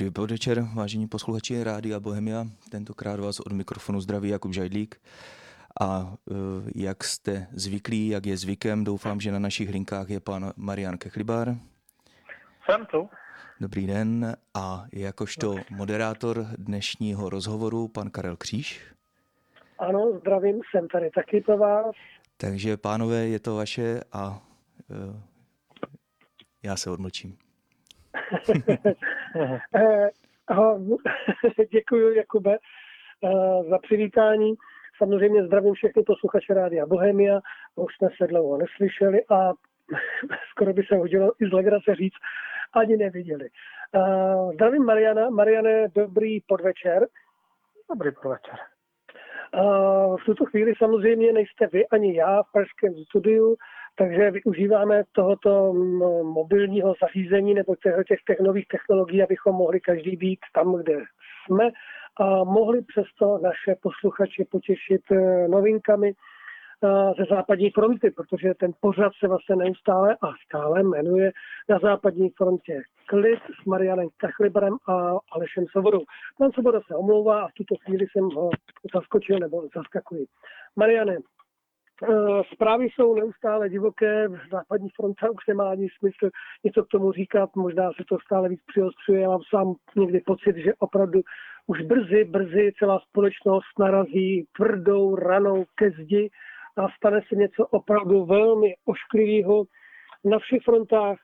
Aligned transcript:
Dobrý 0.00 0.10
podvečer, 0.10 0.64
vážení 0.74 1.08
posluchači 1.08 1.64
Rádia 1.64 2.00
Bohemia. 2.00 2.46
Tentokrát 2.70 3.20
vás 3.20 3.40
od 3.40 3.52
mikrofonu 3.52 4.00
zdraví 4.00 4.28
Jakub 4.28 4.52
Žajdlík. 4.52 5.00
A 5.80 6.14
e, 6.30 6.34
jak 6.74 7.04
jste 7.04 7.46
zvyklí, 7.52 8.08
jak 8.08 8.26
je 8.26 8.36
zvykem, 8.36 8.84
doufám, 8.84 9.20
že 9.20 9.32
na 9.32 9.38
našich 9.38 9.70
linkách 9.70 10.10
je 10.10 10.20
pan 10.20 10.52
Marian 10.56 10.98
Kechlibár. 10.98 11.56
Jsem 12.64 12.86
tu. 12.86 13.08
Dobrý 13.60 13.86
den 13.86 14.36
a 14.54 14.84
jakožto 14.92 15.56
moderátor 15.70 16.46
dnešního 16.58 17.30
rozhovoru 17.30 17.88
pan 17.88 18.10
Karel 18.10 18.36
Kříž. 18.36 18.94
Ano, 19.78 20.12
zdravím, 20.20 20.60
jsem 20.70 20.88
tady 20.88 21.10
taky 21.10 21.40
pro 21.40 21.58
vás. 21.58 21.94
Takže 22.36 22.76
pánové, 22.76 23.26
je 23.26 23.40
to 23.40 23.56
vaše 23.56 24.00
a 24.12 24.42
uh, 24.88 25.20
já 26.62 26.76
se 26.76 26.90
odmlčím. 26.90 27.36
Eh, 29.74 30.10
děkuji, 31.72 32.16
Jakube, 32.16 32.58
eh, 33.24 33.70
za 33.70 33.78
přivítání. 33.78 34.54
Samozřejmě 34.98 35.46
zdravím 35.46 35.74
všechny 35.74 36.02
posluchače 36.02 36.54
Rádia 36.54 36.86
Bohemia. 36.86 37.40
Už 37.76 37.96
jsme 37.96 38.08
se 38.16 38.26
dlouho 38.26 38.58
neslyšeli 38.58 39.24
a 39.30 39.52
skoro 40.50 40.72
by 40.72 40.82
se 40.82 40.96
hodilo 40.96 41.32
i 41.40 41.48
z 41.48 41.52
legrace 41.52 41.94
říct, 41.94 42.14
ani 42.72 42.96
neviděli. 42.96 43.48
Zdravím 44.54 44.84
Mariana. 44.84 45.30
Mariane, 45.30 45.88
dobrý 45.88 46.40
podvečer. 46.40 47.06
Dobrý 47.90 48.10
podvečer. 48.22 48.54
V 50.22 50.24
tuto 50.24 50.44
chvíli 50.44 50.72
samozřejmě 50.78 51.32
nejste 51.32 51.66
vy 51.66 51.86
ani 51.88 52.16
já 52.16 52.42
v 52.42 52.52
pražském 52.52 52.94
studiu, 52.94 53.56
takže 53.96 54.30
využíváme 54.30 55.02
tohoto 55.12 55.72
mobilního 56.22 56.94
zařízení 57.02 57.54
nebo 57.54 57.76
těch, 57.76 58.22
těch 58.26 58.40
nových 58.40 58.68
technologií, 58.68 59.22
abychom 59.22 59.54
mohli 59.54 59.80
každý 59.80 60.16
být 60.16 60.40
tam, 60.54 60.76
kde 60.76 60.98
jsme 61.46 61.70
a 62.16 62.44
mohli 62.44 62.82
přesto 62.82 63.38
naše 63.42 63.74
posluchače 63.82 64.44
potěšit 64.50 65.02
eh, 65.12 65.48
novinkami, 65.48 66.14
ze 67.18 67.24
západní 67.30 67.70
fronty, 67.70 68.10
protože 68.10 68.54
ten 68.54 68.72
pořad 68.80 69.12
se 69.20 69.28
vlastně 69.28 69.56
neustále 69.56 70.16
a 70.22 70.32
stále 70.46 70.82
jmenuje 70.82 71.32
na 71.68 71.78
západní 71.78 72.30
frontě 72.30 72.82
Klid 73.06 73.40
s 73.62 73.64
Marianem 73.64 74.08
Kachlibrem 74.16 74.76
a 74.88 75.12
Alešem 75.32 75.64
Sobodou. 75.72 76.00
Pan 76.38 76.52
Soboda 76.52 76.80
se 76.86 76.94
omlouvá 76.94 77.42
a 77.42 77.48
v 77.48 77.52
tuto 77.52 77.74
chvíli 77.84 78.06
jsem 78.12 78.24
ho 78.24 78.50
zaskočil 78.94 79.38
nebo 79.38 79.62
zaskakuji. 79.76 80.26
Mariane, 80.76 81.16
eh, 81.16 81.39
Zprávy 82.52 82.84
jsou 82.84 83.14
neustále 83.14 83.68
divoké, 83.68 84.28
západní 84.50 84.88
fronta 84.96 85.30
už 85.30 85.46
nemá 85.48 85.70
ani 85.70 85.88
smysl 85.98 86.30
něco 86.64 86.84
k 86.84 86.88
tomu 86.88 87.12
říkat, 87.12 87.56
možná 87.56 87.92
se 87.92 88.04
to 88.08 88.18
stále 88.24 88.48
víc 88.48 88.60
přiostřuje. 88.66 89.20
Já 89.20 89.28
mám 89.28 89.40
sám 89.54 89.74
někdy 89.96 90.20
pocit, 90.20 90.56
že 90.56 90.74
opravdu 90.78 91.20
už 91.66 91.82
brzy, 91.82 92.24
brzy 92.24 92.72
celá 92.78 92.98
společnost 92.98 93.78
narazí 93.78 94.46
tvrdou 94.56 95.16
ranou 95.16 95.64
ke 95.74 95.90
zdi 95.90 96.30
a 96.76 96.88
stane 96.96 97.20
se 97.28 97.36
něco 97.36 97.66
opravdu 97.66 98.24
velmi 98.24 98.74
ošklivého 98.84 99.64
na 100.24 100.38
všech 100.38 100.62
frontách 100.64 101.18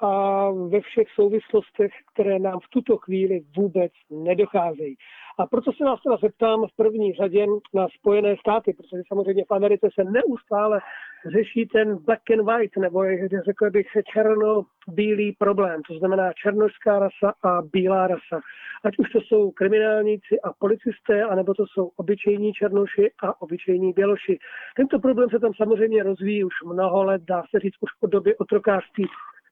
a 0.00 0.50
ve 0.50 0.80
všech 0.80 1.08
souvislostech, 1.14 1.92
které 2.12 2.38
nám 2.38 2.58
v 2.60 2.68
tuto 2.70 2.96
chvíli 2.96 3.40
vůbec 3.56 3.92
nedocházejí. 4.10 4.96
A 5.38 5.46
proto 5.46 5.72
se 5.72 5.84
vás 5.84 6.02
teda 6.02 6.16
zeptám 6.16 6.66
v 6.66 6.76
první 6.76 7.12
řadě 7.12 7.46
na 7.74 7.86
Spojené 7.98 8.36
státy, 8.40 8.72
protože 8.72 9.02
samozřejmě 9.08 9.44
v 9.44 9.50
Americe 9.54 9.88
se 9.94 10.04
neustále 10.04 10.80
řeší 11.26 11.66
ten 11.66 11.96
black 11.96 12.30
and 12.30 12.44
white, 12.44 12.76
nebo 12.76 13.04
řekl 13.44 13.70
bych 13.70 13.86
černo-bílý 14.12 15.32
problém, 15.38 15.82
to 15.88 15.94
znamená 15.98 16.32
černožská 16.32 16.98
rasa 16.98 17.34
a 17.42 17.62
bílá 17.72 18.06
rasa. 18.06 18.40
Ať 18.84 18.98
už 18.98 19.10
to 19.10 19.20
jsou 19.20 19.50
kriminálníci 19.50 20.40
a 20.40 20.52
policisté, 20.52 21.22
anebo 21.22 21.54
to 21.54 21.64
jsou 21.66 21.90
obyčejní 21.96 22.52
černoši 22.52 23.10
a 23.22 23.42
obyčejní 23.42 23.92
běloši. 23.92 24.38
Tento 24.76 24.98
problém 24.98 25.30
se 25.30 25.38
tam 25.38 25.52
samozřejmě 25.54 26.02
rozvíjí 26.02 26.44
už 26.44 26.54
mnoho 26.66 27.04
let, 27.04 27.22
dá 27.22 27.42
se 27.50 27.60
říct 27.60 27.76
už 27.80 27.90
od 28.02 28.10
doby 28.10 28.36
otrokářství, 28.36 29.06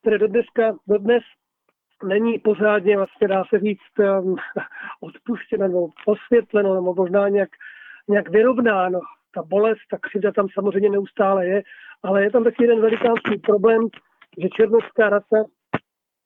které 0.09 0.19
do 0.19 0.29
dneska, 0.29 0.77
do 0.87 0.99
dnes 0.99 1.23
není 2.05 2.39
pořádně, 2.39 2.97
vlastně 2.97 3.29
dá 3.29 3.45
se 3.45 3.59
říct, 3.59 4.21
um, 4.23 4.37
odpuštěno 5.01 5.69
nebo 5.69 5.89
osvětleno, 6.07 6.75
nebo 6.75 6.95
možná 6.95 7.29
nějak, 7.29 7.49
nějak 8.09 8.29
vyrovnáno. 8.29 9.01
Ta 9.35 9.43
bolest, 9.43 9.81
ta 9.91 9.99
křivda 9.99 10.33
tam 10.33 10.47
samozřejmě 10.55 10.91
neustále 10.91 11.47
je, 11.47 11.63
ale 12.03 12.23
je 12.23 12.31
tam 12.31 12.45
taky 12.45 12.65
jeden 12.65 12.81
velikánský 12.81 13.39
problém, 13.39 13.89
že 14.43 14.49
černovská 14.49 15.09
rasa 15.09 15.45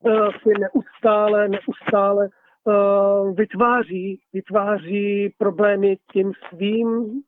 uh, 0.00 0.28
si 0.43 0.49
neustále, 0.59 1.49
neustále 1.49 2.28
uh, 2.64 3.34
vytváří, 3.34 4.20
vytváří 4.32 5.34
problémy 5.38 5.97
tím 6.12 6.32
svým 6.49 7.22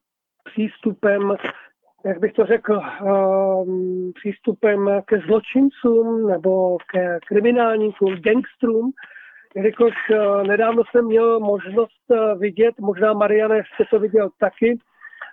přístupem 0.45 1.37
jak 2.05 2.19
bych 2.19 2.33
to 2.33 2.45
řekl, 2.45 2.81
um, 3.03 4.13
přístupem 4.15 5.03
ke 5.05 5.19
zločincům 5.19 6.29
nebo 6.29 6.79
ke 6.93 7.19
kriminálníkům, 7.27 8.15
gangstrům, 8.15 8.93
jelikož 9.55 9.95
uh, 10.11 10.43
nedávno 10.43 10.83
jsem 10.91 11.05
měl 11.05 11.41
možnost 11.41 12.11
uh, 12.11 12.41
vidět, 12.41 12.75
možná 12.81 13.13
Mariane 13.13 13.63
jste 13.75 13.85
to 13.91 13.99
viděl 13.99 14.31
taky, 14.41 14.79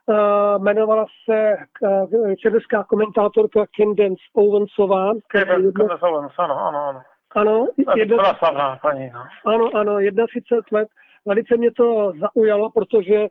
uh, 0.05 0.15
jmenovala 0.61 1.05
se 1.29 1.57
uh, 1.81 2.33
česká 2.33 2.83
komentátorka 2.83 3.65
Kendence 3.75 4.23
Owensová. 4.33 5.11
Kendence 5.27 6.05
Owens, 6.05 6.33
ano, 6.37 6.65
ano, 6.67 6.79
ano. 6.79 7.01
Ano, 7.35 7.67
jedna, 7.95 8.33
slavná 8.33 8.79
paní, 8.81 9.11
no. 9.13 9.23
ano, 9.45 9.69
ano, 9.73 9.97
31 10.27 10.79
let. 10.79 10.87
Velice 11.25 11.57
mě 11.57 11.71
to 11.71 12.13
zaujalo, 12.19 12.69
protože 12.69 13.27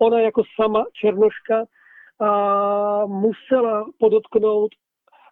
ona 0.00 0.20
jako 0.20 0.42
sama 0.60 0.84
černoška 0.92 1.64
a 2.20 3.06
musela 3.06 3.86
podotknout, 3.98 4.70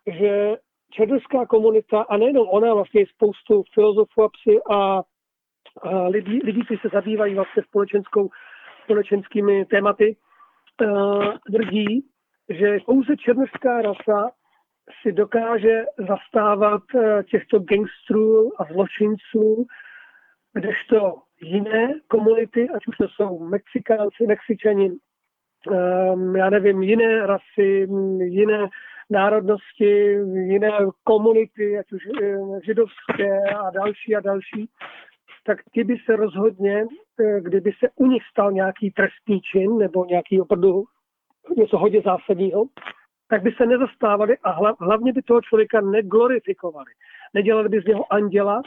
že 0.06 0.56
černovská 0.90 1.46
komunita, 1.46 2.02
a 2.02 2.16
nejenom 2.16 2.48
ona, 2.50 2.74
vlastně 2.74 3.06
spoustu 3.06 3.62
filozofů 3.74 4.22
a 4.22 4.28
psy 4.28 4.60
a, 4.70 4.76
a 4.76 5.02
lidí, 6.08 6.40
lidí, 6.44 6.64
kteří 6.64 6.80
se 6.80 6.88
zabývají 6.92 7.34
vlastně 7.34 7.62
společenskou, 7.62 8.30
společenskými 8.84 9.64
tématy, 9.64 10.16
tvrdí, 11.46 12.06
že 12.48 12.78
pouze 12.86 13.16
černovská 13.16 13.82
rasa 13.82 14.30
si 15.02 15.12
dokáže 15.12 15.84
zastávat 15.98 16.82
těchto 17.30 17.58
gangstrů 17.58 18.60
a 18.60 18.64
zločinců, 18.64 19.66
kdežto 20.54 21.14
jiné 21.42 21.94
komunity, 22.08 22.68
ať 22.70 22.86
už 22.86 22.96
to 22.96 23.08
jsou 23.08 23.38
Mexikánci, 23.38 24.26
Mexičani, 24.26 24.90
já 26.36 26.50
nevím, 26.50 26.82
jiné 26.82 27.26
rasy, 27.26 27.88
jiné 28.18 28.68
národnosti, 29.10 30.18
jiné 30.34 30.70
komunity, 31.04 31.78
ať 31.78 31.92
už 31.92 32.02
eh, 32.22 32.36
židovské 32.64 33.40
a 33.54 33.70
další 33.70 34.16
a 34.16 34.20
další, 34.20 34.68
tak 35.44 35.58
ti 35.74 35.84
by 35.84 35.96
se 36.04 36.16
rozhodně, 36.16 36.86
eh, 37.20 37.40
kdyby 37.40 37.72
se 37.78 37.88
u 37.96 38.06
nich 38.06 38.22
stal 38.30 38.52
nějaký 38.52 38.90
trestný 38.90 39.40
čin 39.40 39.78
nebo 39.78 40.04
nějaký 40.04 40.40
opravdu 40.40 40.84
něco 41.56 41.78
hodně 41.78 42.00
zásadního, 42.00 42.64
tak 43.28 43.42
by 43.42 43.52
se 43.52 43.66
nezastávali 43.66 44.36
a 44.44 44.74
hlavně 44.80 45.12
by 45.12 45.22
toho 45.22 45.40
člověka 45.40 45.80
neglorifikovali. 45.80 46.92
Nedělali 47.34 47.68
by 47.68 47.80
z 47.80 47.84
něho 47.84 48.12
anděla 48.12 48.62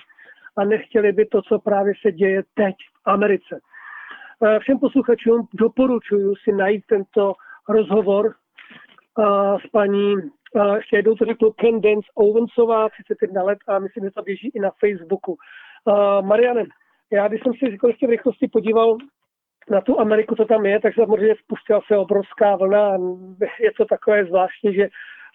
a 0.57 0.65
nechtěli 0.65 1.11
by 1.11 1.25
to, 1.25 1.41
co 1.41 1.59
právě 1.59 1.93
se 2.01 2.11
děje 2.11 2.43
teď 2.53 2.75
v 2.93 3.01
Americe. 3.05 3.59
Eh, 4.43 4.59
všem 4.59 4.79
posluchačům 4.79 5.47
doporučuji 5.53 6.35
si 6.43 6.51
najít 6.51 6.85
tento 6.85 7.33
rozhovor 7.69 8.25
uh, 9.17 9.59
s 9.59 9.67
paní, 9.71 10.15
uh, 10.15 10.75
ještě 10.75 10.95
jednou 10.95 11.15
to 11.15 11.25
řeknu, 11.25 11.51
Kendence 11.51 12.07
Owensová, 12.15 12.89
31 12.89 13.43
let 13.43 13.57
a 13.67 13.79
myslím, 13.79 14.03
že 14.03 14.11
to 14.11 14.21
běží 14.21 14.51
i 14.55 14.59
na 14.59 14.71
Facebooku. 14.79 15.37
Mariane, 16.21 16.63
já 17.11 17.27
když 17.27 17.41
jsem 17.43 17.53
si 17.53 17.71
říkal, 17.71 17.89
ještě 17.89 18.07
v 18.07 18.09
rychlosti 18.09 18.47
podíval 18.47 18.97
na 19.69 19.81
tu 19.81 19.99
Ameriku, 19.99 20.35
co 20.35 20.45
tam 20.45 20.65
je, 20.65 20.79
tak 20.79 20.95
samozřejmě 20.95 21.35
spustila 21.43 21.81
se 21.87 21.97
obrovská 21.97 22.55
vlna. 22.55 22.97
Je 23.59 23.71
to 23.77 23.85
takové 23.85 24.25
zvláštní, 24.25 24.73
že 24.75 24.87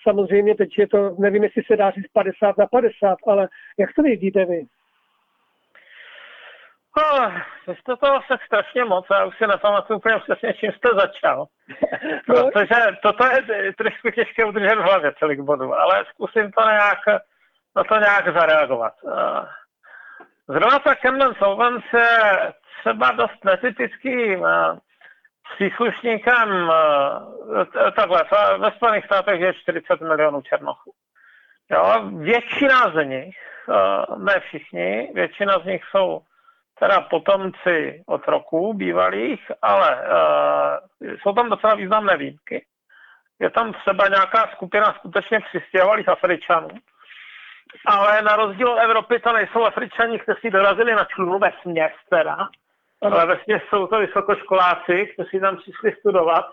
samozřejmě 0.09 0.55
teď 0.55 0.79
je 0.79 0.89
to, 0.89 1.17
nevím, 1.19 1.45
jestli 1.45 1.63
se 1.63 1.77
dá 1.77 1.91
říct 1.91 2.13
50 2.13 2.59
na 2.59 2.67
50, 2.67 3.17
ale 3.27 3.49
jak 3.79 3.91
to 3.97 4.03
vidíte 4.03 4.45
vy? 4.45 4.63
Oh, 6.97 7.33
jste 7.67 7.97
toho 7.97 8.21
se 8.27 8.39
strašně 8.47 8.85
moc, 8.85 9.07
já 9.11 9.25
už 9.25 9.37
si 9.39 9.47
nepamatuju 9.47 9.99
úplně 9.99 10.19
přesně, 10.19 10.55
čím 10.55 10.73
jste 10.73 10.89
začal. 10.95 11.47
No. 12.29 12.51
Protože 12.51 12.75
toto 13.03 13.27
je 13.27 13.73
trošku 13.73 14.11
těžké 14.11 14.45
udržet 14.45 14.75
v 14.75 14.83
hlavě 14.83 15.13
celých 15.19 15.41
bodů, 15.41 15.75
ale 15.75 16.05
zkusím 16.09 16.53
to 16.53 16.61
nějak, 16.69 16.99
na 17.77 17.85
to 17.85 17.97
nějak 17.97 18.35
zareagovat. 18.35 18.93
Eh, 19.09 19.47
zrovna 20.49 20.79
ta 20.79 20.95
Camden 20.95 21.35
Solvance 21.35 21.99
je 21.99 22.53
třeba 22.81 23.11
dost 23.11 23.45
netypickým 23.45 24.47
eh, 24.47 24.79
příslušníkem, 25.55 26.71
eh, 26.71 27.91
takhle, 27.91 28.25
ve 28.59 28.71
Spojených 28.71 29.05
státech 29.05 29.41
je 29.41 29.55
40 29.55 30.01
milionů 30.01 30.43
černochů. 30.43 30.93
Jo, 31.71 32.11
většina 32.19 32.91
z 32.91 33.05
nich, 33.05 33.37
ne 34.17 34.41
všichni, 34.41 35.11
většina 35.15 35.59
z 35.59 35.65
nich 35.65 35.83
jsou 35.91 36.23
teda 36.81 37.01
potomci 37.01 38.03
otroků 38.07 38.75
bývalých, 38.75 39.53
ale 39.63 39.97
uh, 39.97 41.15
jsou 41.15 41.33
tam 41.33 41.51
docela 41.51 41.75
významné 41.75 42.17
výjimky. 42.17 42.65
Je 43.41 43.51
tam 43.51 43.73
třeba 43.73 44.09
nějaká 44.09 44.49
skupina 44.53 44.95
skutečně 44.99 45.41
přistěhovalých 45.41 46.09
Afričanů, 46.09 46.69
ale 47.87 48.23
na 48.23 48.37
rozdíl 48.37 48.69
od 48.69 48.79
Evropy 48.79 49.19
to 49.19 49.33
nejsou 49.33 49.65
Afričani, 49.65 50.19
kteří 50.19 50.51
dorazili 50.51 50.95
na 50.95 51.05
člunu 51.05 51.39
ve 51.39 51.53
směs 51.63 51.93
teda, 52.11 52.37
ale 53.03 53.27
ve 53.27 53.39
směs 53.45 53.63
jsou 53.69 53.87
to 53.87 53.99
vysokoškoláci, 53.99 55.07
kteří 55.15 55.41
tam 55.41 55.57
přišli 55.57 55.97
studovat, 56.01 56.47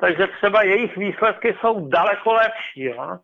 takže 0.00 0.26
třeba 0.26 0.62
jejich 0.62 0.96
výsledky 0.96 1.56
jsou 1.60 1.88
daleko 1.88 2.32
lepší. 2.32 2.84
Jo? 2.84 3.18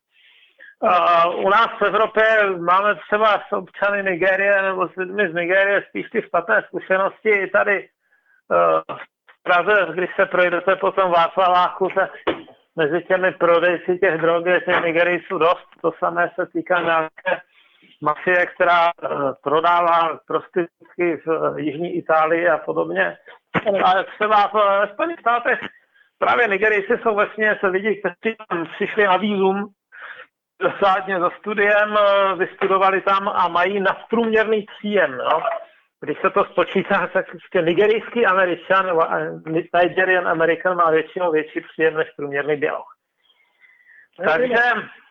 U 1.34 1.48
nás 1.48 1.68
v 1.78 1.82
Evropě 1.82 2.24
máme 2.58 2.94
třeba 2.94 3.42
s 3.48 3.52
občany 3.52 4.02
Nigérie 4.02 4.62
nebo 4.62 4.88
s 4.88 4.96
lidmi 4.96 5.30
z 5.30 5.34
Nigérie 5.34 5.84
spíš 5.88 6.10
ty 6.10 6.22
špatné 6.22 6.62
zkušenosti. 6.66 7.46
Tady 7.46 7.88
uh, 7.88 8.96
v 9.30 9.42
Praze, 9.42 9.92
když 9.94 10.10
se 10.16 10.26
projdete 10.26 10.76
po 10.76 10.92
tom 10.92 11.12
Václaváku, 11.12 11.88
tak 11.94 12.10
mezi 12.76 13.02
těmi 13.02 13.32
prodejci 13.32 13.98
těch 13.98 14.20
drog 14.20 14.46
je 14.46 14.60
těch 14.60 14.84
Nigerijců 14.84 15.38
dost. 15.38 15.68
To 15.82 15.92
samé 15.98 16.30
se 16.34 16.46
týká 16.46 16.80
nějaké 16.80 17.42
mafie, 18.00 18.46
která 18.46 18.90
uh, 19.02 19.32
prodává 19.42 20.18
prostitutky 20.26 21.16
v 21.16 21.26
uh, 21.26 21.58
Jižní 21.58 21.96
Itálii 21.96 22.48
a 22.48 22.58
podobně. 22.58 23.16
Ale 23.84 24.04
třeba 24.04 24.50
v 24.52 24.88
Spojených 24.92 25.20
státech 25.20 25.58
právě 26.18 26.48
Nigerijci 26.48 26.98
jsou 27.02 27.14
vlastně 27.14 27.56
se 27.60 27.66
lidi, 27.66 28.00
kteří 28.00 28.36
tam 28.48 28.66
přišli 28.66 29.04
na 29.04 29.16
výzum 29.16 29.72
řádně 30.84 31.20
za 31.20 31.30
studiem, 31.30 31.98
eh, 31.98 32.34
vystudovali 32.34 33.00
tam 33.00 33.28
a 33.28 33.48
mají 33.48 33.80
nadprůměrný 33.80 34.66
příjem. 34.78 35.16
No. 35.16 35.42
Když 36.00 36.18
se 36.20 36.30
to 36.30 36.44
spočítá, 36.44 37.06
tak 37.06 37.30
prostě 37.30 37.62
nigerijský 37.62 38.26
američan 38.26 38.86
nebo 38.86 39.02
Nigerian 39.74 40.28
American 40.28 40.76
má 40.76 40.90
většinou 40.90 41.32
větší 41.32 41.60
příjem 41.60 41.94
než 41.94 42.08
průměrný 42.16 42.56
běloch. 42.56 42.94
Takže 44.24 44.62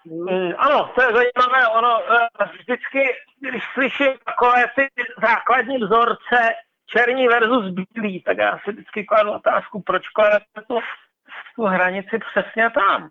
mm, 0.06 0.52
ano, 0.58 0.92
to 0.96 1.02
je 1.02 1.08
zajímavé. 1.08 1.68
Ono 1.68 2.02
eh, 2.14 2.46
vždycky, 2.46 3.16
když 3.40 3.64
slyším 3.74 4.14
takové 4.26 4.66
ty 4.76 4.88
základní 5.22 5.78
vzorce 5.78 6.54
černí 6.86 7.28
versus 7.28 7.74
bílý, 7.74 8.24
tak 8.24 8.38
já 8.38 8.60
si 8.64 8.72
vždycky 8.72 9.04
kladu 9.04 9.32
otázku, 9.32 9.82
proč 9.82 10.10
kladete 10.10 10.62
tu, 10.68 10.80
tu 11.56 11.64
hranici 11.64 12.20
přesně 12.20 12.70
tam. 12.70 13.10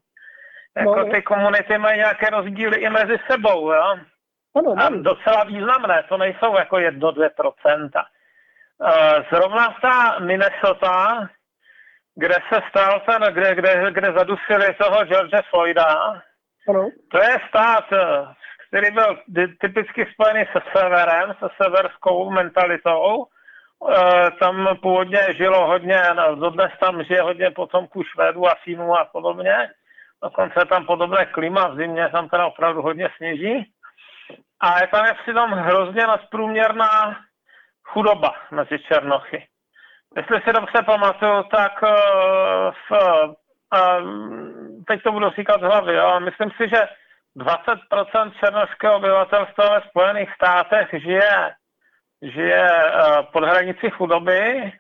Jako 0.77 0.97
no, 0.97 1.11
ty 1.11 1.23
komunity 1.23 1.79
mají 1.79 1.99
nějaké 1.99 2.31
rozdíly 2.31 2.77
i 2.77 2.91
mezi 2.91 3.19
sebou, 3.31 3.73
jo? 3.73 3.97
Ano, 4.57 4.75
a 4.79 4.89
docela 4.89 5.45
významné, 5.45 6.05
to 6.09 6.17
nejsou 6.17 6.57
jako 6.57 6.77
1-2%. 6.77 7.91
Eh, 8.85 9.25
zrovna 9.33 9.77
ta 9.83 10.19
Minnesota, 10.19 11.29
kde 12.15 12.35
se 12.35 12.61
stal 12.69 13.01
ten, 13.01 13.35
kde, 13.35 13.55
kde, 13.55 13.93
kde 13.93 14.13
zadusili 14.13 14.75
toho 14.75 15.05
George 15.05 15.47
Floyda, 15.51 15.85
ano. 16.69 16.91
to 17.11 17.19
je 17.19 17.39
stát, 17.49 17.93
eh, 17.93 18.25
který 18.69 18.95
byl 18.95 19.19
typicky 19.61 20.07
spojený 20.13 20.45
se 20.53 20.61
severem, 20.77 21.35
se 21.39 21.49
severskou 21.63 22.31
mentalitou. 22.31 23.27
E, 23.85 24.31
tam 24.31 24.77
původně 24.83 25.21
žilo 25.37 25.67
hodně, 25.67 26.03
no, 26.15 26.35
dodnes 26.35 26.73
tam 26.81 27.05
žije 27.05 27.23
hodně 27.23 27.51
potomků 27.51 28.03
Švédů 28.03 28.47
a 28.47 28.55
Fínů 28.65 28.97
a 28.97 29.05
podobně. 29.05 29.71
Dokonce 30.23 30.61
je 30.61 30.67
tam 30.67 30.87
podobné 30.87 31.27
klima, 31.27 31.69
v 31.69 31.77
zimě 31.77 32.09
tam 32.09 32.29
teda 32.29 32.47
opravdu 32.47 32.83
hodně 32.83 33.09
sněží. 33.17 33.73
A 34.61 34.81
je 34.81 34.87
tam 34.87 35.07
je 35.07 35.15
přitom 35.15 35.51
hrozně 35.51 36.07
nadprůměrná 36.07 37.17
chudoba 37.83 38.35
mezi 38.51 38.79
Černochy. 38.79 39.47
Jestli 40.17 40.41
si 40.41 40.53
dobře 40.53 40.83
pamatuju, 40.87 41.43
tak 41.43 41.83
uh, 41.83 41.89
v, 42.89 42.91
uh, 42.93 43.35
teď 44.87 45.03
to 45.03 45.13
budu 45.13 45.31
říkat 45.31 45.61
z 45.61 45.65
hlavy, 45.65 45.95
jo, 45.95 46.21
myslím 46.21 46.51
si, 46.51 46.69
že 46.69 46.89
20% 47.37 48.33
černošského 48.45 48.97
obyvatelstva 48.97 49.75
ve 49.75 49.89
Spojených 49.89 50.35
státech 50.35 50.89
žije, 51.03 51.55
žije 52.23 52.69
uh, 52.85 53.23
pod 53.33 53.45
hranici 53.45 53.91
chudoby 53.91 54.73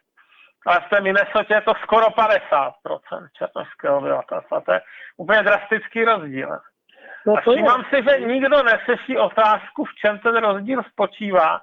ale 0.67 0.81
v 0.81 0.89
té 0.89 1.01
Minnesota 1.01 1.55
je 1.55 1.61
to 1.61 1.73
skoro 1.83 2.07
50% 2.07 2.73
černožského 3.39 3.99
obyvatelstva. 3.99 4.61
To 4.61 4.73
je 4.73 4.81
úplně 5.17 5.43
drastický 5.43 6.05
rozdíl. 6.05 6.59
No 7.27 7.37
a 7.37 7.41
všímám 7.41 7.85
si, 7.85 8.03
že 8.09 8.27
nikdo 8.27 8.63
neseší 8.63 9.19
otázku, 9.19 9.85
v 9.85 9.95
čem 9.95 10.19
ten 10.19 10.37
rozdíl 10.37 10.83
spočívá. 10.83 11.61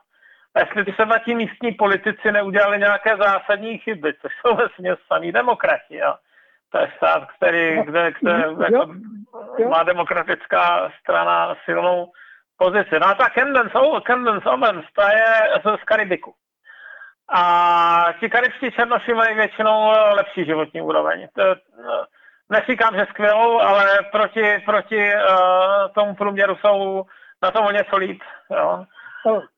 A 0.55 0.59
jestli 0.59 0.93
třeba 0.93 1.17
ti 1.19 1.35
místní 1.35 1.71
politici 1.71 2.31
neudělali 2.31 2.79
nějaké 2.79 3.17
zásadní 3.17 3.77
chyby, 3.77 4.13
což 4.21 4.31
jsou 4.35 4.55
vlastně 4.55 4.95
samý 5.13 5.31
demokrati. 5.31 5.97
Jo. 5.97 6.15
To 6.71 6.77
je 6.79 6.91
stát, 6.97 7.27
který, 7.37 7.75
no, 7.75 7.83
kde, 7.83 8.11
kde 8.21 8.31
jako, 8.63 8.93
má 9.69 9.83
demokratická 9.83 10.91
strana 10.99 11.55
silnou 11.65 12.11
pozici. 12.57 12.99
No 13.01 13.07
a 13.07 13.13
ta 13.13 13.29
Candence, 13.29 13.79
Owens, 14.49 14.85
ta 14.95 15.11
je 15.11 15.33
z 15.81 15.83
Karibiku. 15.83 16.33
A 17.35 18.13
ti 18.19 18.29
karibští 18.29 18.71
černoši 18.71 19.13
mají 19.13 19.35
většinou 19.35 19.91
lepší 20.13 20.45
životní 20.45 20.81
úroveň. 20.81 21.27
To, 21.35 21.43
no, 21.85 22.05
neříkám, 22.49 22.97
že 22.97 23.05
skvělou, 23.09 23.59
ale 23.59 23.85
proti, 24.11 24.61
proti 24.65 25.11
uh, 25.13 25.93
tomu 25.95 26.15
průměru 26.15 26.55
jsou 26.55 27.03
na 27.43 27.51
tom 27.51 27.65
o 27.65 27.71
něco 27.71 27.97
líp. 27.97 28.21
Jo. 28.51 28.85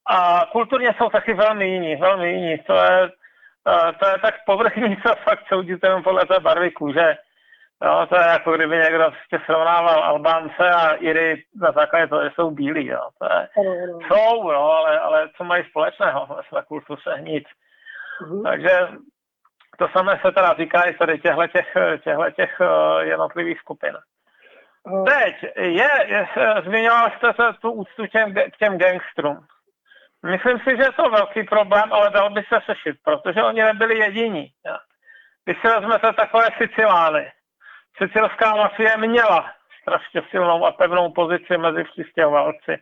A 0.07 0.45
kulturně 0.51 0.93
jsou 0.97 1.09
taky 1.09 1.33
velmi 1.33 1.67
jiní, 1.67 1.95
velmi 1.95 2.31
jiní. 2.31 2.57
To 2.57 2.73
je, 2.73 3.01
uh, 3.03 3.91
to 3.99 4.07
je 4.07 4.19
tak 4.21 4.35
povrchní, 4.45 4.97
co 4.97 5.15
fakt 5.15 5.47
soudit 5.47 5.83
jenom 5.83 6.03
podle 6.03 6.25
té 6.25 6.39
barvy 6.39 6.71
kůže. 6.71 7.17
Jo, 7.85 8.05
to 8.09 8.15
je 8.15 8.27
jako 8.27 8.51
kdyby 8.55 8.77
někdo 8.77 9.03
prostě 9.03 9.45
srovnával 9.45 10.03
Albánce 10.03 10.69
a 10.69 10.93
Iry 10.93 11.43
na 11.61 11.71
základě 11.71 12.07
toho, 12.07 12.23
že 12.23 12.29
jsou 12.35 12.51
bílí. 12.51 12.87
Jo. 12.87 13.09
To 13.19 13.25
je, 13.25 13.47
jsou, 14.07 14.51
jo, 14.51 14.61
ale, 14.61 14.99
ale 14.99 15.29
co 15.37 15.43
mají 15.43 15.63
společného 15.69 16.39
své 16.49 16.63
kultuře? 16.67 17.15
Nic. 17.19 17.43
Mm-hmm. 18.21 18.43
Takže 18.43 18.69
to 19.77 19.87
samé 19.87 20.19
se 20.25 20.31
teda 20.31 20.53
týká 20.53 20.83
i 20.83 20.93
tady 20.93 21.19
těchto 21.19 21.47
těch, 21.47 21.77
těch 22.35 22.61
eh, 22.61 23.05
jednotlivých 23.05 23.59
skupin. 23.59 23.93
Teď 25.07 25.43
je, 25.57 25.89
je 26.05 26.27
zmiňoval 26.65 27.11
jste 27.17 27.33
se 27.33 27.53
tu 27.61 27.71
úctu 27.71 28.07
těm, 28.07 28.33
k 28.33 28.57
těm 28.57 28.77
gangstrům. 28.77 29.39
Myslím 30.25 30.59
si, 30.59 30.77
že 30.77 30.83
je 30.83 30.91
to 30.91 31.09
velký 31.09 31.43
problém, 31.43 31.93
ale 31.93 32.09
dal 32.09 32.29
by 32.29 32.41
se 32.43 32.59
řešit, 32.65 32.97
protože 33.03 33.43
oni 33.43 33.63
nebyli 33.63 33.97
jediní. 33.97 34.51
Když 35.45 35.57
si 35.61 35.67
vezmete 35.67 36.13
takové 36.13 36.47
Sicilány, 36.57 37.31
sicilská 37.97 38.55
mafie 38.55 38.97
měla 38.97 39.51
strašně 39.81 40.21
silnou 40.29 40.65
a 40.65 40.71
pevnou 40.71 41.11
pozici 41.11 41.57
mezi 41.57 41.83
přistěhovalci 41.83 42.77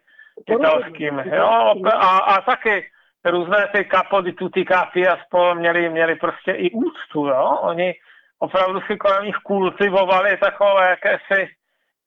italskými. 0.47 1.23
Jo, 1.35 1.73
a, 1.93 2.17
a 2.17 2.41
taky 2.41 2.91
různé 3.25 3.67
ty 3.75 3.85
kapody, 3.85 4.33
tuty 4.33 4.65
kapy 4.65 5.07
a 5.07 5.17
spolu 5.25 5.55
měli, 5.55 5.89
měli 5.89 6.15
prostě 6.15 6.51
i 6.51 6.71
úctu, 6.71 7.27
jo. 7.27 7.57
Oni 7.61 7.93
opravdu 8.39 8.81
si 8.81 8.97
kolem 8.97 9.25
nich 9.25 9.35
kultivovali 9.35 10.37
takové 10.37 10.89
jakési 10.89 11.49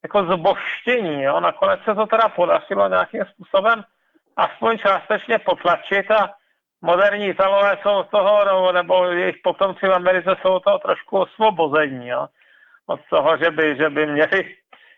jako 0.03 0.23
zboštění, 0.23 1.23
jo. 1.23 1.39
Nakonec 1.39 1.79
se 1.83 1.95
to 1.95 2.05
teda 2.05 2.29
podařilo 2.29 2.89
nějakým 2.89 3.25
způsobem 3.25 3.83
aspoň 4.37 4.77
částečně 4.77 5.39
potlačit 5.39 6.11
a 6.11 6.33
moderní 6.81 7.27
Italové 7.27 7.77
jsou 7.81 8.03
z 8.03 8.09
toho, 8.09 8.45
nebo, 8.45 8.71
nebo 8.71 9.05
jejich 9.05 9.35
potomci 9.43 9.87
v 9.87 9.93
Americe 9.93 10.35
jsou 10.41 10.53
od 10.53 10.63
toho 10.63 10.79
trošku 10.79 11.17
osvobození, 11.17 12.07
jo. 12.07 12.27
Od 12.87 12.99
toho, 13.09 13.37
že 13.37 13.51
by, 13.51 13.75
že 13.75 13.89
by 13.89 14.05
měli 14.05 14.55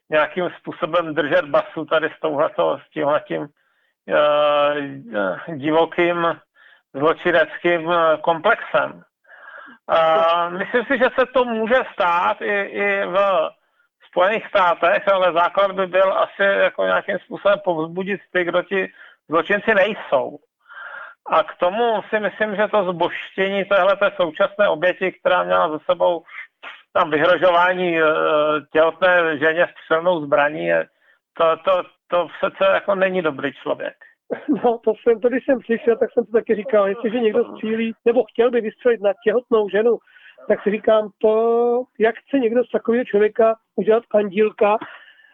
nějakým 0.09 0.49
způsobem 0.59 1.15
držet 1.15 1.45
basu 1.45 1.85
tady 1.85 2.09
s 2.17 2.19
touhleto, 2.19 2.79
s 2.79 2.89
tímhletím 2.89 3.47
divokým 5.47 6.39
zločineckým 6.93 7.91
eh, 7.91 8.17
komplexem. 8.21 9.03
Myslím 10.49 10.85
si, 10.85 10.97
že 10.97 11.09
se 11.19 11.25
to 11.33 11.45
může 11.45 11.75
stát 11.93 12.41
i, 12.41 12.61
i 12.61 13.05
v 13.05 13.49
Spojených 14.09 14.47
státech, 14.47 15.07
ale 15.07 15.33
základ 15.33 15.71
by 15.71 15.87
byl 15.87 16.13
asi 16.13 16.43
jako 16.43 16.83
nějakým 16.85 17.19
způsobem 17.19 17.59
povzbudit 17.63 18.21
ty, 18.33 18.43
kdo 18.43 18.63
ti 18.63 18.91
zločinci 19.29 19.75
nejsou. 19.75 20.37
A 21.31 21.43
k 21.43 21.55
tomu 21.57 22.01
si 22.09 22.19
myslím, 22.19 22.55
že 22.55 22.67
to 22.67 22.91
zboštění 22.91 23.65
téhle 23.65 23.97
současné 24.15 24.69
oběti, 24.69 25.11
která 25.11 25.43
měla 25.43 25.69
za 25.69 25.79
sebou 25.79 26.23
tam 26.93 27.09
vyhrožování 27.09 27.99
eh, 27.99 28.05
těhotné 28.71 29.37
ženě 29.37 29.65
s 29.65 29.87
silnou 29.87 30.25
zbraní, 30.25 30.71
to, 31.33 31.57
to, 31.57 31.83
to 32.09 32.27
přece 32.37 32.63
jako 32.73 32.95
není 32.95 33.21
dobrý 33.21 33.53
člověk. 33.53 33.95
No, 34.63 34.77
to 34.77 34.93
jsem, 34.95 35.21
to 35.21 35.29
když 35.29 35.45
jsem 35.45 35.61
slyšel, 35.61 35.97
tak 35.97 36.11
jsem 36.11 36.25
to 36.25 36.31
taky 36.31 36.55
říkal, 36.55 36.87
jestliže 36.87 37.19
někdo 37.19 37.45
střílí, 37.45 37.93
nebo 38.05 38.23
chtěl 38.23 38.51
by 38.51 38.61
vystřelit 38.61 39.01
na 39.01 39.13
těhotnou 39.23 39.69
ženu, 39.69 39.97
tak 40.47 40.63
si 40.63 40.71
říkám, 40.71 41.09
to, 41.17 41.83
jak 41.99 42.15
chce 42.15 42.39
někdo 42.39 42.63
z 42.63 42.71
takového 42.71 43.05
člověka 43.05 43.55
udělat 43.75 44.03
andílka, 44.13 44.77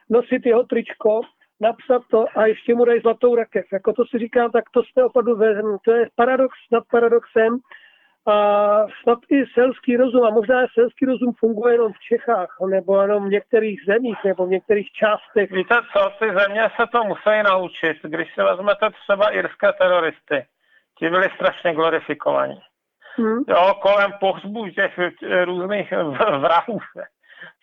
nosit 0.10 0.46
jeho 0.46 0.64
tričko 0.64 1.22
napsat 1.62 2.02
to 2.12 2.26
a 2.36 2.46
ještě 2.46 2.76
mu 2.76 2.86
dají 2.86 3.02
zlatou 3.02 3.36
rakev. 3.36 3.66
Jako 3.74 3.94
to 3.94 4.06
si 4.06 4.20
říkám, 4.20 4.52
tak 4.52 4.64
to 4.74 4.84
jste 4.84 5.04
opravdu. 5.04 5.40
To 5.86 5.92
je 5.92 6.10
paradox 6.16 6.58
nad 6.72 6.84
paradoxem. 6.92 7.58
A 8.28 8.38
snad 9.04 9.20
i 9.30 9.46
selský 9.54 9.98
rozum, 9.98 10.24
a 10.24 10.30
možná 10.30 10.66
selský 10.74 11.06
rozum 11.06 11.34
funguje 11.40 11.74
jenom 11.74 11.94
v 11.94 12.00
Čechách, 12.00 12.58
nebo 12.70 13.02
jenom 13.02 13.26
v 13.26 13.30
některých 13.30 13.80
zemích, 13.88 14.18
nebo 14.26 14.46
v 14.46 14.50
některých 14.50 14.92
částech. 14.92 15.52
Víte 15.52 15.76
co, 15.94 16.10
ty 16.20 16.26
země 16.40 16.70
se 16.76 16.88
to 16.92 17.04
musí 17.04 17.44
naučit. 17.44 17.98
Když 18.04 18.34
si 18.34 18.42
vezmete 18.42 18.90
třeba 18.90 19.30
irské 19.30 19.74
teroristy, 19.74 20.46
ti 21.00 21.10
byli 21.10 21.30
strašně 21.36 21.74
glorifikovaní. 21.74 22.60
Hmm. 23.18 23.44
Jo, 23.48 23.74
kolem 23.82 24.12
pohřbů 24.20 24.70
těch 24.70 25.00
různých 25.46 25.94
vrahů 26.40 26.80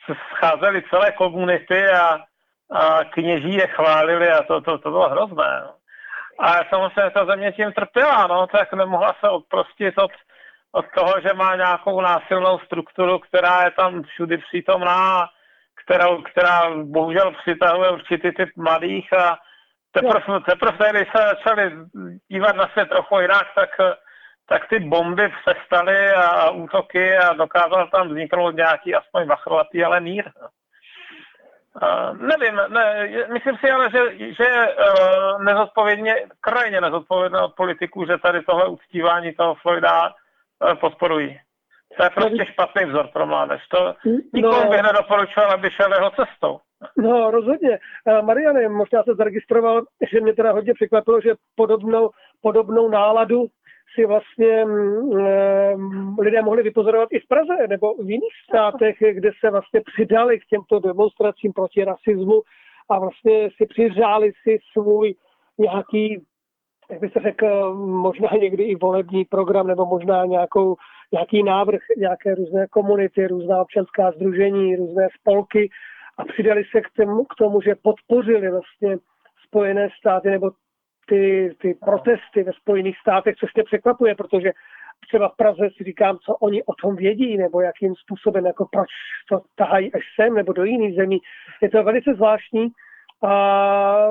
se 0.06 0.14
scházely 0.34 0.82
celé 0.90 1.12
komunity 1.12 1.86
a, 1.88 2.18
a 2.70 3.04
kněží 3.04 3.54
je 3.54 3.66
chválili 3.66 4.30
a 4.30 4.42
to, 4.42 4.60
to, 4.60 4.78
to 4.78 4.90
bylo 4.90 5.08
hrozné. 5.08 5.60
No. 5.64 5.74
A 6.38 6.64
samozřejmě 6.68 7.10
ta 7.10 7.26
země 7.26 7.52
tím 7.52 7.72
trpěla, 7.72 8.26
no, 8.26 8.46
tak 8.46 8.72
nemohla 8.72 9.16
se 9.20 9.28
odprostit 9.30 9.98
od, 9.98 10.10
od 10.72 10.84
toho, 10.94 11.20
že 11.20 11.34
má 11.34 11.56
nějakou 11.56 12.00
násilnou 12.00 12.58
strukturu, 12.58 13.18
která 13.18 13.62
je 13.64 13.70
tam 13.70 14.02
všudy 14.02 14.38
přítomná, 14.38 15.28
kterou, 15.84 16.22
která 16.22 16.70
bohužel 16.84 17.32
přitahuje 17.32 17.90
určitý 17.90 18.32
typ 18.32 18.48
mladých 18.56 19.12
a 19.12 19.38
teprve, 19.92 20.40
teprve 20.40 20.90
když 20.90 21.08
se 21.16 21.22
začali 21.22 21.72
dívat 22.28 22.56
na 22.56 22.68
svět 22.68 22.88
trochu 22.88 23.20
jinak, 23.20 23.46
tak 23.54 23.70
tak 24.48 24.68
ty 24.68 24.78
bomby 24.80 25.32
přestaly 25.40 26.10
a 26.10 26.50
útoky 26.50 27.16
a 27.16 27.32
dokázal 27.32 27.88
tam 27.88 28.08
vzniknout 28.08 28.56
nějaký 28.56 28.94
aspoň 28.94 29.26
vachrolatý, 29.26 29.84
ale 29.84 30.00
mír. 30.00 30.30
Uh, 31.82 32.16
nevím, 32.16 32.60
ne, 32.68 33.08
myslím 33.32 33.56
si 33.56 33.70
ale, 33.70 33.90
že, 33.90 33.98
že 34.18 34.48
uh, 34.50 35.42
nezodpovědně, 35.42 36.14
krajně 36.40 36.80
nezodpovědné 36.80 37.40
od 37.40 37.54
politiků, 37.54 38.06
že 38.06 38.18
tady 38.18 38.42
tohle 38.42 38.66
uctívání 38.66 39.32
toho 39.32 39.54
Floyda 39.54 40.14
podporují. 40.80 41.40
To 41.96 42.04
je 42.04 42.10
prostě 42.10 42.44
špatný 42.52 42.84
vzor 42.84 43.08
pro 43.12 43.26
mládež. 43.26 43.62
To 43.68 43.94
no. 44.06 44.18
nikomu 44.34 44.70
bych 44.70 44.82
nedoporučoval, 44.82 45.50
aby 45.50 45.70
šel 45.70 45.92
jeho 45.92 46.10
cestou. 46.10 46.58
No, 46.96 47.30
rozhodně. 47.30 47.78
Mariane, 48.22 48.68
možná 48.68 49.02
se 49.02 49.14
zaregistroval, 49.14 49.82
že 50.12 50.20
mě 50.20 50.32
teda 50.32 50.52
hodně 50.52 50.74
překvapilo, 50.74 51.20
že 51.20 51.34
podobnou, 51.54 52.10
podobnou 52.42 52.88
náladu 52.88 53.46
si 53.94 54.06
vlastně 54.06 54.64
um, 54.64 56.16
lidé 56.20 56.42
mohli 56.42 56.62
vypozorovat 56.62 57.08
i 57.12 57.20
v 57.20 57.28
Praze 57.28 57.66
nebo 57.68 57.94
v 57.94 58.10
jiných 58.10 58.32
státech, 58.48 58.96
kde 59.12 59.30
se 59.40 59.50
vlastně 59.50 59.80
přidali 59.94 60.40
k 60.40 60.46
těmto 60.46 60.78
demonstracím 60.78 61.52
proti 61.52 61.84
rasismu 61.84 62.42
a 62.90 62.98
vlastně 62.98 63.48
si 63.56 63.66
přiřáli 63.66 64.32
si 64.42 64.58
svůj 64.72 65.14
nějaký, 65.58 66.26
jak 66.92 67.00
by 67.00 67.08
se 67.08 67.20
řekl, 67.20 67.74
možná 67.74 68.28
někdy 68.40 68.64
i 68.64 68.74
volební 68.74 69.24
program 69.24 69.66
nebo 69.66 69.86
možná 69.86 70.24
nějakou, 70.24 70.76
nějaký 71.12 71.42
návrh, 71.42 71.80
nějaké 71.96 72.34
různé 72.34 72.66
komunity, 72.66 73.26
různá 73.26 73.60
občanská 73.60 74.10
združení, 74.10 74.76
různé 74.76 75.08
spolky 75.20 75.70
a 76.18 76.24
přidali 76.24 76.64
se 76.70 76.80
k 76.80 76.90
tomu, 76.96 77.24
k 77.24 77.34
tomu 77.38 77.60
že 77.60 77.74
podpořili 77.82 78.50
vlastně 78.50 78.96
Spojené 79.46 79.88
státy 79.98 80.30
nebo 80.30 80.50
ty, 81.08 81.54
ty 81.60 81.74
protesty 81.74 82.42
ve 82.42 82.52
Spojených 82.52 82.98
státech, 82.98 83.36
což 83.36 83.54
mě 83.54 83.64
překvapuje, 83.64 84.14
protože 84.14 84.50
třeba 85.08 85.28
v 85.28 85.36
Praze 85.36 85.68
si 85.76 85.84
říkám, 85.84 86.18
co 86.18 86.34
oni 86.34 86.62
o 86.62 86.74
tom 86.82 86.96
vědí, 86.96 87.36
nebo 87.36 87.60
jakým 87.60 87.94
způsobem, 87.94 88.46
jako 88.46 88.66
proč 88.72 88.88
to 89.28 89.40
tahají 89.56 89.92
až 89.92 90.02
sem, 90.20 90.34
nebo 90.34 90.52
do 90.52 90.64
jiných 90.64 90.94
zemí. 90.94 91.18
Je 91.62 91.70
to 91.70 91.82
velice 91.82 92.14
zvláštní 92.14 92.68
a 93.24 94.08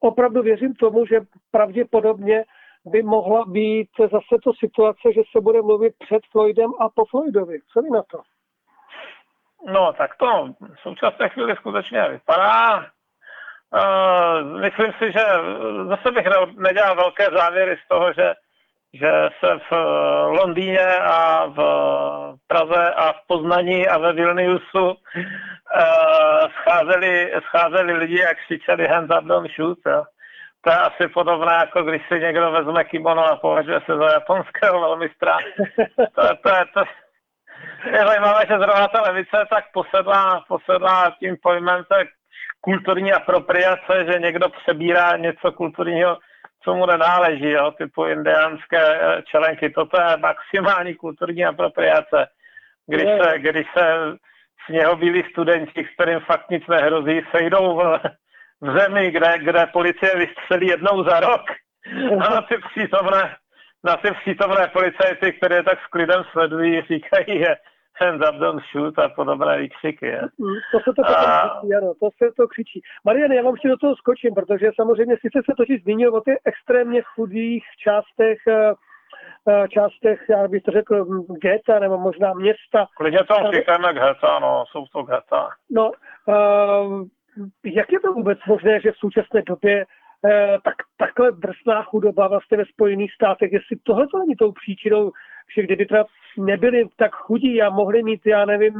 opravdu 0.00 0.42
věřím 0.42 0.74
tomu, 0.74 1.06
že 1.06 1.20
pravděpodobně 1.50 2.44
by 2.86 3.02
mohla 3.02 3.44
být 3.44 3.88
zase 3.98 4.36
to 4.44 4.52
situace, 4.58 5.12
že 5.14 5.22
se 5.32 5.40
bude 5.40 5.62
mluvit 5.62 5.94
před 5.98 6.22
Floydem 6.30 6.70
a 6.80 6.88
po 6.88 7.04
Floydovi. 7.04 7.58
Co 7.72 7.82
vy 7.82 7.90
na 7.90 8.02
to? 8.02 8.20
No, 9.72 9.92
tak 9.92 10.16
to 10.16 10.54
v 10.74 10.80
současné 10.80 11.28
chvíli 11.28 11.56
skutečně 11.56 12.08
vypadá. 12.08 12.86
Uh, 13.74 14.60
myslím 14.60 14.92
si, 14.98 15.12
že 15.12 15.24
zase 15.88 16.10
bych 16.10 16.26
ne, 16.26 16.36
nedělal 16.56 16.96
velké 16.96 17.24
závěry 17.30 17.76
z 17.84 17.88
toho, 17.88 18.12
že, 18.12 18.34
že 18.94 19.28
se 19.40 19.58
v 19.70 19.72
Londýně 20.26 20.98
a 20.98 21.46
v 21.46 21.58
Praze 22.46 22.94
a 22.94 23.12
v 23.12 23.26
Poznaní 23.26 23.88
a 23.88 23.98
ve 23.98 24.12
Vilniusu 24.12 24.84
uh, 24.84 24.94
scházeli, 26.60 27.32
scházeli 27.48 27.92
lidi, 27.92 28.20
jak 28.20 28.36
křičeli 28.38 28.88
hands 28.88 29.16
up, 29.18 29.24
don't 29.24 29.50
shoot. 29.56 29.78
Jo. 29.86 30.04
To 30.64 30.70
je 30.70 30.76
asi 30.76 31.08
podobné, 31.08 31.52
jako 31.52 31.82
když 31.82 32.02
si 32.08 32.20
někdo 32.20 32.50
vezme 32.50 32.84
kimono 32.84 33.24
a 33.24 33.36
považuje 33.36 33.80
se 33.86 33.96
za 33.96 34.12
japonského 34.12 34.80
velmistra. 34.80 35.38
To, 35.96 36.22
to, 36.42 36.48
je, 36.48 36.64
to, 36.74 36.82
je 37.90 38.06
zajímavé, 38.06 38.40
že 38.48 38.58
zrovna 38.58 38.88
ta 38.88 39.02
levice 39.02 39.46
tak 39.50 39.64
posedlá, 39.72 40.44
posedlá 40.48 41.16
tím 41.18 41.36
pojmem 41.42 41.84
tak 41.88 42.08
kulturní 42.60 43.12
apropriace, 43.12 44.04
že 44.12 44.18
někdo 44.18 44.48
přebírá 44.48 45.16
něco 45.16 45.52
kulturního, 45.52 46.18
co 46.64 46.74
mu 46.74 46.86
nenáleží, 46.86 47.50
jo, 47.50 47.70
typu 47.70 48.04
indiánské 48.04 48.82
eh, 48.94 49.22
čelenky. 49.22 49.70
Toto 49.70 50.00
je 50.00 50.16
maximální 50.16 50.94
kulturní 50.94 51.44
apropriace. 51.44 52.26
Když 52.86 53.02
se, 53.02 53.38
když 53.38 53.66
se 53.78 53.84
sněhovílí 54.66 55.22
studenti, 55.30 55.84
kterým 55.84 56.20
fakt 56.20 56.50
nic 56.50 56.66
nehrozí, 56.66 57.20
sejdou 57.36 57.76
v, 57.76 58.00
v 58.60 58.78
zemi, 58.78 59.10
kde, 59.10 59.38
kde 59.38 59.66
policie 59.66 60.12
vystřelí 60.16 60.66
jednou 60.66 61.04
za 61.04 61.20
rok 61.20 61.42
a 62.20 62.34
na 62.34 62.42
ty 62.42 62.56
přítomné, 62.70 63.36
na 63.84 63.96
ty 63.96 64.10
přítomné 64.10 64.68
policajty, 64.68 65.32
které 65.32 65.62
tak 65.62 65.78
s 65.86 65.86
klidem 65.86 66.24
sledují, 66.32 66.82
říkají, 66.82 67.38
že 67.38 67.56
hands 67.96 68.22
up, 68.28 68.36
don't 68.40 68.62
shoot 68.72 68.98
a 68.98 69.08
podobné 69.08 69.58
výkřiky. 69.58 70.06
Je. 70.06 70.20
Mm, 70.38 70.54
to 70.72 70.78
se 70.78 70.94
to 70.96 71.02
a... 71.06 71.14
křičí, 71.14 71.74
ano, 71.74 71.94
to 72.00 72.08
se 72.18 72.32
to 72.36 72.48
křičí. 72.48 72.80
Marian, 73.04 73.32
já 73.32 73.42
vám 73.42 73.54
ještě 73.54 73.68
do 73.68 73.76
toho 73.76 73.96
skočím, 73.96 74.34
protože 74.34 74.70
samozřejmě 74.76 75.16
sice 75.20 75.38
se 75.44 75.52
totiž 75.56 75.82
zmínil 75.82 76.16
o 76.16 76.20
těch 76.20 76.38
extrémně 76.44 77.02
chudých 77.02 77.64
částech 77.78 78.38
eh, 78.48 78.72
eh, 79.48 79.68
částech, 79.68 80.20
já 80.28 80.48
bych 80.48 80.62
to 80.62 80.70
řekl, 80.70 81.04
geta 81.42 81.78
nebo 81.78 81.98
možná 81.98 82.32
města. 82.32 82.86
Klidně 82.96 83.24
tam 83.28 83.52
říkáme 83.52 83.94
geta, 83.94 84.38
no, 84.38 84.64
jsou 84.70 84.84
to 84.92 85.02
geta. 85.02 85.48
No, 85.70 85.90
uh, 86.26 87.04
jak 87.64 87.92
je 87.92 88.00
to 88.00 88.12
vůbec 88.12 88.38
možné, 88.48 88.80
že 88.80 88.92
v 88.92 88.96
současné 88.96 89.42
době 89.42 89.86
tak, 90.64 90.74
takhle 90.96 91.32
drsná 91.32 91.82
chudoba 91.82 92.28
vlastně 92.28 92.56
ve 92.56 92.64
Spojených 92.64 93.12
státech, 93.12 93.52
jestli 93.52 93.76
tohle 93.82 94.06
to 94.06 94.18
není 94.18 94.36
tou 94.36 94.52
příčinou, 94.52 95.12
že 95.56 95.62
kdyby 95.62 95.86
třeba 95.86 96.04
nebyli 96.38 96.88
tak 96.96 97.14
chudí 97.14 97.62
a 97.62 97.70
mohli 97.70 98.02
mít, 98.02 98.26
já 98.26 98.44
nevím, 98.44 98.74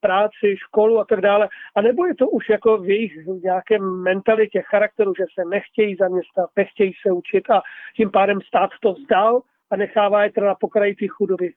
práci, 0.00 0.56
školu 0.56 1.00
a 1.00 1.04
tak 1.04 1.20
dále. 1.20 1.48
A 1.74 1.80
nebo 1.80 2.06
je 2.06 2.14
to 2.14 2.28
už 2.28 2.48
jako 2.48 2.78
v 2.78 2.88
jejich 2.88 3.12
nějaké 3.42 3.78
mentalitě, 3.78 4.62
charakteru, 4.62 5.12
že 5.18 5.24
se 5.34 5.48
nechtějí 5.48 5.96
zaměstnat, 5.96 6.50
nechtějí 6.56 6.92
se 7.02 7.12
učit 7.12 7.50
a 7.50 7.62
tím 7.96 8.10
pádem 8.10 8.40
stát 8.40 8.70
to 8.80 8.92
vzdal 8.92 9.40
a 9.70 9.76
nechává 9.76 10.24
je 10.24 10.32
teda 10.32 10.46
na 10.46 10.54
pokraji 10.54 10.94
té 10.94 11.06
chudoby. 11.08 11.52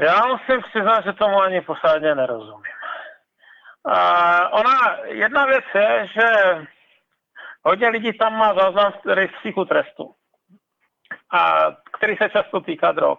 Já 0.00 0.26
musím 0.26 0.62
přiznat, 0.62 1.04
že 1.04 1.12
tomu 1.12 1.40
ani 1.40 1.60
posádně 1.60 2.14
nerozumím. 2.14 2.72
A 3.84 4.52
ona, 4.52 4.98
jedna 5.04 5.46
věc 5.46 5.64
je, 5.74 6.08
že 6.12 6.26
hodně 7.62 7.88
lidí 7.88 8.12
tam 8.12 8.38
má 8.38 8.54
záznam 8.54 8.92
z 8.92 9.14
rejstříku 9.14 9.64
trestu 9.64 10.14
a 11.32 11.72
který 11.96 12.16
se 12.16 12.30
často 12.30 12.60
týká 12.60 12.92
drog. 12.92 13.18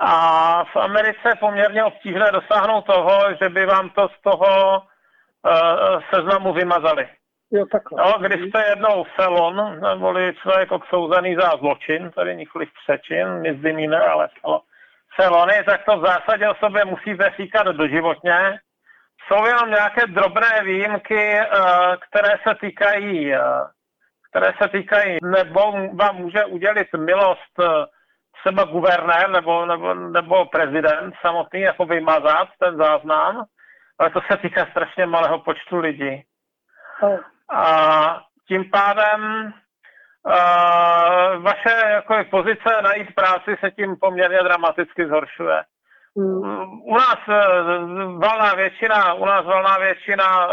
A 0.00 0.64
v 0.64 0.76
Americe 0.76 1.28
je 1.28 1.36
poměrně 1.40 1.84
obtížné 1.84 2.32
dosáhnout 2.32 2.86
toho, 2.86 3.18
že 3.42 3.48
by 3.48 3.66
vám 3.66 3.90
to 3.90 4.08
z 4.08 4.22
toho 4.22 4.78
uh, 4.78 6.02
seznamu 6.14 6.52
vymazali. 6.52 7.08
Jo, 7.52 7.64
takhle. 7.72 8.02
No, 8.02 8.18
když 8.18 8.48
jste 8.48 8.64
jednou 8.68 9.04
felon, 9.04 9.80
neboli 9.80 10.34
člověk 10.42 10.72
odsouzený 10.72 11.36
za 11.36 11.50
zločin, 11.58 12.10
tady 12.10 12.36
nikoli 12.36 12.66
přečin, 12.66 13.28
misdemeanor, 13.40 14.02
ale 14.08 14.28
felony, 15.16 15.64
tak 15.66 15.84
to 15.84 15.96
v 15.96 16.06
zásadě 16.06 16.48
o 16.48 16.54
sobě 16.54 16.84
musíte 16.84 17.30
říkat 17.40 17.66
doživotně. 17.66 18.58
Jsou 19.26 19.46
jenom 19.46 19.70
nějaké 19.70 20.06
drobné 20.06 20.62
výjimky, 20.64 21.40
uh, 21.40 21.94
které 22.10 22.38
se 22.48 22.54
týkají 22.60 23.32
uh, 23.32 23.40
které 24.30 24.52
se 24.62 24.68
týkají, 24.68 25.18
nebo 25.22 25.60
vám 25.94 26.16
může 26.16 26.44
udělit 26.44 26.88
milost 26.96 27.60
eh, 27.60 27.86
třeba 28.40 28.64
guvernér 28.64 29.30
nebo, 29.30 29.66
nebo, 29.66 29.94
nebo 29.94 30.44
prezident 30.44 31.14
samotný, 31.20 31.60
jako 31.60 31.86
vymazat 31.86 32.48
ten 32.58 32.76
záznam, 32.76 33.44
ale 33.98 34.10
to 34.10 34.20
se 34.30 34.36
týká 34.36 34.66
strašně 34.70 35.06
malého 35.06 35.38
počtu 35.38 35.76
lidí. 35.76 36.22
A 37.52 38.20
tím 38.48 38.70
pádem 38.70 39.52
uh, 40.24 41.42
vaše 41.42 41.90
jako 41.90 42.14
pozice 42.30 42.82
najít 42.82 43.14
práci 43.14 43.56
se 43.60 43.70
tím 43.70 43.96
poměrně 44.00 44.38
dramaticky 44.42 45.06
zhoršuje. 45.06 45.62
Hmm. 46.16 46.80
U 46.82 46.94
nás 46.94 47.18
valná 48.18 48.54
většina, 48.54 49.14
u 49.14 49.24
nás 49.24 49.44
valná 49.44 49.78
většina 49.78 50.48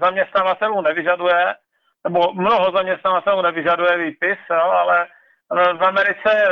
zaměstnavatelů 0.00 0.80
nevyžaduje, 0.80 1.54
nebo 2.04 2.32
mnoho 2.32 2.72
zaměstnavatelů 2.76 3.42
nevyžaduje 3.42 3.98
výpis, 3.98 4.38
jo, 4.50 4.70
ale 4.70 5.06
v 5.78 5.84
Americe 5.84 6.48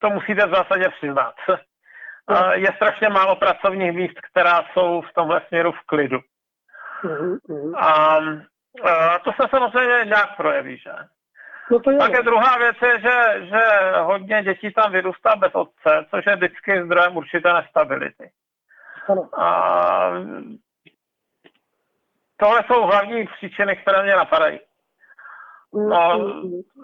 to 0.00 0.10
musíte 0.10 0.46
v 0.46 0.54
zásadě 0.54 0.88
přiznat. 0.88 1.34
Je 2.52 2.66
strašně 2.76 3.08
málo 3.08 3.36
pracovních 3.36 3.92
míst, 3.92 4.20
která 4.32 4.62
jsou 4.72 5.00
v 5.00 5.14
tomhle 5.14 5.42
směru 5.48 5.72
v 5.72 5.86
klidu. 5.86 6.18
Mm-hmm. 7.04 7.76
A, 7.76 8.16
a 8.90 9.18
to 9.18 9.32
se 9.32 9.48
samozřejmě 9.50 10.04
nějak 10.04 10.36
projeví, 10.36 10.78
že? 10.78 10.92
No 11.70 11.80
to 11.80 11.90
je. 11.90 11.98
Je 12.10 12.22
druhá 12.22 12.58
věc 12.58 12.76
je, 12.82 13.00
že, 13.00 13.46
že 13.46 13.62
hodně 14.00 14.42
dětí 14.42 14.72
tam 14.72 14.92
vyrůstá 14.92 15.36
bez 15.36 15.54
otce, 15.54 16.06
což 16.10 16.26
je 16.26 16.36
vždycky 16.36 16.84
zdrojem 16.84 17.16
určité 17.16 17.52
nestability. 17.52 18.30
Ano. 19.08 19.28
A 19.40 20.10
tohle 22.40 22.62
jsou 22.66 22.82
hlavní 22.82 23.26
příčiny, 23.26 23.76
které 23.76 24.02
mě 24.02 24.16
napadají. 24.16 24.60
No, 25.74 26.30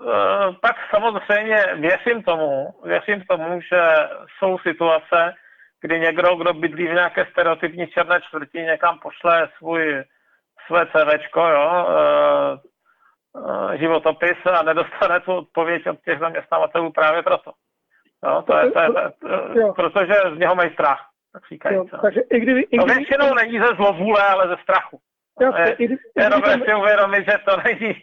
e, 0.08 0.52
pak 0.61 0.76
samozřejmě 0.90 1.56
věřím 1.75 2.23
tomu, 2.23 2.75
věřím 2.84 3.23
tomu, 3.28 3.61
že 3.61 3.94
jsou 4.38 4.58
situace, 4.58 5.34
kdy 5.80 6.00
někdo, 6.00 6.37
kdo 6.37 6.52
bydlí 6.54 6.87
v 6.87 6.94
nějaké 6.94 7.26
stereotypní 7.30 7.87
černé 7.87 8.20
čtvrti, 8.20 8.58
někam 8.58 8.99
pošle 8.99 9.49
svůj, 9.58 10.04
své 10.66 10.87
CVčko, 10.87 11.40
jo, 11.40 11.87
e, 11.88 12.04
e, 13.75 13.78
životopis 13.78 14.38
a 14.58 14.62
nedostane 14.62 15.20
tu 15.20 15.32
odpověď 15.32 15.87
od 15.87 16.00
těch 16.04 16.18
zaměstnavatelů 16.18 16.92
právě 16.92 17.23
proto. 17.23 17.52
Jo, 18.26 18.42
to 18.42 18.56
je, 18.56 18.70
to 18.70 18.80
je, 18.80 18.88
to 19.20 19.28
je, 19.58 19.73
protože 19.76 20.14
z 20.34 20.38
něho 20.38 20.54
mají 20.54 20.73
strach, 20.73 21.00
tak 21.32 21.42
říkají. 21.49 21.76
Jo, 21.76 21.84
takže 22.02 22.20
i 22.20 22.40
kdyby, 22.40 22.61
i 22.61 22.76
kdyby, 22.76 22.92
to 22.92 22.94
většinou 22.94 23.34
není 23.34 23.58
ze 23.61 23.66
zlovůle, 23.76 24.23
ale 24.23 24.49
ze 24.49 24.56
strachu. 24.62 25.00
Jasně, 25.41 25.62
je, 25.62 25.73
i 25.73 25.85
kdyby, 25.85 26.03
je 26.17 26.31
dobré 26.31 26.53
si 26.53 26.75
uvědomit, 26.75 27.25
že 27.31 27.38
to 27.49 27.57
není, 27.64 27.95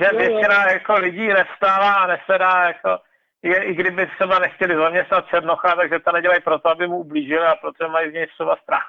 že 0.00 0.18
většina 0.18 0.70
jako 0.72 0.94
lidí 0.94 1.28
nevstává 1.28 1.92
a 1.92 2.06
nesedá 2.06 2.62
jako 2.66 2.98
je, 3.42 3.64
i 3.64 3.74
kdyby 3.74 4.06
třeba 4.06 4.38
nechtěli 4.38 4.76
zaměstnat 4.76 5.26
Černocha, 5.28 5.74
takže 5.74 5.98
to 5.98 6.12
nedělají 6.12 6.40
proto, 6.40 6.68
aby 6.68 6.86
mu 6.86 6.98
ublížili 6.98 7.46
a 7.46 7.54
proto 7.54 7.88
mají 7.88 8.10
z 8.10 8.12
něj 8.12 8.26
třeba 8.26 8.56
strach. 8.56 8.88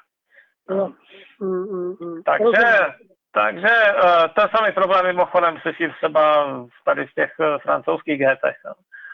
No. 0.70 0.94
Mm, 1.40 1.64
mm, 1.64 1.96
mm. 2.02 2.24
Takže, 2.24 2.68
takže 3.34 3.76
uh, 4.04 4.28
ten 4.36 4.50
samý 4.56 4.72
problém 4.72 5.06
mimochodem 5.06 5.58
řeší 5.58 5.94
třeba 5.98 6.48
tady 6.86 7.08
v 7.08 7.14
těch 7.14 7.32
uh, 7.40 7.58
francouzských 7.58 8.20
getech. 8.20 8.56
No. 8.66 8.74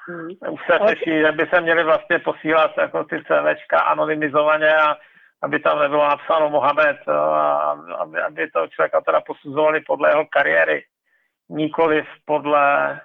Mm. 0.10 0.54
Už 0.54 0.62
se 0.72 0.80
řeší, 0.88 1.20
že 1.26 1.32
by 1.32 1.50
se 1.54 1.62
měli 1.62 1.84
vlastně 1.84 2.20
posílat 2.20 2.78
jako 2.78 3.04
ty 3.04 3.24
CVčka 3.24 3.80
anonymizovaně 3.80 4.76
a 4.76 4.98
aby 5.42 5.60
tam 5.60 5.80
nebylo 5.80 6.08
napsáno 6.08 6.50
Mohamed, 6.50 7.08
a 7.08 7.72
aby, 8.00 8.22
aby 8.22 8.52
to 8.52 8.68
člověka 8.68 9.02
teda 9.02 9.22
posuzovali 9.22 9.82
podle 9.82 10.10
jeho 10.10 10.26
kariéry, 10.26 10.84
nikoliv 11.50 12.06
podle, 12.26 13.00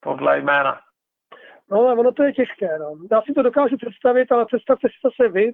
podle 0.00 0.38
jména. 0.38 0.80
No 1.70 1.78
ale 1.78 1.94
ono 1.94 2.12
to 2.12 2.22
je 2.22 2.32
těžké. 2.32 2.78
No. 2.78 2.96
Já 3.12 3.22
si 3.22 3.32
to 3.32 3.42
dokážu 3.42 3.76
představit, 3.76 4.32
ale 4.32 4.46
představte 4.46 4.88
si 4.88 4.94
zase 5.04 5.32
vy, 5.32 5.52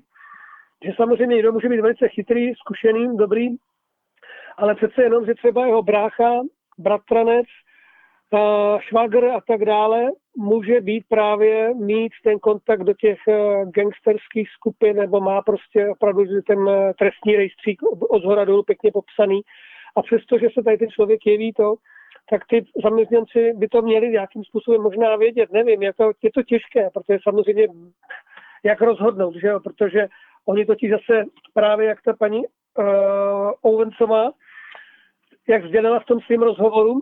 že 0.84 0.92
samozřejmě 0.96 1.36
někdo 1.36 1.52
může 1.52 1.68
být 1.68 1.80
velice 1.80 2.08
chytrý, 2.08 2.54
zkušený, 2.54 3.16
dobrý, 3.16 3.48
ale 4.56 4.74
přece 4.74 5.02
jenom, 5.02 5.26
že 5.26 5.34
třeba 5.34 5.66
jeho 5.66 5.82
brácha, 5.82 6.30
bratranec, 6.78 7.46
švagr 8.80 9.24
a 9.24 9.40
tak 9.40 9.64
dále, 9.64 10.02
může 10.36 10.80
být 10.80 11.04
právě 11.08 11.74
mít 11.74 12.12
ten 12.24 12.38
kontakt 12.38 12.84
do 12.84 12.92
těch 12.92 13.18
eh, 13.28 13.64
gangsterských 13.64 14.48
skupin, 14.50 14.96
nebo 14.96 15.20
má 15.20 15.42
prostě 15.42 15.88
opravdu 15.88 16.24
ten 16.46 16.68
eh, 16.68 16.92
trestní 16.98 17.36
rejstřík 17.36 17.82
od 18.08 18.22
zhora 18.22 18.44
dolů 18.44 18.62
pěkně 18.62 18.92
popsaný. 18.92 19.40
A 19.96 20.02
přesto, 20.02 20.38
že 20.38 20.48
se 20.54 20.62
tady 20.62 20.78
ten 20.78 20.90
člověk 20.90 21.26
jeví 21.26 21.52
to, 21.52 21.74
tak 22.30 22.42
ty 22.48 22.64
zaměstnanci 22.82 23.52
by 23.56 23.68
to 23.68 23.82
měli 23.82 24.08
nějakým 24.08 24.44
způsobem 24.44 24.82
možná 24.82 25.16
vědět. 25.16 25.52
Nevím, 25.52 25.82
je 25.82 25.92
to, 25.92 26.12
je 26.22 26.30
to 26.34 26.42
těžké, 26.42 26.90
protože 26.94 27.18
samozřejmě 27.22 27.68
jak 28.64 28.80
rozhodnout, 28.80 29.34
že 29.34 29.46
jo? 29.46 29.60
protože 29.60 30.08
oni 30.46 30.66
totiž 30.66 30.90
zase 30.90 31.24
právě 31.54 31.88
jak 31.88 32.02
ta 32.02 32.12
paní 32.12 32.38
uh, 32.38 32.84
Owensová, 33.62 34.30
jak 35.48 35.66
sdělila 35.66 36.00
v 36.00 36.04
tom 36.04 36.20
svém 36.20 36.42
rozhovoru, 36.42 37.00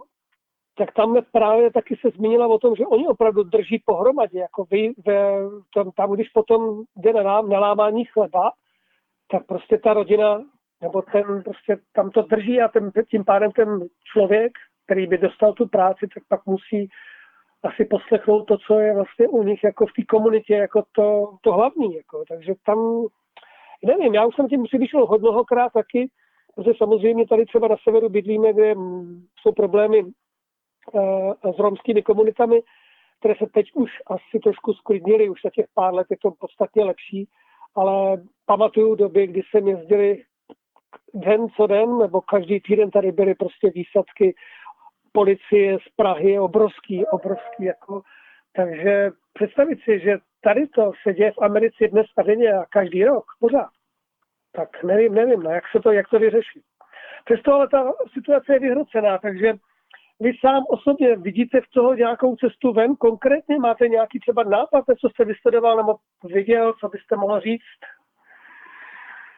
tak 0.81 0.95
tam 0.95 1.17
právě 1.33 1.71
taky 1.71 1.97
se 1.97 2.11
zmínila 2.11 2.47
o 2.47 2.59
tom, 2.59 2.77
že 2.77 2.87
oni 2.87 3.07
opravdu 3.07 3.43
drží 3.43 3.83
pohromadě, 3.87 4.39
jako 4.39 4.65
vy, 4.71 4.93
ve, 5.07 5.31
tam, 5.75 5.91
tam, 5.91 6.13
když 6.13 6.29
potom 6.29 6.83
jde 6.97 7.13
na, 7.13 7.43
na 7.43 7.61
lámání 7.61 8.05
chleba, 8.05 8.53
tak 9.31 9.47
prostě 9.47 9.79
ta 9.79 9.95
rodina, 9.95 10.45
nebo 10.83 11.03
ten 11.03 11.43
prostě 11.43 11.79
tam 11.93 12.11
to 12.11 12.23
drží 12.23 12.61
a 12.61 12.69
ten, 12.69 12.91
tím 13.11 13.25
pádem 13.25 13.53
ten 13.53 13.89
člověk 14.13 14.53
který 14.91 15.07
by 15.07 15.19
dostal 15.19 15.53
tu 15.53 15.69
práci, 15.69 16.07
tak 16.15 16.23
pak 16.29 16.47
musí 16.47 16.89
asi 17.63 17.85
poslechnout 17.85 18.45
to, 18.45 18.57
co 18.67 18.79
je 18.79 18.95
vlastně 18.95 19.29
u 19.29 19.43
nich 19.43 19.65
jako 19.65 19.87
v 19.87 19.93
té 19.97 20.03
komunitě 20.05 20.55
jako 20.55 20.83
to, 20.93 21.37
to 21.41 21.53
hlavní. 21.53 21.95
Jako. 21.95 22.25
Takže 22.29 22.55
tam, 22.67 23.07
nevím, 23.85 24.15
já 24.15 24.27
už 24.27 24.35
jsem 24.35 24.49
tím 24.49 24.65
vyšel 24.73 25.07
hodnohokrát 25.07 25.73
taky, 25.73 26.11
protože 26.55 26.71
samozřejmě 26.77 27.27
tady 27.27 27.47
třeba 27.47 27.69
na 27.69 27.77
severu 27.85 28.09
bydlíme, 28.09 28.53
kde 28.53 28.75
jsou 29.41 29.53
problémy 29.53 30.05
s 31.55 31.59
romskými 31.59 32.03
komunitami, 32.03 32.63
které 33.19 33.35
se 33.35 33.47
teď 33.55 33.67
už 33.75 33.91
asi 34.07 34.39
trošku 34.43 34.73
sklidnily, 34.73 35.29
už 35.29 35.41
za 35.45 35.51
těch 35.51 35.67
pár 35.75 35.95
let 35.95 36.07
je 36.11 36.17
to 36.23 36.31
podstatně 36.31 36.85
lepší, 36.85 37.29
ale 37.75 38.23
pamatuju 38.47 38.95
doby, 38.95 39.27
kdy 39.27 39.43
jsem 39.51 39.69
jezdili 39.69 40.23
den 41.15 41.49
co 41.57 41.67
den, 41.67 41.99
nebo 41.99 42.21
každý 42.21 42.61
týden 42.61 42.91
tady 42.91 43.13
byly 43.13 43.35
prostě 43.35 43.71
výsadky 43.75 44.35
policie 45.13 45.79
z 45.79 45.95
Prahy 45.97 46.39
obrovský, 46.39 47.07
obrovský. 47.07 47.65
Jako, 47.65 48.03
takže 48.57 49.11
představit 49.33 49.79
si, 49.85 50.01
že 50.01 50.19
tady 50.41 50.67
to 50.67 50.93
se 51.03 51.15
děje 51.15 51.33
v 51.33 51.43
Americe 51.43 51.89
dnes 51.89 52.07
a 52.19 52.23
denně 52.23 52.53
a 52.53 52.65
každý 52.65 53.05
rok, 53.05 53.25
pořád. 53.41 53.71
Tak 54.53 54.83
nevím, 54.83 55.15
nevím, 55.15 55.43
no, 55.43 55.51
jak 55.51 55.65
se 55.73 55.81
to, 55.81 55.93
jak 55.93 56.09
to 56.09 56.19
vyřešit. 56.19 56.63
Přesto 57.25 57.53
ale 57.53 57.69
ta 57.69 57.93
situace 58.13 58.53
je 58.53 58.59
vyhrocená, 58.59 59.19
takže 59.19 59.55
vy 60.21 60.33
sám 60.41 60.65
osobně 60.69 61.17
vidíte 61.17 61.61
v 61.61 61.71
toho 61.75 61.95
nějakou 61.95 62.37
cestu 62.37 62.73
ven? 62.73 62.97
Konkrétně 62.97 63.59
máte 63.59 63.89
nějaký 63.89 64.21
třeba 64.21 64.43
nápad, 64.43 64.85
co 65.01 65.09
jste 65.09 65.25
vystudoval 65.25 65.77
nebo 65.77 65.97
viděl, 66.25 66.73
co 66.81 66.89
byste 66.89 67.17
mohl 67.17 67.41
říct? 67.41 67.81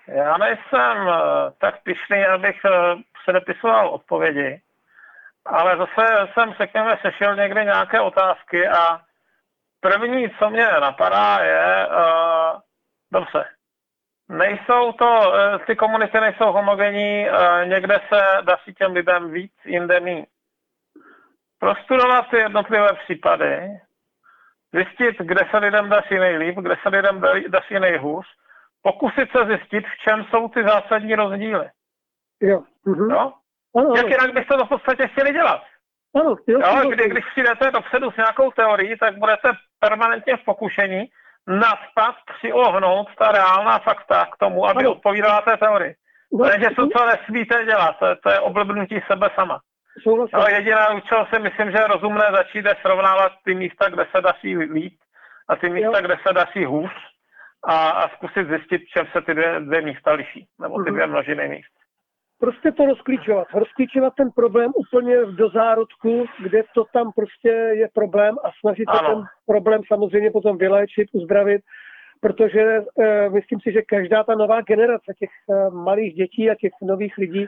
Já 0.07 0.37
nejsem 0.37 1.09
eh, 1.09 1.53
tak 1.59 1.83
pišný, 1.83 2.25
abych 2.25 2.61
eh, 2.64 2.95
předepisoval 3.23 3.88
odpovědi 3.88 4.61
ale 5.47 5.77
zase 5.77 6.29
jsem, 6.33 6.55
řekněme, 6.61 6.99
sešel 7.03 7.37
někde 7.37 7.64
nějaké 7.64 8.01
otázky 8.01 8.68
a 8.68 9.01
první, 9.81 10.31
co 10.38 10.51
mě 10.51 10.66
napadá, 10.81 11.38
je, 11.45 11.88
uh, 11.88 12.61
dobře, 13.12 13.45
nejsou 14.29 14.92
to, 14.92 15.07
uh, 15.07 15.59
ty 15.66 15.77
komunity 15.77 16.21
nejsou 16.21 16.53
homogenní, 16.53 17.27
uh, 17.31 17.68
někde 17.68 18.01
se 18.09 18.21
daří 18.42 18.75
těm 18.75 18.92
lidem 18.92 19.31
víc, 19.31 19.53
jinde 19.64 20.01
méně. 20.01 20.27
Prostudovat 21.62 22.31
ty 22.31 22.37
jednotlivé 22.37 22.88
případy, 23.05 23.68
zjistit, 24.75 25.16
kde 25.18 25.40
se 25.51 25.59
lidem 25.59 25.88
daří 25.88 26.18
nejlíp, 26.18 26.57
kde 26.59 26.77
se 26.83 26.88
lidem 26.88 27.22
daří 27.48 27.75
nejhůř, 27.81 28.27
pokusit 28.83 29.29
se 29.33 29.46
zjistit, 29.46 29.85
v 29.87 29.96
čem 30.05 30.25
jsou 30.25 30.48
ty 30.48 30.62
zásadní 30.62 31.14
rozdíly. 31.14 31.66
Jo. 32.40 32.62
Mm-hmm. 32.87 33.12
jo? 33.12 33.33
Ano, 33.77 33.94
Jak 33.96 34.07
jinak 34.07 34.33
byste 34.35 34.57
to 34.57 34.66
v 34.66 34.68
podstatě 34.68 35.09
chtěli 35.09 35.33
dělat? 35.33 35.62
Ano, 36.14 36.37
jo, 36.48 36.61
jo, 36.61 36.90
kdy, 36.90 37.09
když 37.09 37.25
přijdete 37.31 37.70
dopředu 37.70 38.11
s 38.11 38.16
nějakou 38.16 38.51
teorií, 38.51 38.98
tak 38.98 39.18
budete 39.18 39.51
permanentně 39.81 40.37
v 40.37 40.44
pokušení 40.44 41.05
naspat, 41.46 42.14
přiohnout 42.37 43.09
ta 43.18 43.33
reálná 43.33 43.79
fakta 43.79 44.27
k 44.27 44.37
tomu, 44.37 44.66
aby 44.66 44.81
ano. 44.81 44.92
odpovídala 44.92 45.40
té 45.40 45.57
teorii. 45.57 45.94
No, 46.33 46.48
Takže 46.48 46.66
to, 46.77 46.88
co 46.96 47.07
nesmíte 47.07 47.64
dělat, 47.64 47.96
to, 47.98 48.07
to 48.16 48.31
je 48.31 48.40
oblbnutí 48.40 49.01
sebe 49.11 49.31
sama. 49.35 49.61
No, 50.33 50.46
jediná, 50.48 51.00
čeho 51.00 51.26
si 51.26 51.42
myslím, 51.42 51.70
že 51.70 51.78
je 51.78 51.87
rozumné 51.87 52.24
začít 52.37 52.64
je 52.64 52.76
srovnávat 52.81 53.33
ty 53.44 53.55
místa, 53.55 53.88
kde 53.88 54.07
se 54.11 54.20
daří 54.20 54.57
líp 54.57 54.98
a 55.48 55.57
ty 55.57 55.68
místa, 55.68 55.98
jo. 55.98 56.02
kde 56.07 56.16
se 56.26 56.33
daří 56.35 56.64
hůř 56.64 56.92
a, 57.64 57.90
a 57.90 58.09
zkusit 58.09 58.48
zjistit, 58.48 58.83
čem 58.88 59.07
se 59.12 59.20
ty 59.20 59.35
dvě, 59.35 59.61
dvě 59.61 59.81
místa 59.81 60.12
liší, 60.12 60.46
nebo 60.61 60.74
ty 60.74 60.90
mhm. 60.90 60.94
dvě 60.94 61.07
množiny 61.07 61.48
míst 61.48 61.83
prostě 62.42 62.72
to 62.72 62.87
rozklíčovat. 62.87 63.46
Rozklíčovat 63.55 64.12
ten 64.16 64.31
problém 64.31 64.70
úplně 64.76 65.16
do 65.24 65.48
zárodku, 65.48 66.26
kde 66.42 66.62
to 66.74 66.85
tam 66.92 67.12
prostě 67.12 67.48
je 67.48 67.88
problém 67.94 68.35
a 68.44 68.48
snažit 68.61 68.87
se 68.94 68.98
ten 69.07 69.24
problém 69.46 69.81
samozřejmě 69.88 70.31
potom 70.31 70.59
vyléčit, 70.59 71.09
uzdravit, 71.12 71.62
protože 72.20 72.61
e, 72.61 73.31
myslím 73.31 73.61
si, 73.61 73.72
že 73.72 73.83
každá 73.83 74.24
ta 74.24 74.35
nová 74.35 74.61
generace 74.61 75.12
těch 75.18 75.31
e, 75.31 75.70
malých 75.70 76.14
dětí 76.14 76.50
a 76.50 76.55
těch 76.55 76.72
nových 76.83 77.18
lidí 77.18 77.46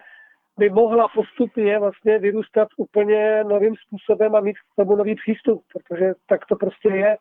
by 0.58 0.70
mohla 0.70 1.08
postupně 1.08 1.78
vlastně 1.78 2.18
vyrůstat 2.18 2.68
úplně 2.76 3.44
novým 3.44 3.74
způsobem 3.76 4.34
a 4.34 4.40
mít 4.40 4.58
k 4.58 4.76
tomu 4.76 4.96
nový 4.96 5.14
přístup, 5.14 5.62
protože 5.72 6.12
tak 6.26 6.46
to 6.46 6.56
prostě 6.56 6.88
je, 6.88 7.16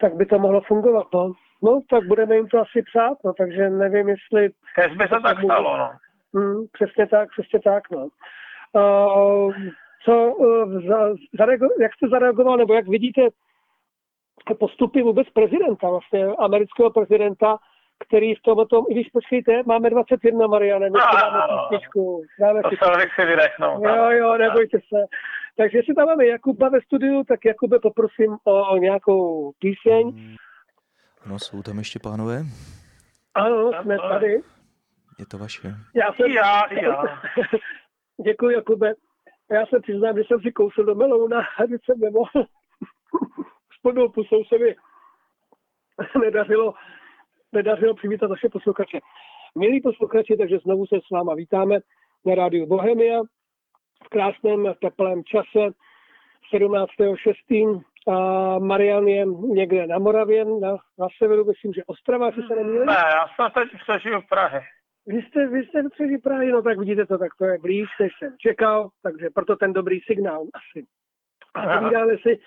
tak 0.00 0.14
by 0.14 0.26
to 0.26 0.38
mohlo 0.38 0.60
fungovat. 0.60 1.06
No. 1.14 1.32
No, 1.62 1.80
tak 1.90 2.06
budeme 2.06 2.36
jim 2.36 2.48
to 2.48 2.58
asi 2.58 2.82
přát, 2.82 3.18
no, 3.24 3.32
takže 3.32 3.70
nevím, 3.70 4.08
jestli... 4.08 4.50
Kež 4.74 4.96
by 4.96 5.04
se 5.08 5.20
tak 5.22 5.38
stalo, 5.44 5.76
no. 5.76 5.90
Hmm, 6.34 6.66
přesně 6.72 7.06
tak, 7.06 7.28
přesně 7.30 7.60
tak, 7.64 7.90
no. 7.90 8.08
Uh, 8.72 9.54
co, 10.04 10.34
uh, 10.34 10.80
za, 10.88 11.14
zarego, 11.38 11.66
jak 11.80 11.94
jste 11.94 12.08
zareagoval, 12.08 12.56
nebo 12.56 12.74
jak 12.74 12.88
vidíte 12.88 13.22
postupy 14.54 15.02
vůbec 15.02 15.30
prezidenta, 15.30 15.90
vlastně 15.90 16.26
amerického 16.38 16.90
prezidenta, 16.90 17.58
který 17.98 18.34
v 18.34 18.42
tom, 18.42 18.66
tom, 18.66 18.84
i 18.88 18.94
když 18.94 19.08
počkejte, 19.08 19.62
máme 19.66 19.90
21, 19.90 20.46
Mariane, 20.46 20.86
my 20.86 20.98
no, 20.98 21.20
dáme 21.20 21.38
písničku. 21.58 22.22
Dáme 22.40 22.62
to 22.62 22.68
se 22.68 23.06
si 23.14 23.26
vydechnout. 23.26 23.84
Jo, 23.84 24.10
jo, 24.10 24.38
nebojte 24.38 24.78
se. 24.78 25.04
Takže 25.56 25.78
jestli 25.78 25.94
tam 25.94 26.06
máme 26.06 26.26
Jakuba 26.26 26.68
ve 26.68 26.80
studiu, 26.80 27.24
tak 27.24 27.44
Jakube 27.44 27.78
poprosím 27.78 28.36
o, 28.44 28.72
o 28.72 28.76
nějakou 28.76 29.52
píseň. 29.58 30.36
No, 31.26 31.38
jsou 31.38 31.62
tam 31.62 31.78
ještě 31.78 31.98
pánové? 31.98 32.42
Ano, 33.34 33.72
jsme 33.82 33.96
tady. 33.98 34.42
Je 35.18 35.26
to 35.26 35.38
vaše. 35.38 35.68
Já 35.94 36.12
jsem... 36.12 36.30
Já, 36.30 36.72
já. 36.72 37.02
Děkuji, 38.24 38.54
Jakube. 38.54 38.94
Já 39.50 39.66
se 39.66 39.80
přiznám, 39.80 40.16
že 40.16 40.22
jsem 40.26 40.40
si 40.40 40.52
kousl 40.52 40.84
do 40.84 40.94
melouna 40.94 41.40
a 41.58 41.64
když 41.64 41.80
jsem 41.84 42.00
nemohl. 42.00 42.30
S 43.78 43.82
plnou 43.82 44.08
pusou 44.08 44.44
se 44.44 44.58
mi 44.58 44.74
nedařilo, 46.20 46.74
nedařilo 47.56 47.94
přivítat 47.94 48.30
naše 48.30 48.48
posluchače. 48.48 48.98
Milí 49.58 49.80
posluchači, 49.80 50.36
takže 50.36 50.58
znovu 50.58 50.86
se 50.86 50.96
s 51.06 51.10
váma 51.10 51.34
vítáme 51.34 51.78
na 52.26 52.34
rádiu 52.34 52.66
Bohemia 52.66 53.22
v 54.04 54.08
krásném 54.08 54.74
teplém 54.80 55.24
čase 55.24 55.62
17.6. 56.54 57.82
A 58.08 58.58
Marian 58.58 59.08
je 59.08 59.26
někde 59.26 59.86
na 59.86 59.98
Moravě, 59.98 60.44
na, 60.44 60.70
na 60.98 61.06
severu, 61.18 61.44
myslím, 61.44 61.72
že 61.72 61.84
Ostrava, 61.86 62.26
jestli 62.26 62.42
se 62.42 62.56
nemýlím. 62.56 62.86
Ne, 62.86 62.94
já 62.94 63.26
jsem 63.28 63.50
teď 63.54 63.80
přežil 63.82 64.20
v 64.20 64.28
Prahe. 64.28 64.62
Vy 65.06 65.22
jste, 65.22 65.46
vy 65.46 65.66
jste 65.66 65.88
přežil 65.88 66.18
Prahy, 66.18 66.52
no 66.52 66.62
tak 66.62 66.78
vidíte 66.78 67.06
to, 67.06 67.18
tak 67.18 67.30
to 67.38 67.44
je 67.44 67.58
blíž, 67.58 67.88
než 68.00 68.12
jsem 68.18 68.34
čekal, 68.38 68.88
takže 69.02 69.30
proto 69.34 69.56
ten 69.56 69.72
dobrý 69.72 70.00
signál 70.00 70.42
asi. 70.54 70.86
A 71.54 71.78
povídáme 71.78 72.12
si 72.22 72.38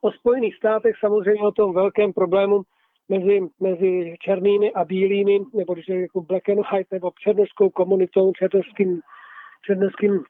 o 0.00 0.12
Spojených 0.12 0.56
státech, 0.56 0.96
samozřejmě 1.00 1.42
o 1.42 1.52
tom 1.52 1.74
velkém 1.74 2.12
problému 2.12 2.62
mezi, 3.08 3.40
mezi 3.60 4.16
černými 4.20 4.72
a 4.72 4.84
bílými, 4.84 5.38
nebo 5.54 5.74
když 5.74 5.88
jako 5.88 6.20
black 6.22 6.48
and 6.48 6.62
white, 6.72 6.92
nebo 6.92 7.10
černožskou 7.18 7.70
komunitou, 7.70 8.32
černožským, 8.32 9.00
černožským 9.64 10.24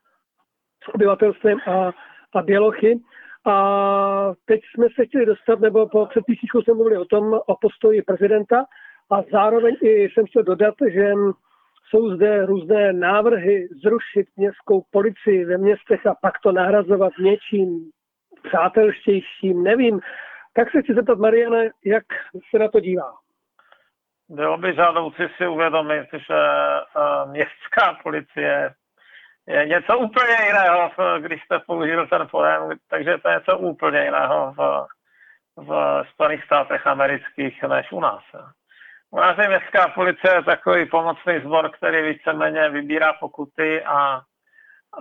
obyvatelstvem 0.94 1.58
a, 1.66 1.92
a 2.34 2.42
bělochy. 2.42 3.00
A 3.46 4.32
teď 4.44 4.60
jsme 4.74 4.86
se 4.94 5.06
chtěli 5.06 5.26
dostat, 5.26 5.60
nebo 5.60 5.88
po 5.88 6.06
před 6.06 6.24
písničkou 6.26 6.62
jsme 6.62 6.74
mluvili 6.74 6.98
o 6.98 7.04
tom, 7.04 7.40
o 7.46 7.56
postoji 7.60 8.02
prezidenta 8.02 8.64
a 9.10 9.22
zároveň 9.32 9.76
i 9.82 10.08
jsem 10.10 10.26
chtěl 10.26 10.42
dodat, 10.42 10.74
že 10.92 11.12
jsou 11.88 12.10
zde 12.16 12.46
různé 12.46 12.92
návrhy 12.92 13.68
zrušit 13.82 14.26
městskou 14.36 14.84
policii 14.90 15.44
ve 15.44 15.58
městech 15.58 16.06
a 16.06 16.14
pak 16.22 16.34
to 16.42 16.52
nahrazovat 16.52 17.12
něčím 17.20 17.90
přátelštějším, 18.42 19.62
nevím. 19.62 20.00
Tak 20.58 20.70
se 20.70 20.82
chci 20.82 20.94
zeptat, 20.94 21.18
Mariane, 21.18 21.70
jak 21.84 22.04
se 22.50 22.58
na 22.58 22.68
to 22.68 22.80
dívá? 22.80 23.14
Bylo 24.28 24.58
by 24.58 24.74
žádoucí 24.74 25.22
si 25.36 25.46
uvědomit, 25.46 26.06
že 26.12 26.34
uh, 26.36 27.30
městská 27.30 27.98
policie 28.02 28.74
je 29.46 29.66
něco 29.66 29.98
úplně 29.98 30.36
jiného, 30.46 30.90
když 31.18 31.42
jste 31.42 31.58
použil 31.58 32.06
ten 32.06 32.28
pojem, 32.30 32.78
takže 32.90 33.18
to 33.18 33.28
je 33.28 33.34
něco 33.34 33.58
úplně 33.58 34.04
jiného 34.04 34.54
v, 34.56 34.86
v 35.56 36.02
Spojených 36.10 36.44
státech 36.44 36.86
amerických 36.86 37.62
než 37.62 37.92
u 37.92 38.00
nás. 38.00 38.22
U 39.10 39.16
nás 39.16 39.38
je 39.38 39.48
městská 39.48 39.88
policie 39.88 40.34
je 40.34 40.42
takový 40.42 40.86
pomocný 40.86 41.40
sbor, 41.40 41.70
který 41.70 42.02
víceméně 42.02 42.70
vybírá 42.70 43.12
pokuty 43.12 43.82
a, 43.84 44.20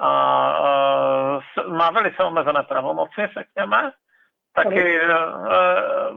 a, 0.02 0.10
a 0.52 1.39
má 1.67 1.91
velice 1.91 2.24
omezené 2.24 2.63
pravomoci, 2.63 3.22
řekněme. 3.38 3.91
Taky 4.58 5.02
a, 5.02 6.10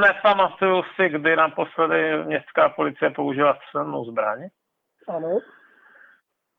nepamatuju 0.00 0.82
si, 0.82 1.08
kdy 1.08 1.36
naposledy 1.36 2.24
městská 2.24 2.68
policie 2.68 3.10
použila 3.10 3.58
střelnou 3.66 4.04
zbraň. 4.04 4.48
Ano. 5.08 5.38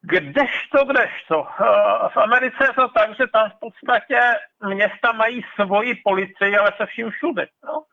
Kdežto, 0.02 0.86
kdežto. 0.86 1.48
Eh, 1.48 2.10
v 2.14 2.18
Americe 2.18 2.64
je 2.64 2.74
to 2.74 2.88
tak, 2.88 3.10
že 3.18 3.28
tam 3.28 3.50
v 3.50 3.60
podstatě 3.60 4.20
města 4.66 5.12
mají 5.12 5.46
svoji 5.56 5.96
policii, 5.96 6.58
ale 6.58 6.72
se 6.78 6.86
vším 6.86 7.10
všude. 7.10 7.48
No. 7.66 7.84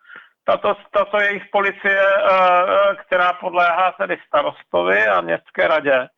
Tato, 0.45 0.77
tato 0.91 1.21
jejich 1.21 1.43
policie, 1.53 2.03
eh, 2.03 2.97
která 3.07 3.33
podléhá 3.33 3.93
tedy 3.93 4.19
starostovi 4.27 5.07
a 5.07 5.21
městské 5.21 5.69
radě, 5.69 6.09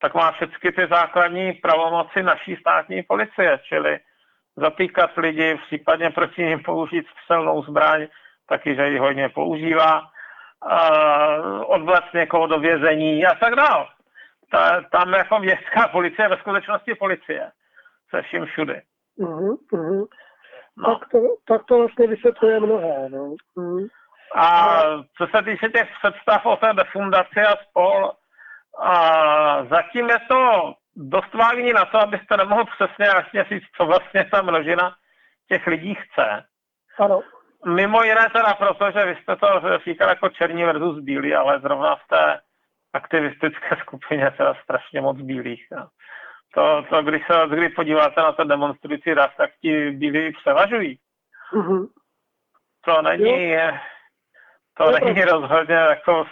tak 0.00 0.14
má 0.14 0.32
všechny 0.32 0.72
ty 0.72 0.86
základní 0.90 1.52
pravomoci 1.52 2.22
naší 2.22 2.56
státní 2.56 3.02
policie, 3.02 3.60
čili 3.68 3.98
zatýkat 4.56 5.10
lidi, 5.16 5.58
případně 5.66 6.10
proti 6.10 6.42
ním 6.42 6.62
použít 6.62 7.06
střelnou 7.22 7.62
zbraň, 7.62 8.06
taky, 8.48 8.74
že 8.74 8.88
ji 8.88 8.98
hodně 8.98 9.28
používá, 9.28 10.02
odvlec 11.66 12.04
někoho 12.14 12.46
do 12.46 12.58
vězení 12.58 13.26
a 13.26 13.34
tak 13.34 13.54
dále 13.54 13.86
ta, 14.52 14.80
tam 14.92 15.12
jako 15.12 15.38
městská 15.38 15.88
policie 15.88 16.28
ve 16.28 16.36
skutečnosti 16.36 16.94
policie. 16.94 17.50
Se 18.10 18.22
vším 18.22 18.46
všude. 18.46 18.82
Uh-huh, 19.18 19.56
uh-huh. 19.72 20.06
No. 20.76 20.94
Tak, 20.94 21.08
to, 21.08 21.18
tak 21.48 21.64
to 21.64 21.78
vlastně 21.78 22.06
vysvětluje 22.06 22.60
mnohé. 22.60 23.08
No. 23.08 23.34
Uh-huh. 23.56 23.88
A 24.34 24.82
co 25.18 25.26
se 25.36 25.42
týče 25.42 25.68
těch 25.68 25.88
představ 26.02 26.46
o 26.46 26.56
té 26.56 26.72
defundaci 26.72 27.40
a 27.40 27.56
spol, 27.56 28.12
a 28.80 28.94
zatím 29.64 30.10
je 30.10 30.18
to 30.28 30.74
dost 30.96 31.34
vágní 31.34 31.72
na 31.72 31.84
to, 31.84 31.98
abyste 31.98 32.36
nemohl 32.36 32.64
přesně 32.64 33.06
jasně 33.06 33.44
říct, 33.44 33.68
co 33.76 33.86
vlastně 33.86 34.24
ta 34.24 34.42
množina 34.42 34.94
těch 35.48 35.66
lidí 35.66 35.94
chce. 35.94 36.44
Ano. 36.98 37.22
Mimo 37.66 38.02
jiné 38.02 38.28
teda 38.32 38.54
proto, 38.54 38.90
že 38.90 39.04
vy 39.04 39.16
jste 39.22 39.36
to 39.36 39.60
říkal 39.84 40.08
jako 40.08 40.28
černí 40.28 40.64
versus 40.64 41.04
bílý, 41.04 41.34
ale 41.34 41.60
zrovna 41.60 41.96
v 41.96 42.08
té 42.08 42.40
aktivistické 42.92 43.76
skupině 43.80 44.30
teda 44.36 44.54
strašně 44.62 45.00
moc 45.00 45.20
bílých. 45.20 45.66
No. 45.72 45.88
To, 46.54 46.84
to 46.90 47.02
když 47.02 47.22
se 47.26 47.48
kdy 47.48 47.68
podíváte 47.68 48.20
na 48.20 48.32
ten 48.32 48.48
demonstrující 48.48 49.14
raz, 49.14 49.30
tak 49.36 49.50
ti 49.60 49.90
bílí 49.90 50.32
převažují. 50.32 50.98
Mm-hmm. 51.52 51.86
To 52.84 53.02
není, 53.02 53.48
je, 53.48 53.80
to 54.76 54.84
jo, 54.84 54.90
není 54.90 55.24
rozhodně 55.24 55.74
jako 55.74 56.26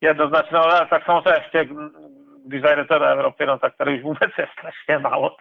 jednoznačné, 0.00 0.58
ale 0.58 0.86
tak 0.86 1.04
samozřejmě 1.04 1.40
ještě, 1.40 1.74
když 2.50 2.62
zajdete 2.62 2.98
do 2.98 3.04
Evropy, 3.04 3.46
no 3.46 3.58
tak 3.58 3.76
tady 3.76 3.96
už 3.96 4.02
vůbec 4.02 4.30
je 4.38 4.46
strašně 4.58 4.98
málo 4.98 5.36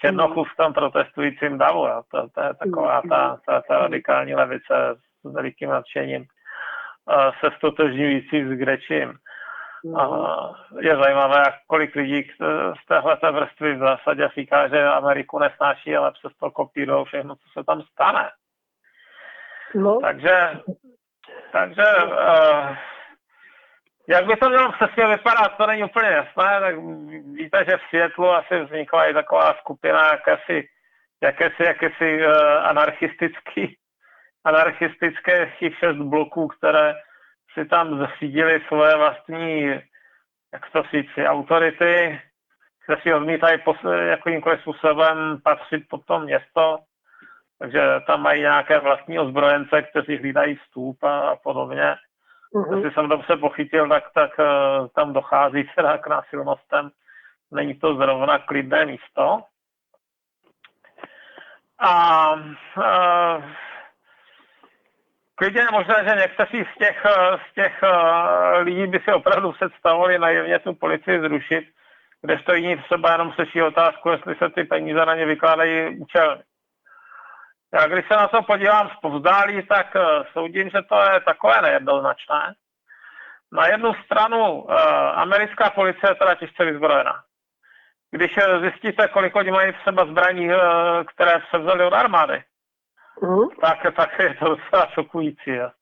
černochů 0.00 0.44
v 0.44 0.56
tom 0.56 0.72
protestujícím 0.72 1.58
davu. 1.58 1.86
Jo. 1.86 2.02
To, 2.10 2.28
to 2.28 2.40
je 2.40 2.54
taková 2.54 3.02
ta, 3.10 3.40
ta, 3.46 3.62
ta 3.68 3.78
radikální 3.78 4.34
levice 4.34 4.74
s 5.24 5.32
velikým 5.32 5.70
nadšením 5.70 6.24
se 7.40 7.50
stotožňující 7.56 8.44
s 8.44 8.48
Grečím. 8.48 9.14
A 9.98 10.08
je 10.80 10.96
zajímavé, 10.96 11.36
jak 11.38 11.54
kolik 11.66 11.94
lidí 11.94 12.30
z 12.82 12.86
téhle 12.86 13.16
vrstvy 13.32 13.74
v 13.74 13.78
zásadě 13.78 14.28
říká, 14.38 14.68
že 14.68 14.84
Ameriku 14.84 15.38
nesnáší, 15.38 15.96
ale 15.96 16.12
přesto 16.12 16.50
kopírují 16.50 17.04
všechno, 17.04 17.34
co 17.34 17.42
se 17.58 17.64
tam 17.64 17.82
stane. 17.82 18.30
No. 19.74 20.00
Takže, 20.00 20.60
takže 21.52 21.84
uh, 22.04 22.76
jak 24.08 24.26
by 24.26 24.36
to 24.36 24.48
mělo 24.48 24.72
přesně 24.72 25.06
vypadat, 25.06 25.56
to 25.56 25.66
není 25.66 25.84
úplně 25.84 26.08
jasné, 26.08 26.60
tak 26.60 26.74
víte, 27.32 27.64
že 27.68 27.76
v 27.76 27.88
Světlu 27.88 28.30
asi 28.30 28.60
vznikla 28.60 29.06
i 29.06 29.14
taková 29.14 29.54
skupina 29.54 30.06
jakési, 30.12 30.68
jakési, 31.22 31.62
jakési 31.62 32.26
uh, 32.26 32.32
anarchistický, 32.42 33.76
anarchistické 34.44 35.52
šest 35.78 35.96
bloků, 35.96 36.48
které 36.48 36.94
si 37.54 37.64
tam 37.64 37.98
zasídili 37.98 38.60
svoje 38.68 38.96
vlastní, 38.96 39.62
jak 40.52 40.70
to 40.72 40.82
říci, 40.82 41.26
autority, 41.26 42.20
které 42.84 43.02
si 43.02 43.14
odmítají 43.14 43.58
jakýmkoliv 44.08 44.60
způsobem 44.60 45.38
patřit 45.44 45.84
pod 45.88 46.04
to 46.04 46.20
město, 46.20 46.78
takže 47.58 47.80
tam 48.06 48.22
mají 48.22 48.40
nějaké 48.40 48.78
vlastní 48.78 49.18
ozbrojence, 49.18 49.82
kteří 49.82 50.16
hlídají 50.16 50.56
vstup 50.56 51.04
a, 51.04 51.18
a 51.18 51.36
podobně. 51.36 51.96
Mm-hmm. 52.54 52.76
Jestli 52.76 52.90
jsem 52.90 53.08
dobře 53.08 53.36
pochytil, 53.36 53.88
tak, 53.88 54.04
tak 54.14 54.30
uh, 54.38 54.88
tam 54.88 55.12
dochází 55.12 55.70
teda 55.76 55.98
k 55.98 56.06
násilnostem. 56.06 56.90
Není 57.50 57.74
to 57.74 57.94
zrovna 57.94 58.38
klidné 58.38 58.86
místo. 58.86 59.40
A 61.78 62.32
uh, 62.34 63.44
klidně 65.34 65.60
je 65.60 65.70
možné, 65.72 65.94
že 66.08 66.20
někteří 66.20 66.64
z 66.74 66.78
těch, 66.78 67.06
eh, 67.06 67.38
z 67.50 67.54
těch 67.54 67.80
lidí 68.60 68.86
by 68.86 68.98
si 68.98 69.12
opravdu 69.12 69.52
představovali 69.52 70.18
naivně 70.18 70.58
tu 70.58 70.74
policii 70.74 71.20
zrušit, 71.20 71.64
to 72.46 72.54
jiní 72.54 72.76
třeba 72.76 73.12
jenom 73.12 73.32
seší 73.32 73.62
otázku, 73.62 74.08
jestli 74.08 74.34
se 74.34 74.50
ty 74.50 74.64
peníze 74.64 75.06
na 75.06 75.14
ně 75.14 75.26
vykládají 75.26 75.98
účelně. 75.98 76.42
Já 77.74 77.86
když 77.86 78.08
se 78.08 78.16
na 78.16 78.28
to 78.28 78.42
podívám 78.42 78.90
zpovzdálí, 78.96 79.66
tak 79.66 79.94
uh, 79.94 80.02
soudím, 80.32 80.70
že 80.70 80.82
to 80.88 81.02
je 81.02 81.20
takové 81.20 81.62
nejednoznačné. 81.62 82.54
Na 83.52 83.66
jednu 83.66 83.94
stranu 84.04 84.62
uh, 84.62 84.74
americká 85.14 85.70
policie 85.70 86.10
je 86.10 86.14
teda 86.14 86.34
těžce 86.34 86.64
vyzbrojená. 86.64 87.22
Když 88.10 88.36
uh, 88.36 88.60
zjistíte, 88.60 89.08
kolik 89.08 89.36
oni 89.36 89.50
mají 89.50 89.72
sebe 89.84 90.02
zbraní, 90.10 90.48
které 91.14 91.32
se 91.50 91.58
vzali 91.58 91.84
od 91.84 91.92
armády, 91.92 92.42
mm. 93.22 93.48
tak, 93.60 93.78
tak 93.96 94.18
je 94.18 94.34
to 94.34 94.44
docela 94.44 94.86
šokující. 94.94 95.60
A, 95.60 95.72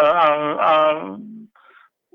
a, 0.00 0.34
a 0.60 0.94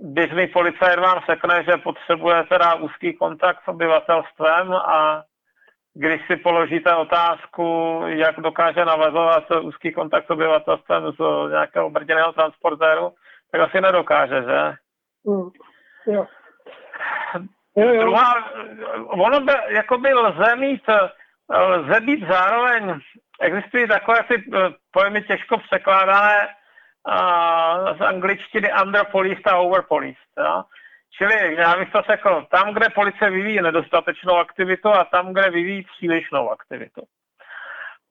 běžný 0.01 0.47
policajt 0.47 0.99
vám 0.99 1.21
řekne, 1.29 1.63
že 1.63 1.77
potřebuje 1.77 2.43
teda 2.43 2.75
úzký 2.75 3.13
kontakt 3.13 3.63
s 3.63 3.67
obyvatelstvem 3.67 4.73
a 4.73 5.23
když 5.99 6.21
si 6.27 6.35
položíte 6.35 6.95
otázku, 6.95 7.65
jak 8.07 8.39
dokáže 8.39 8.85
navazovat 8.85 9.43
úzký 9.61 9.91
kontakt 9.91 10.27
s 10.27 10.29
obyvatelstvem 10.29 11.11
z 11.11 11.49
nějakého 11.51 11.89
brděného 11.89 12.31
transportéru, 12.31 13.13
tak 13.51 13.61
asi 13.61 13.81
nedokáže, 13.81 14.43
že? 14.43 14.73
Mm, 15.23 15.49
jo. 16.07 16.25
Jo, 17.75 17.93
jo. 17.93 18.01
Druhá, 18.01 18.51
ono 19.07 19.39
by, 19.39 19.53
jako 19.67 19.97
by 19.97 20.13
lze 20.13 20.55
mít, 20.55 20.83
lze 21.49 22.01
být 22.01 22.27
zároveň, 22.27 22.99
existují 23.41 23.87
takové 23.87 24.23
ty 24.23 24.43
pojmy 24.91 25.23
těžko 25.23 25.57
překládané 25.57 26.47
uh, 26.47 27.97
z 27.97 28.01
angličtiny 28.01 28.69
underpoliced 28.85 29.47
a 29.47 29.57
overpoliced. 29.57 30.31
Ja? 30.37 30.63
Čili 31.17 31.55
já 31.55 31.75
bych 31.75 31.91
to 31.91 32.01
řekl, 32.01 32.45
tam, 32.51 32.73
kde 32.73 32.89
policie 32.89 33.29
vyvíjí 33.29 33.61
nedostatečnou 33.61 34.35
aktivitu 34.35 34.89
a 34.89 35.03
tam, 35.03 35.33
kde 35.33 35.49
vyvíjí 35.49 35.83
přílišnou 35.83 36.49
aktivitu. 36.49 37.01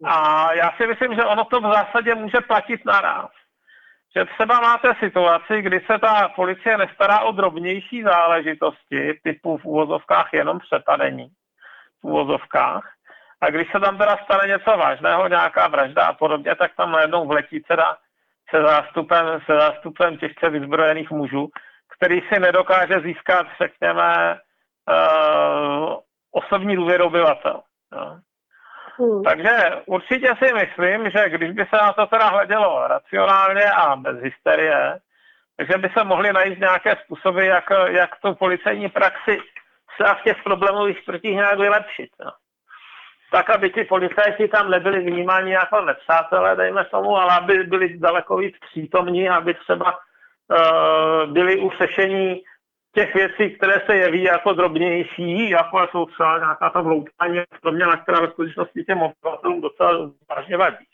A 0.05 0.53
já 0.53 0.73
si 0.77 0.87
myslím, 0.87 1.15
že 1.15 1.25
ono 1.25 1.45
to 1.45 1.61
v 1.61 1.73
zásadě 1.73 2.15
může 2.15 2.41
platit 2.41 2.85
naraz. 2.85 3.31
Že 4.17 4.25
třeba 4.25 4.61
máte 4.61 4.95
situaci, 4.99 5.63
kdy 5.63 5.81
se 5.81 5.99
ta 5.99 6.29
policie 6.29 6.79
nestará 6.79 7.21
o 7.21 7.33
drobnější 7.33 8.03
záležitosti, 8.03 9.21
typu 9.23 9.59
v 9.59 9.65
úvozovkách 9.65 10.33
jenom 10.33 10.59
přepadení, 10.59 11.29
v 12.01 12.05
úvozovkách, 12.05 12.93
a 13.41 13.51
když 13.51 13.69
se 13.73 13.81
tam 13.81 13.99
teda 13.99 14.17
stane 14.25 14.49
něco 14.49 14.77
vážného, 14.77 15.29
nějaká 15.29 15.69
vražda 15.69 16.07
a 16.07 16.13
podobně, 16.13 16.55
tak 16.55 16.77
tam 16.77 16.93
najednou 16.93 17.27
vletí 17.27 17.61
teda 17.61 17.97
se 18.51 18.63
zástupem, 18.63 19.41
se 19.47 19.53
zástupem 19.53 20.17
těžce 20.17 20.51
vyzbrojených 20.51 21.11
mužů, 21.11 21.49
který 21.99 22.21
si 22.21 22.41
nedokáže 22.41 23.01
získat, 23.01 23.47
řekněme, 23.63 24.39
uh, 24.91 25.95
osobní 26.33 26.77
důvěru 26.77 27.07
obyvatel. 27.07 27.61
No. 27.93 28.21
Hmm. 28.99 29.23
Takže 29.23 29.83
určitě 29.87 30.35
si 30.43 30.55
myslím, 30.55 31.11
že 31.11 31.29
když 31.29 31.51
by 31.53 31.65
se 31.65 31.77
na 31.77 31.93
to 31.93 32.07
teda 32.07 32.27
hledělo 32.27 32.89
racionálně 32.89 33.65
a 33.73 33.97
bez 33.97 34.23
hysterie, 34.23 34.99
takže 35.57 35.79
by 35.79 35.89
se 35.99 36.05
mohly 36.05 36.33
najít 36.33 36.59
nějaké 36.59 36.97
způsoby, 37.05 37.47
jak, 37.47 37.65
jak 37.87 38.11
tu 38.21 38.35
policejní 38.35 38.89
praxi 38.89 39.39
se 39.97 40.15
v 40.15 40.23
těch 40.25 40.43
problémových 40.45 41.03
čtvrtích 41.03 41.35
nějak 41.35 41.59
vylepšit. 41.59 42.11
No 42.25 42.31
tak, 43.31 43.51
aby 43.51 43.71
ti 43.71 43.85
policajti 43.85 44.49
tam 44.49 44.71
nebyli 44.71 45.01
vnímáni 45.01 45.53
jako 45.53 45.81
nepřátelé, 45.81 46.57
dejme 46.57 46.85
tomu, 46.85 47.17
ale 47.17 47.37
aby 47.37 47.65
byli 47.65 47.99
daleko 47.99 48.37
víc 48.37 48.57
přítomní, 48.71 49.29
aby 49.29 49.55
třeba 49.55 49.99
uh, 50.51 51.33
byli 51.33 51.61
u 51.61 51.71
řešení 51.71 52.43
těch 52.95 53.15
věcí, 53.15 53.57
které 53.57 53.81
se 53.87 53.97
jeví 53.97 54.23
jako 54.23 54.53
drobnější, 54.53 55.51
jako 55.51 55.87
jsou 55.91 56.07
třeba 56.07 56.39
nějaká 56.39 56.71
ta 56.71 56.81
vloupání, 56.81 57.41
mě, 57.71 57.87
na 57.87 57.97
která 57.97 58.21
ve 58.21 58.29
skutečnosti 58.29 58.85
těm 58.85 59.03
obyvatelům 59.03 59.61
docela 59.61 60.11
vážně 60.31 60.57
vadí. 60.57 60.85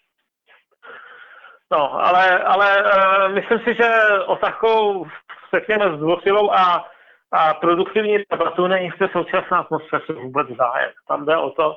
No, 1.73 1.95
ale, 1.95 2.39
ale 2.39 2.83
uh, 2.83 3.35
myslím 3.35 3.59
si, 3.59 3.75
že 3.75 3.89
o 4.27 4.37
takovou, 4.37 5.07
řekněme, 5.55 5.97
zdvořilou 5.97 6.51
a, 6.51 6.85
a 7.33 7.55
produktivní 7.55 8.19
debatu 8.31 8.67
není 8.67 8.91
v 8.91 8.99
té 8.99 9.09
současné 9.13 9.59
atmosféře 9.59 10.13
vůbec 10.13 10.49
zájem. 10.49 10.91
Tam 11.09 11.27
jde 11.27 11.37
o 11.37 11.51
to, 11.51 11.77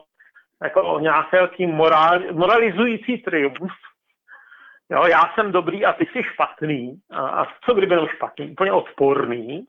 jako 0.64 0.84
o 0.84 1.00
nějaký 1.00 1.66
morál, 1.66 2.20
moralizující 2.32 3.18
triumf. 3.18 3.72
Jo, 4.92 5.06
já 5.06 5.22
jsem 5.36 5.52
dobrý 5.52 5.86
a 5.86 5.94
ty 5.94 6.06
jsi 6.06 6.24
špatný. 6.24 7.00
A, 7.12 7.20
a 7.28 7.46
co 7.66 7.74
kdyby 7.74 7.96
byl 7.96 8.08
špatný? 8.08 8.52
Úplně 8.52 8.72
odporný. 8.72 9.66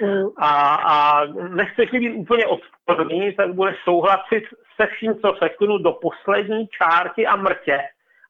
Mm. 0.00 0.26
A, 0.38 0.74
a 0.74 1.24
nechceš 1.48 1.90
být 1.90 2.14
úplně 2.14 2.46
odporný, 2.46 3.34
tak 3.34 3.54
budeš 3.54 3.76
souhlasit 3.84 4.44
se 4.80 4.86
vším, 4.86 5.14
co 5.14 5.34
řeknu 5.42 5.78
do 5.78 5.92
poslední 5.92 6.68
čárky 6.68 7.26
a 7.26 7.36
mrtě. 7.36 7.80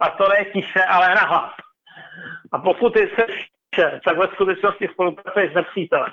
A 0.00 0.10
to 0.10 0.28
ne 0.28 0.44
tiše, 0.44 0.84
ale 0.84 1.14
na 1.14 1.20
hlas. 1.20 1.52
A 2.52 2.58
pokud 2.58 2.92
ty 2.92 3.10
seš 3.14 3.48
tak 4.04 4.18
ve 4.18 4.26
skutečnosti 4.26 4.88
spolupracuješ 4.88 5.52
s 5.52 5.54
nepřítelem 5.54 6.12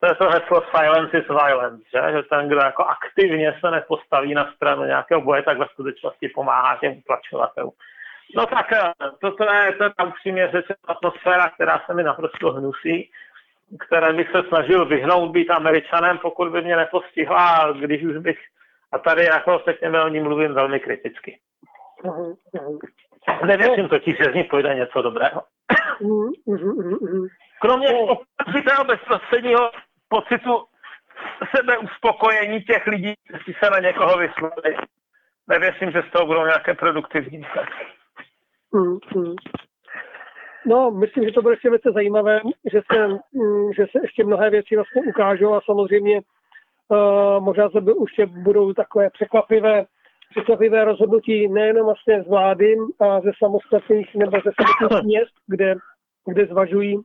to 0.00 0.06
je 0.06 0.14
to 0.14 0.30
heslo 0.30 0.62
silence 0.70 1.18
is 1.18 1.28
violence, 1.28 1.84
že? 1.94 2.12
že 2.12 2.22
ten, 2.22 2.48
kdo 2.48 2.56
jako 2.56 2.84
aktivně 2.84 3.54
se 3.60 3.70
nepostaví 3.70 4.34
na 4.34 4.52
stranu 4.52 4.84
nějakého 4.84 5.20
boje, 5.20 5.42
tak 5.42 5.58
ve 5.58 5.66
skutečnosti 5.66 6.28
pomáhá 6.28 6.76
těm 6.76 6.98
utlačovatelům. 6.98 7.72
No 8.36 8.46
tak 8.46 8.72
eh, 8.72 8.92
to, 9.20 9.32
to 9.32 9.44
je, 9.52 9.72
to 9.72 9.84
je 9.84 9.90
ta 9.96 10.04
upřímně 10.04 10.46
řečená 10.46 10.76
atmosféra, 10.88 11.50
která 11.50 11.82
se 11.86 11.94
mi 11.94 12.02
naprosto 12.02 12.52
hnusí, 12.52 13.10
které 13.86 14.12
bych 14.12 14.30
se 14.30 14.42
snažil 14.48 14.86
vyhnout 14.86 15.30
být 15.30 15.50
američanem, 15.50 16.18
pokud 16.18 16.52
by 16.52 16.62
mě 16.62 16.76
nepostihla, 16.76 17.72
když 17.72 18.04
už 18.04 18.16
bych, 18.16 18.38
a 18.92 18.98
tady 18.98 19.24
jako 19.24 19.60
se 19.64 19.74
těmi 19.74 20.00
o 20.00 20.08
ní 20.08 20.20
mluvím 20.20 20.54
velmi 20.54 20.80
kriticky. 20.80 21.38
Uh-huh. 22.04 22.36
Nevěřím 23.46 23.88
totiž, 23.88 24.16
že 24.16 24.24
z 24.24 24.34
ní 24.34 24.44
půjde 24.44 24.74
něco 24.74 25.02
dobrého. 25.02 25.42
Uh-huh, 26.00 26.30
uh-huh. 26.46 27.28
Kromě 27.60 27.88
okamžitého 27.88 28.84
bezprostředního 28.84 29.70
pocitu 30.08 30.64
sebeuspokojení 31.56 32.62
těch 32.62 32.86
lidí, 32.86 33.14
kteří 33.28 33.56
se 33.64 33.70
na 33.70 33.78
někoho 33.78 34.18
vyslovili. 34.18 34.76
Nevěřím, 35.48 35.90
že 35.90 36.02
z 36.08 36.12
toho 36.12 36.26
budou 36.26 36.46
nějaké 36.46 36.74
produktivní 36.74 37.46
mm, 38.72 38.98
mm. 39.16 39.34
No, 40.66 40.90
myslím, 40.90 41.24
že 41.24 41.32
to 41.32 41.42
bude 41.42 41.52
ještě 41.52 41.68
velice 41.68 41.92
zajímavé, 41.92 42.40
že 42.72 42.80
se, 42.92 43.08
mm, 43.08 43.72
že 43.72 43.86
se 43.90 43.98
ještě 44.02 44.24
mnohé 44.24 44.50
věci 44.50 44.76
vlastně 44.76 45.02
ukážou 45.02 45.54
a 45.54 45.60
samozřejmě 45.64 46.20
uh, 46.88 47.44
možná 47.44 47.70
se 47.70 47.80
by 47.80 47.92
už 47.92 48.10
budou 48.26 48.72
takové 48.72 49.10
překvapivé, 49.10 49.84
překvapivé 50.30 50.84
rozhodnutí 50.84 51.48
nejenom 51.48 51.84
vlastně 51.84 52.22
z 52.22 52.28
vlády 52.28 52.76
a 53.00 53.20
ze 53.20 53.30
samostatných 53.38 54.14
nebo 54.14 54.36
ze 54.44 54.50
samostatných 54.60 55.04
měst, 55.04 55.34
kde, 55.46 55.74
kde 56.26 56.46
zvažují 56.46 57.02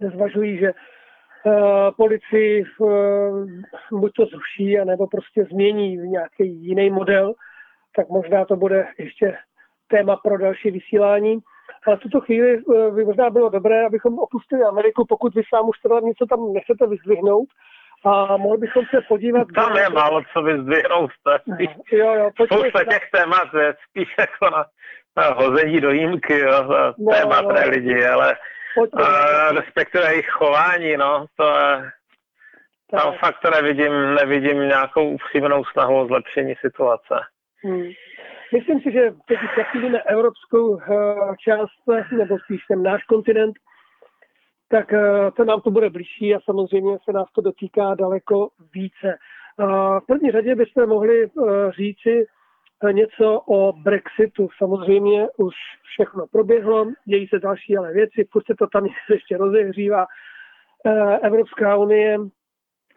nezvažují, 0.00 0.58
že 0.58 0.72
uh, 0.72 1.52
policii 1.96 2.64
uh, 2.78 3.46
buď 3.92 4.12
to 4.16 4.26
zruší, 4.26 4.78
anebo 4.78 5.06
prostě 5.06 5.44
změní 5.44 5.98
v 5.98 6.00
nějaký 6.00 6.66
jiný 6.66 6.90
model, 6.90 7.34
tak 7.96 8.08
možná 8.08 8.44
to 8.44 8.56
bude 8.56 8.86
ještě 8.98 9.36
téma 9.88 10.16
pro 10.16 10.38
další 10.38 10.70
vysílání. 10.70 11.38
Ale 11.86 11.96
v 11.96 12.00
tuto 12.00 12.20
chvíli 12.20 12.62
uh, 12.62 12.94
by 12.94 13.04
možná 13.04 13.30
bylo 13.30 13.48
dobré, 13.48 13.86
abychom 13.86 14.18
opustili 14.18 14.62
Ameriku, 14.62 15.06
pokud 15.08 15.34
vy 15.34 15.42
sám 15.54 15.68
už 15.68 15.78
teda 15.78 16.00
něco 16.00 16.26
tam 16.26 16.52
nechcete 16.52 16.86
vyzdvihnout, 16.86 17.48
a 18.04 18.36
mohli 18.36 18.58
bychom 18.58 18.84
se 18.94 19.00
podívat... 19.08 19.46
Tam 19.54 19.76
je 19.76 19.88
málo 19.88 20.22
co 20.32 20.42
vyzdvihnout. 20.42 21.10
Jo, 21.92 22.14
jo, 22.14 22.30
Spousta 22.44 22.84
těch 22.84 23.10
témat 23.12 23.48
je 23.60 23.74
spíš 23.88 24.08
jako 24.18 24.50
na, 24.50 24.64
na 25.16 25.34
hození 25.34 25.80
do 25.80 25.90
jímky, 25.90 26.38
jo, 26.38 26.64
no, 26.98 27.12
téma 27.12 27.40
no, 27.40 27.48
pro 27.48 27.70
lidi, 27.70 28.06
ale 28.06 28.36
Pojďme. 28.76 29.02
Uh, 29.02 29.56
respektive 29.56 30.10
jejich 30.10 30.28
chování, 30.28 30.96
no, 30.96 31.26
to 31.36 31.44
je, 31.44 31.90
tam 32.90 33.12
tak. 33.12 33.20
fakt 33.20 33.44
nevidím, 33.50 34.14
nevidím 34.14 34.60
nějakou 34.60 35.10
upřímnou 35.10 35.64
snahu 35.64 36.00
o 36.00 36.06
zlepšení 36.06 36.54
situace. 36.60 37.14
Hmm. 37.64 37.88
Myslím 38.52 38.80
si, 38.80 38.92
že 38.92 39.14
teď 39.28 39.38
jak 39.58 39.74
vidíme 39.74 40.02
evropskou 40.02 40.68
uh, 40.68 40.80
část, 41.36 41.86
nebo 42.12 42.38
spíš 42.38 42.60
ten 42.68 42.82
náš 42.82 43.04
kontinent, 43.04 43.54
tak 44.68 44.92
uh, 44.92 45.30
to 45.36 45.44
nám 45.44 45.60
to 45.60 45.70
bude 45.70 45.90
blížší 45.90 46.34
a 46.34 46.40
samozřejmě 46.40 46.98
se 47.04 47.12
nás 47.12 47.28
to 47.32 47.40
dotýká 47.40 47.94
daleko 47.94 48.48
více. 48.74 49.18
Uh, 49.58 50.00
v 50.00 50.06
první 50.06 50.30
řadě 50.30 50.54
bychom 50.54 50.88
mohli 50.88 51.30
říci, 51.76 52.26
něco 52.92 53.40
o 53.40 53.72
Brexitu. 53.72 54.48
Samozřejmě 54.58 55.28
už 55.36 55.54
všechno 55.82 56.26
proběhlo, 56.26 56.86
dějí 57.04 57.28
se 57.28 57.38
další 57.38 57.76
ale 57.76 57.92
věci, 57.92 58.28
se 58.46 58.54
to 58.58 58.66
tam 58.66 58.86
ještě 59.10 59.36
rozehřívá. 59.36 60.06
Eh, 60.86 61.18
Evropská 61.18 61.76
unie 61.76 62.18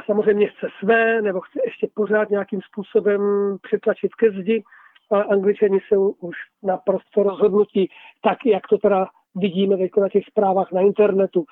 samozřejmě 0.06 0.48
chce 0.48 0.68
své, 0.80 1.22
nebo 1.22 1.42
chce 1.42 1.60
ještě 1.66 1.88
pořád 1.94 2.30
nějakým 2.30 2.62
způsobem 2.62 3.22
přitlačit 3.62 4.16
ke 4.16 4.32
zdi, 4.32 4.64
angličani 5.12 5.80
jsou 5.88 6.10
už 6.10 6.36
naprosto 6.64 7.24
rozhodnutí, 7.24 7.90
tak 8.22 8.38
jak 8.46 8.68
to 8.68 8.78
teda 8.78 9.08
vidíme 9.36 9.78
teď 9.78 9.92
na 9.98 10.10
těch 10.10 10.24
zprávách 10.26 10.72
na 10.72 10.82
internetu. 10.82 11.46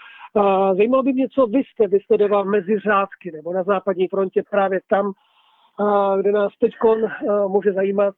zajímalo 0.78 1.04
by 1.04 1.14
mě, 1.14 1.30
co 1.30 1.48
vy 1.48 1.60
jste 1.64 1.88
vysledoval 1.88 2.46
mezi 2.46 2.80
řádky 2.80 3.32
nebo 3.32 3.54
na 3.54 3.64
západní 3.64 4.08
frontě 4.08 4.44
právě 4.52 4.80
tam, 4.90 5.12
kde 6.22 6.32
nás 6.32 6.52
teď 6.60 6.72
může 7.48 7.74
zajímat 7.74 8.16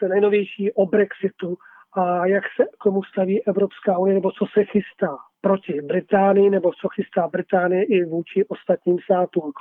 ten 0.00 0.10
nejnovější 0.10 0.72
o 0.72 0.86
Brexitu 0.86 1.56
a 1.92 2.26
jak 2.26 2.44
se 2.56 2.64
k 2.64 2.84
tomu 2.84 3.02
staví 3.02 3.46
Evropská 3.46 3.98
unie, 3.98 4.14
nebo 4.14 4.30
co 4.30 4.46
se 4.52 4.64
chystá 4.64 5.16
proti 5.40 5.80
Británii, 5.82 6.50
nebo 6.50 6.70
co 6.80 6.88
chystá 6.88 7.28
Británie 7.28 7.84
i 7.84 8.04
vůči 8.04 8.44
ostatním 8.48 8.98
státům. 8.98 9.52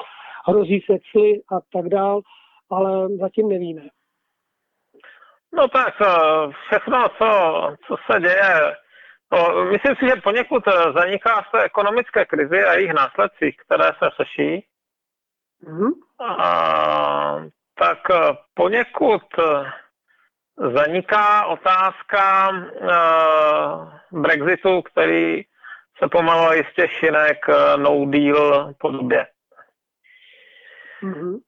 Hrozí 0.48 0.82
se 0.86 0.98
cly 1.12 1.42
a 1.52 1.60
tak 1.74 1.90
dál, 1.90 2.22
ale 2.70 3.10
zatím 3.10 3.50
nevíme. 3.50 3.82
No 5.54 5.68
tak 5.68 5.94
eh, 6.02 6.08
všechno, 6.66 7.10
co, 7.10 7.28
co 7.88 7.96
se 8.12 8.20
děje, 8.20 8.76
no, 9.32 9.66
myslím 9.66 9.96
si, 9.96 10.08
že 10.08 10.22
poněkud 10.22 10.64
eh, 10.68 10.92
zaniká 10.92 11.46
té 11.52 11.64
ekonomické 11.64 12.26
krizi 12.26 12.64
a 12.64 12.74
jejich 12.74 12.94
následcích, 12.94 13.58
které 13.66 13.86
se 13.86 14.10
seší. 14.16 14.66
Mm-hmm. 15.64 15.92
A, 16.40 17.46
tak 17.76 18.00
eh, 18.12 18.38
poněkud 18.54 19.24
zaniká 20.76 21.46
otázka 21.46 22.50
uh, 22.50 24.22
Brexitu, 24.22 24.82
který 24.82 25.42
se 25.98 26.10
pomalu 26.12 26.54
jistě 26.54 26.88
šine 26.88 27.36
k 27.36 27.76
no 27.78 28.06
deal 28.06 28.74
podobě. 28.80 29.28
Mm-hmm. 31.04 31.40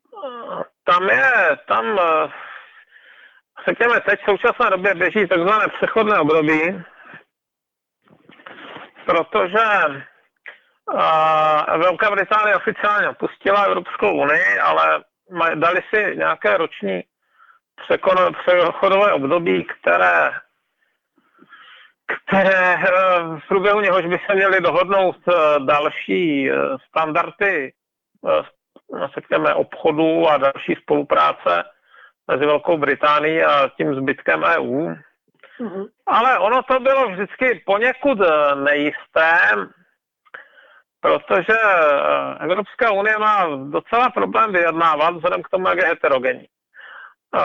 Tam 0.84 1.10
je, 1.10 1.58
tam 1.68 2.00
řekněme, 3.68 4.02
teď 4.02 4.22
v 4.22 4.26
současné 4.26 4.70
době 4.70 4.96
běží 4.96 5.28
takzvané 5.28 5.66
přechodné 5.68 6.20
období, 6.20 6.84
protože 9.06 9.66
uh, 10.94 11.78
Velká 11.78 12.12
Británie 12.12 12.56
oficiálně 12.56 13.10
opustila 13.10 13.64
Evropskou 13.64 14.12
unii, 14.12 14.60
ale 14.60 15.04
dali 15.56 15.82
si 15.94 16.16
nějaké 16.18 16.58
roční 16.58 17.04
přechodové 18.46 19.14
období, 19.14 19.64
které 19.64 20.32
které 22.06 22.78
v 23.46 23.48
průběhu 23.48 23.80
něhož 23.80 24.06
by 24.06 24.20
se 24.28 24.36
měly 24.36 24.62
dohodnout 24.62 25.18
další 25.66 26.50
standardy, 26.88 27.74
řekněme, 29.16 29.54
obchodu 29.54 30.28
a 30.30 30.38
další 30.38 30.76
spolupráce 30.82 31.64
mezi 32.32 32.46
Velkou 32.46 32.78
Británií 32.78 33.44
a 33.44 33.70
tím 33.78 33.96
zbytkem 33.96 34.44
EU. 34.44 34.94
Mm-hmm. 35.60 35.86
Ale 36.06 36.40
ono 36.40 36.64
to 36.64 36.80
bylo 36.80 37.10
vždycky 37.10 37.64
poněkud 37.66 38.22
eh, 38.22 38.56
nejisté, 38.56 39.32
protože 41.02 41.58
eh, 41.64 42.44
Evropská 42.44 42.92
unie 42.92 43.18
má 43.18 43.46
docela 43.70 44.10
problém 44.10 44.54
vyjednávat 44.54 45.16
vzhledem 45.16 45.44
k 45.44 45.50
tomu, 45.50 45.68
jak 45.68 45.78
je 45.78 45.86
heterogenní. 45.86 46.48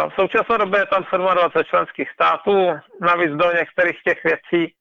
V 0.09 0.21
současné 0.21 0.59
době 0.59 0.81
je 0.81 0.87
tam 0.87 1.05
27 1.13 1.65
členských 1.65 2.11
států, 2.11 2.81
navíc 3.01 3.31
do 3.31 3.53
některých 3.53 4.03
těch 4.03 4.25
věcí 4.25 4.75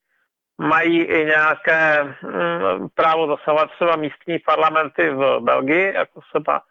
mají 0.58 1.04
i 1.04 1.26
nějaké 1.26 2.04
mm, 2.04 2.88
právo 2.96 3.28
zasahovat 3.28 3.72
třeba 3.72 3.96
místní 3.96 4.40
parlamenty 4.40 5.10
v 5.10 5.40
Belgii, 5.40 5.94
jako 5.94 6.22
třeba 6.22 6.62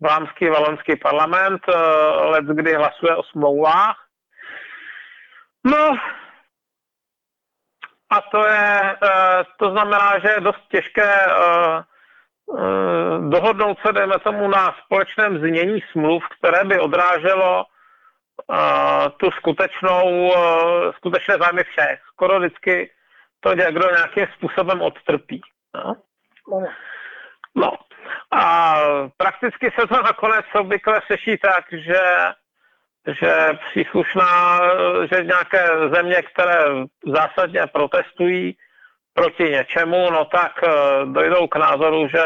vlámský 0.00 0.48
valonský 0.48 0.96
parlament, 0.96 1.62
eh, 1.68 1.76
let 2.24 2.44
kdy 2.44 2.74
hlasuje 2.74 3.16
o 3.16 3.22
smlouvách. 3.22 3.96
No, 5.64 5.96
a 8.10 8.20
to 8.20 8.46
je, 8.46 8.96
eh, 9.02 9.44
to 9.58 9.70
znamená, 9.70 10.18
že 10.18 10.28
je 10.28 10.40
dost 10.40 10.68
těžké 10.70 11.26
eh, 11.26 11.82
dohodnout 13.28 13.78
se, 13.86 13.92
dejme 13.92 14.18
tomu, 14.18 14.48
na 14.48 14.74
společném 14.84 15.38
znění 15.38 15.80
smluv, 15.92 16.22
které 16.38 16.64
by 16.64 16.80
odráželo 16.80 17.64
tu 19.16 19.30
skutečnou, 19.30 20.34
skutečné 20.96 21.36
zájmy 21.40 21.62
všech. 21.64 22.00
Skoro 22.12 22.38
vždycky 22.38 22.90
to 23.40 23.54
někdo 23.54 23.90
nějakým 23.90 24.26
způsobem 24.36 24.82
odtrpí. 24.82 25.40
No. 25.74 25.94
no. 27.54 27.72
A 28.32 28.76
prakticky 29.16 29.70
se 29.80 29.86
to 29.86 30.02
nakonec 30.02 30.44
obvykle 30.54 31.00
seší 31.06 31.38
tak, 31.38 31.64
že, 31.72 32.00
že 33.20 33.58
příslušná, 33.70 34.60
že 35.12 35.24
nějaké 35.24 35.66
země, 35.94 36.22
které 36.22 36.64
zásadně 37.06 37.66
protestují 37.66 38.56
proti 39.14 39.42
něčemu, 39.42 40.10
no 40.10 40.24
tak 40.24 40.52
eh, 40.62 40.70
dojdou 41.04 41.46
k 41.46 41.56
názoru, 41.56 42.08
že, 42.08 42.24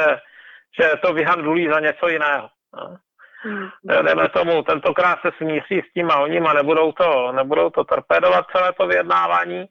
že 0.81 0.91
to 1.03 1.13
vyhandlují 1.13 1.69
za 1.69 1.81
něco 1.81 2.09
jiného. 2.09 2.49
No. 2.77 2.97
Hmm. 3.43 3.69
Jdeme 4.03 4.29
tomu, 4.29 4.63
tentokrát 4.63 5.19
se 5.21 5.31
smíří 5.37 5.83
s 5.89 5.93
tím 5.93 6.11
a 6.11 6.17
oním 6.17 6.47
a 6.47 6.53
nebudou 6.53 6.93
to, 6.93 7.33
nebudou 7.33 7.71
to 7.71 7.85
torpédovat 7.85 8.47
celé 8.53 8.73
to 8.73 8.87
vyjednávání 8.87 9.67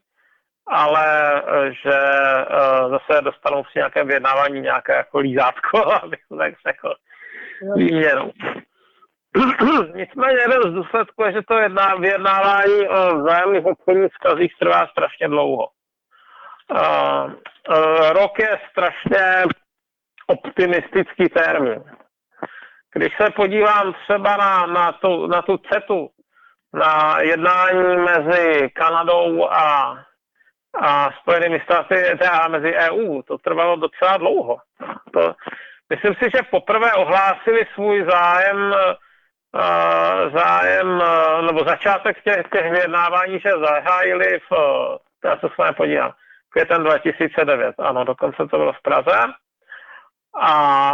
ale 0.68 1.36
eh, 1.36 1.74
že 1.74 2.00
uh, 2.52 2.92
zase 2.92 3.22
dostanou 3.22 3.64
při 3.64 3.80
nějakém 3.80 4.08
vyjednávání 4.08 4.62
nějaké 4.62 4.96
jako 4.96 5.20
lízátko, 5.20 5.94
abych 6.04 6.20
to 6.30 6.38
tak 6.38 6.54
řekl, 6.68 6.94
výměnou. 7.76 8.32
Nicméně 9.96 10.40
jeden 10.40 10.62
z 10.62 10.74
důsledků 10.74 11.24
je, 11.24 11.32
že 11.32 11.42
to 11.48 11.58
jedná, 11.58 11.96
vyjednávání 11.96 12.88
o 12.88 13.18
vzájemných 13.18 13.66
obchodních 13.66 14.12
vztazích 14.14 14.54
trvá 14.60 14.88
strašně 14.88 15.28
dlouho. 15.28 15.68
Uh, 16.72 17.34
uh, 17.70 18.10
rok 18.10 18.40
je 18.40 18.60
strašně 18.72 19.44
optimistický 20.28 21.30
termín. 21.30 21.84
Když 22.94 23.14
se 23.22 23.30
podívám 23.30 23.94
třeba 23.94 24.38
na, 24.38 24.66
na, 24.66 24.92
tu, 24.92 25.28
na 25.28 25.42
tu 25.42 25.58
CETu, 25.58 26.10
na 26.74 27.22
jednání 27.22 27.98
mezi 27.98 28.70
Kanadou 28.70 29.50
a 29.52 29.98
a 30.82 31.12
Spojenými 31.12 31.60
státy, 31.60 31.96
teda 31.96 32.48
mezi 32.48 32.74
EU, 32.76 33.22
to 33.22 33.38
trvalo 33.38 33.76
docela 33.76 34.18
dlouho. 34.18 34.58
To, 35.14 35.36
myslím 35.90 36.14
si, 36.14 36.30
že 36.36 36.44
poprvé 36.52 36.94
ohlásili 36.94 37.66
svůj 37.74 38.06
zájem, 38.10 38.58
uh, 38.58 40.34
zájem 40.40 40.88
uh, 40.90 41.46
nebo 41.46 41.64
začátek 41.64 42.24
těch, 42.24 42.48
těch 42.54 42.72
vyjednávání, 42.72 43.40
že 43.40 43.52
zahájili 43.52 44.40
v, 44.40 44.54
já 45.26 45.38
se 45.38 45.48
s 45.54 45.58
vámi 45.58 45.74
podívám, 45.74 46.12
květen 46.50 46.84
2009, 46.84 47.76
ano, 47.80 48.04
dokonce 48.04 48.38
to 48.38 48.58
bylo 48.58 48.74
v 48.74 48.82
Praze. 48.82 49.20
A 50.42 50.94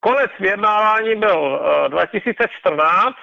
konec 0.00 0.30
vyjednávání 0.40 1.16
byl 1.16 1.40
uh, 1.40 1.88
2014 1.88 3.16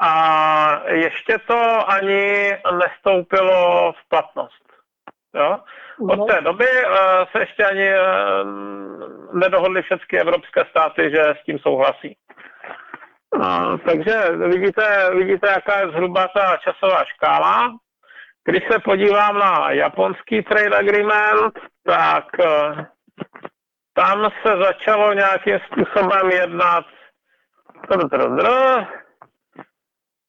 a 0.00 0.82
ještě 0.88 1.38
to 1.38 1.90
ani 1.90 2.52
nestoupilo 2.78 3.92
v 3.92 4.08
platnost. 4.08 4.62
Jo? 5.34 5.58
Od 6.10 6.18
no. 6.18 6.24
té 6.24 6.40
doby 6.40 6.66
uh, 6.66 6.94
se 7.32 7.40
ještě 7.40 7.64
ani 7.64 7.90
uh, 7.90 9.38
nedohodly 9.38 9.82
všechny 9.82 10.20
evropské 10.20 10.64
státy, 10.70 11.10
že 11.10 11.22
s 11.40 11.44
tím 11.44 11.58
souhlasí. 11.58 12.16
Uh, 13.36 13.78
takže 13.86 14.30
vidíte, 14.36 15.10
vidíte, 15.14 15.48
jaká 15.50 15.80
je 15.80 15.88
zhruba 15.88 16.28
ta 16.28 16.56
časová 16.56 17.04
škála. 17.04 17.70
Když 18.44 18.62
se 18.72 18.78
podívám 18.78 19.38
na 19.38 19.70
japonský 19.70 20.42
trade 20.42 20.78
agreement, 20.78 21.58
tak 21.84 22.26
uh, 22.38 22.84
tam 23.94 24.30
se 24.46 24.56
začalo 24.56 25.12
nějakým 25.12 25.58
způsobem 25.58 26.30
jednat 26.30 26.84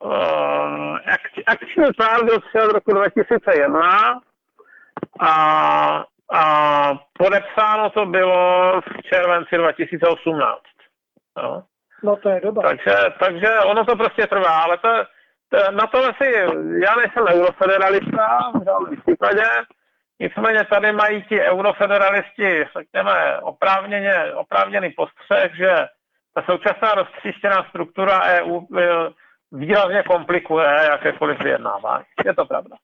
uh, 0.04 0.98
akční 1.46 1.84
plán 1.98 2.26
byl 2.26 2.40
přijat 2.40 2.72
roku 2.72 2.92
2001 2.92 4.22
a, 5.20 5.34
a 6.34 6.44
podepsáno 7.14 7.90
to 7.90 8.06
bylo 8.06 8.82
v 8.82 9.04
červenci 9.04 9.58
2018. 9.58 10.62
No, 11.38 11.64
no 12.04 12.16
to 12.16 12.30
je 12.30 12.42
doba. 12.42 12.62
Takže, 12.62 12.96
takže 13.20 13.60
ono 13.66 13.86
to 13.86 13.96
prostě 13.96 14.28
trvá, 14.28 14.62
ale 14.62 14.78
to, 14.78 14.90
to, 15.50 15.72
na 15.72 15.88
to 15.88 15.98
asi, 15.98 16.32
já 16.86 16.96
nejsem 16.96 17.28
eurofederalista 17.28 18.52
v 18.54 18.66
žádném 18.66 19.02
případě, 19.02 19.44
nicméně 20.20 20.64
tady 20.64 20.92
mají 20.92 21.24
ti 21.24 21.42
eurofederalisti, 21.42 22.66
řekněme, 22.78 23.40
oprávněně, 23.42 24.34
oprávněný 24.34 24.90
postřeh, 24.90 25.56
že 25.56 25.88
ta 26.34 26.44
současná 26.52 26.94
roztříštěná 26.94 27.66
struktura 27.70 28.22
EU 28.24 28.62
výrazně 29.54 30.04
komplikuje 30.04 30.66
jakékoliv 30.66 31.40
vyjednávání. 31.40 32.06
Je 32.26 32.34
to 32.34 32.46
pravda. 32.46 32.76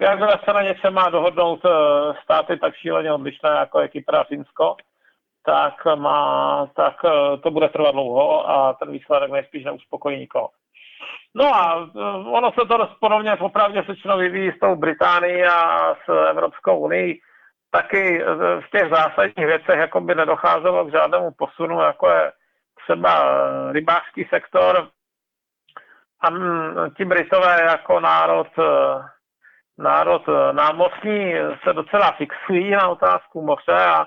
Jakmile 0.00 0.38
se 0.44 0.52
na 0.52 0.62
něčem 0.62 0.94
má 0.94 1.08
dohodnout 1.10 1.60
eh, 1.64 1.70
státy 2.22 2.56
tak 2.56 2.74
šíleně 2.74 3.12
odlišné, 3.12 3.50
jako 3.50 3.80
je 3.80 3.88
Kypr 3.88 4.16
a 4.16 4.24
Finsko, 4.24 4.76
tak, 5.46 5.84
má, 5.94 6.66
tak 6.76 6.96
eh, 7.04 7.36
to 7.36 7.50
bude 7.50 7.68
trvat 7.68 7.92
dlouho 7.92 8.50
a 8.50 8.72
ten 8.72 8.92
výsledek 8.92 9.30
nejspíš 9.30 9.64
neuspokojí 9.64 10.18
nikoho. 10.18 10.48
No 11.34 11.44
a 11.54 11.88
eh, 11.96 12.00
ono 12.30 12.52
se 12.52 12.66
to 12.68 12.88
podobně 13.00 13.36
popravdě 13.36 13.82
sečeno 13.86 14.16
vyvíjí 14.18 14.52
s 14.52 14.58
tou 14.60 14.76
Británií 14.76 15.44
a 15.44 15.94
s 15.94 16.28
Evropskou 16.30 16.78
unii. 16.78 17.20
Taky 17.70 18.24
v 18.60 18.70
těch 18.70 18.90
zásadních 18.90 19.46
věcech 19.46 19.78
jako 19.78 20.00
by 20.00 20.14
nedocházelo 20.14 20.84
k 20.84 20.90
žádnému 20.90 21.30
posunu, 21.30 21.80
jako 21.80 22.08
je 22.08 22.32
třeba 22.84 23.38
rybářský 23.72 24.24
sektor, 24.30 24.88
a 26.22 26.30
ti 26.96 27.04
Britové 27.04 27.62
jako 27.62 28.00
národ, 28.00 28.48
národ 29.78 30.22
námořní 30.52 31.34
se 31.64 31.72
docela 31.72 32.12
fixují 32.12 32.70
na 32.70 32.88
otázku 32.88 33.42
moře 33.42 33.84
a 33.86 34.06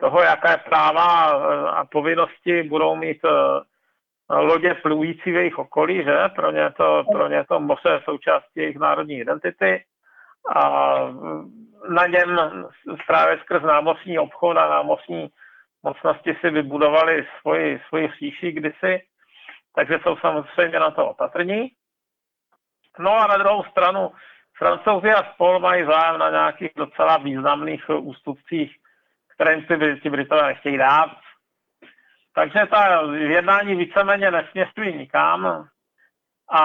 toho, 0.00 0.22
jaké 0.22 0.56
práva 0.56 1.06
a 1.70 1.84
povinnosti 1.84 2.62
budou 2.62 2.96
mít 2.96 3.18
lodě 4.30 4.74
plující 4.74 5.30
v 5.32 5.34
jejich 5.34 5.58
okolí, 5.58 6.04
že? 6.04 6.28
Pro 6.34 6.50
ně 6.50 6.70
to, 6.76 7.04
pro 7.12 7.28
ně 7.28 7.44
to 7.44 7.60
moře 7.60 7.88
je 7.88 8.00
součástí 8.04 8.60
jejich 8.60 8.78
národní 8.78 9.18
identity 9.18 9.84
a 10.54 10.94
na 11.88 12.06
něm 12.06 12.38
právě 13.06 13.38
skrz 13.38 13.62
námořní 13.62 14.18
obchod 14.18 14.56
a 14.56 14.68
námořní 14.68 15.28
mocnosti 15.82 16.36
si 16.40 16.50
vybudovali 16.50 17.26
svoji, 17.40 17.80
svoji 17.88 18.08
říši 18.18 18.52
kdysi, 18.52 19.02
takže 19.74 19.98
jsou 20.02 20.16
samozřejmě 20.16 20.78
na 20.78 20.90
to 20.90 21.06
opatrní. 21.06 21.70
No 22.98 23.16
a 23.16 23.26
na 23.26 23.36
druhou 23.36 23.64
stranu 23.64 24.12
Francouzi 24.58 25.10
a 25.10 25.32
spol 25.32 25.58
mají 25.58 25.84
zájem 25.84 26.18
na 26.18 26.30
nějakých 26.30 26.70
docela 26.76 27.16
významných 27.16 27.88
ústupcích, 27.88 28.76
které 29.34 29.54
jim 29.54 29.66
si 29.66 30.00
ti 30.00 30.10
Britové 30.10 30.42
nechtějí 30.46 30.78
dát. 30.78 31.10
Takže 32.34 32.66
ta 32.66 33.02
jednání 33.12 33.74
víceméně 33.74 34.30
nesměstují 34.30 34.98
nikam. 34.98 35.68
A 36.52 36.62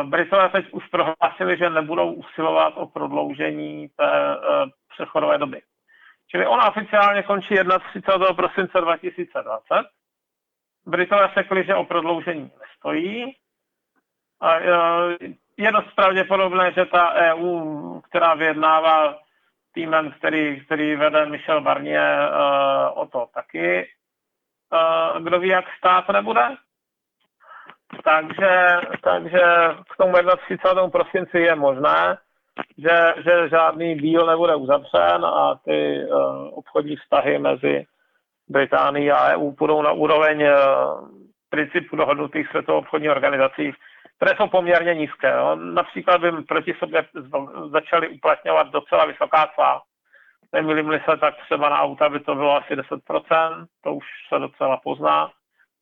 e, 0.00 0.04
Britové 0.04 0.48
teď 0.48 0.70
už 0.70 0.86
prohlásili, 0.86 1.56
že 1.56 1.70
nebudou 1.70 2.12
usilovat 2.12 2.74
o 2.76 2.86
prodloužení 2.86 3.88
té 3.88 4.34
e, 4.34 4.36
přechodové 4.94 5.38
doby. 5.38 5.62
Čili 6.30 6.46
ona 6.46 6.68
oficiálně 6.68 7.22
končí 7.22 7.54
31. 7.54 8.32
prosince 8.32 8.80
2020. 8.80 9.64
Britové 10.86 11.30
řekli, 11.34 11.64
že 11.64 11.74
o 11.74 11.84
prodloužení 11.84 12.50
nestojí. 12.60 13.36
A 14.40 14.56
e, 14.56 14.64
je 15.56 15.72
dost 15.72 15.94
pravděpodobné, 15.94 16.72
že 16.72 16.84
ta 16.84 17.14
EU, 17.14 18.00
která 18.00 18.34
vyjednává 18.34 19.18
týmem, 19.74 20.12
který, 20.18 20.64
který 20.64 20.96
vede 20.96 21.26
Michel 21.26 21.60
Barnier, 21.60 22.30
o 22.94 23.06
to 23.06 23.28
taky, 23.34 23.88
kdo 25.18 25.38
ví, 25.40 25.48
jak 25.48 25.64
stát 25.78 26.08
nebude. 26.08 26.56
Takže, 28.04 28.80
takže 29.02 29.40
k 29.90 29.96
tomu 29.96 30.12
31. 30.46 30.88
prosinci 30.88 31.38
je 31.38 31.54
možné, 31.54 32.18
že, 32.78 33.14
že 33.24 33.48
žádný 33.48 33.94
díl 33.94 34.26
nebude 34.26 34.54
uzavřen 34.54 35.24
a 35.24 35.54
ty 35.64 36.06
obchodní 36.52 36.96
vztahy 36.96 37.38
mezi 37.38 37.86
Británií 38.48 39.10
a 39.10 39.36
EU 39.36 39.52
půjdou 39.52 39.82
na 39.82 39.92
úroveň 39.92 40.42
uh, 40.42 41.08
principů 41.50 41.96
dohodnutých 41.96 42.48
světovou 42.48 42.78
obchodní 42.78 43.10
organizací, 43.10 43.72
které 44.16 44.36
jsou 44.36 44.48
poměrně 44.48 44.94
nízké. 44.94 45.30
Jo. 45.30 45.56
Například 45.56 46.20
by 46.20 46.42
proti 46.42 46.74
sobě 46.78 47.04
začali 47.72 48.08
uplatňovat 48.08 48.70
docela 48.70 49.04
vysoká 49.04 49.50
cla. 49.54 49.82
Nemýlím 50.52 51.00
se, 51.10 51.16
tak 51.16 51.34
třeba 51.44 51.68
na 51.68 51.80
auta 51.80 52.08
by 52.08 52.20
to 52.20 52.34
bylo 52.34 52.56
asi 52.56 52.74
10%, 52.74 53.66
to 53.84 53.94
už 53.94 54.04
se 54.28 54.38
docela 54.38 54.76
pozná. 54.76 55.30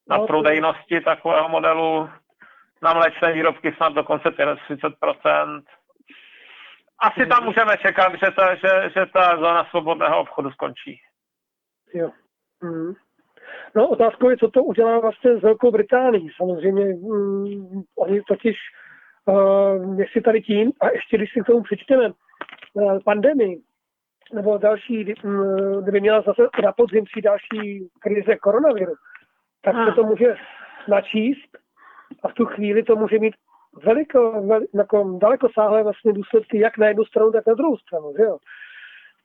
Na 0.08 0.16
no, 0.16 0.26
prodejnosti 0.26 1.00
takového 1.00 1.48
modelu, 1.48 2.10
na 2.82 2.92
mléčné 2.92 3.32
výrobky 3.32 3.72
snad 3.76 3.92
dokonce 3.92 4.28
30%. 4.28 5.62
Asi 6.98 7.26
tam 7.26 7.44
můžeme 7.44 7.76
čekat, 7.76 8.12
že 8.12 8.30
ta, 8.30 8.54
že, 8.54 8.90
že 8.94 9.06
ta 9.06 9.36
zóna 9.36 9.64
svobodného 9.70 10.20
obchodu 10.20 10.50
skončí. 10.50 11.00
Jo. 11.94 12.10
Mm. 12.62 12.92
No 13.74 13.88
otázkou 13.88 14.30
je, 14.30 14.36
co 14.36 14.50
to 14.50 14.64
udělá 14.64 14.98
vlastně 14.98 15.36
s 15.36 15.42
Velkou 15.42 15.70
Británií. 15.70 16.28
Samozřejmě 16.36 16.84
mm, 16.84 17.82
oni 17.98 18.22
totiž, 18.28 18.56
uh, 19.26 20.00
jestli 20.00 20.20
tady 20.20 20.42
tím, 20.42 20.72
a 20.80 20.90
ještě 20.90 21.16
když 21.16 21.32
si 21.32 21.40
k 21.40 21.46
tomu 21.46 21.62
přečteme 21.62 22.10
uh, 22.74 22.98
pandemii, 23.04 23.60
nebo 24.32 24.58
další, 24.58 25.14
mm, 25.24 25.82
kdyby 25.82 26.00
měla 26.00 26.22
zase 26.22 26.42
na 26.62 26.72
podzim 26.72 27.04
přijít 27.04 27.24
další 27.24 27.88
krize 28.00 28.36
koronaviru, 28.36 28.94
tak 29.62 29.76
se 29.88 29.94
to 29.94 30.04
může 30.04 30.34
načíst 30.88 31.58
a 32.22 32.28
v 32.28 32.34
tu 32.34 32.44
chvíli 32.44 32.82
to 32.82 32.96
může 32.96 33.18
mít 33.18 33.34
veliko, 33.84 34.42
vel, 34.46 34.60
jako 34.74 35.18
daleko 35.20 35.48
sáhlé 35.54 35.82
vlastně 35.82 36.12
důsledky 36.12 36.58
jak 36.58 36.78
na 36.78 36.88
jednu 36.88 37.04
stranu, 37.04 37.32
tak 37.32 37.46
na 37.46 37.54
druhou 37.54 37.76
stranu. 37.76 38.12
Že 38.16 38.22
jo? 38.22 38.38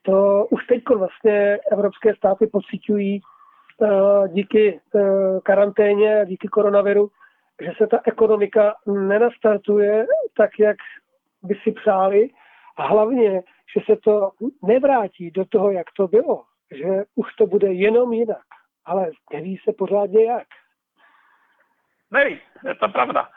To 0.07 0.45
už 0.49 0.65
teď 0.65 0.83
vlastně 0.95 1.59
evropské 1.71 2.15
státy 2.15 2.47
pocitují 2.47 3.21
uh, 3.77 4.27
díky 4.27 4.79
uh, 4.93 5.01
karanténě, 5.39 6.25
díky 6.25 6.47
koronaviru, 6.47 7.11
že 7.61 7.71
se 7.77 7.87
ta 7.87 7.99
ekonomika 8.05 8.75
nenastartuje 8.85 10.05
tak, 10.37 10.49
jak 10.59 10.77
by 11.43 11.55
si 11.63 11.71
přáli 11.71 12.29
a 12.77 12.87
hlavně, 12.87 13.43
že 13.75 13.81
se 13.85 13.95
to 14.03 14.31
nevrátí 14.63 15.31
do 15.31 15.45
toho, 15.45 15.71
jak 15.71 15.87
to 15.97 16.07
bylo, 16.07 16.43
že 16.71 17.03
už 17.15 17.35
to 17.35 17.47
bude 17.47 17.73
jenom 17.73 18.13
jinak, 18.13 18.45
ale 18.85 19.11
neví 19.33 19.57
se 19.63 19.73
pořádně 19.73 20.25
jak. 20.25 20.47
Neví, 22.11 22.39
je 22.67 22.75
to 22.75 22.89
pravda. 22.89 23.29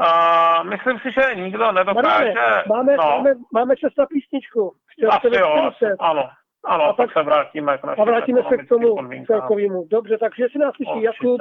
Uh, 0.00 0.70
myslím 0.70 0.98
si, 0.98 1.12
že 1.12 1.34
nikdo 1.34 1.72
nedokáže... 1.72 2.08
Mariane, 2.08 2.62
máme, 2.68 2.96
no. 2.96 3.04
máme, 3.04 3.34
máme 3.52 3.76
čas 3.76 3.92
na 3.98 4.06
písničku. 4.06 4.72
Asi 5.08 5.26
jo, 5.26 5.52
asi, 5.52 5.84
ano. 6.00 6.30
Ano, 6.64 6.84
a 6.84 6.92
tak 6.92 7.12
se 7.12 7.22
vrátíme 7.22 7.78
k 7.78 7.84
A 7.84 8.04
vrátíme 8.04 8.40
se 8.48 8.56
k 8.56 8.68
tomu 8.68 8.96
celkovému. 9.26 9.86
Dobře, 9.90 10.18
takže 10.18 10.46
si 10.52 10.58
nás 10.58 10.74
slyší 10.74 11.02
Jakub, 11.02 11.40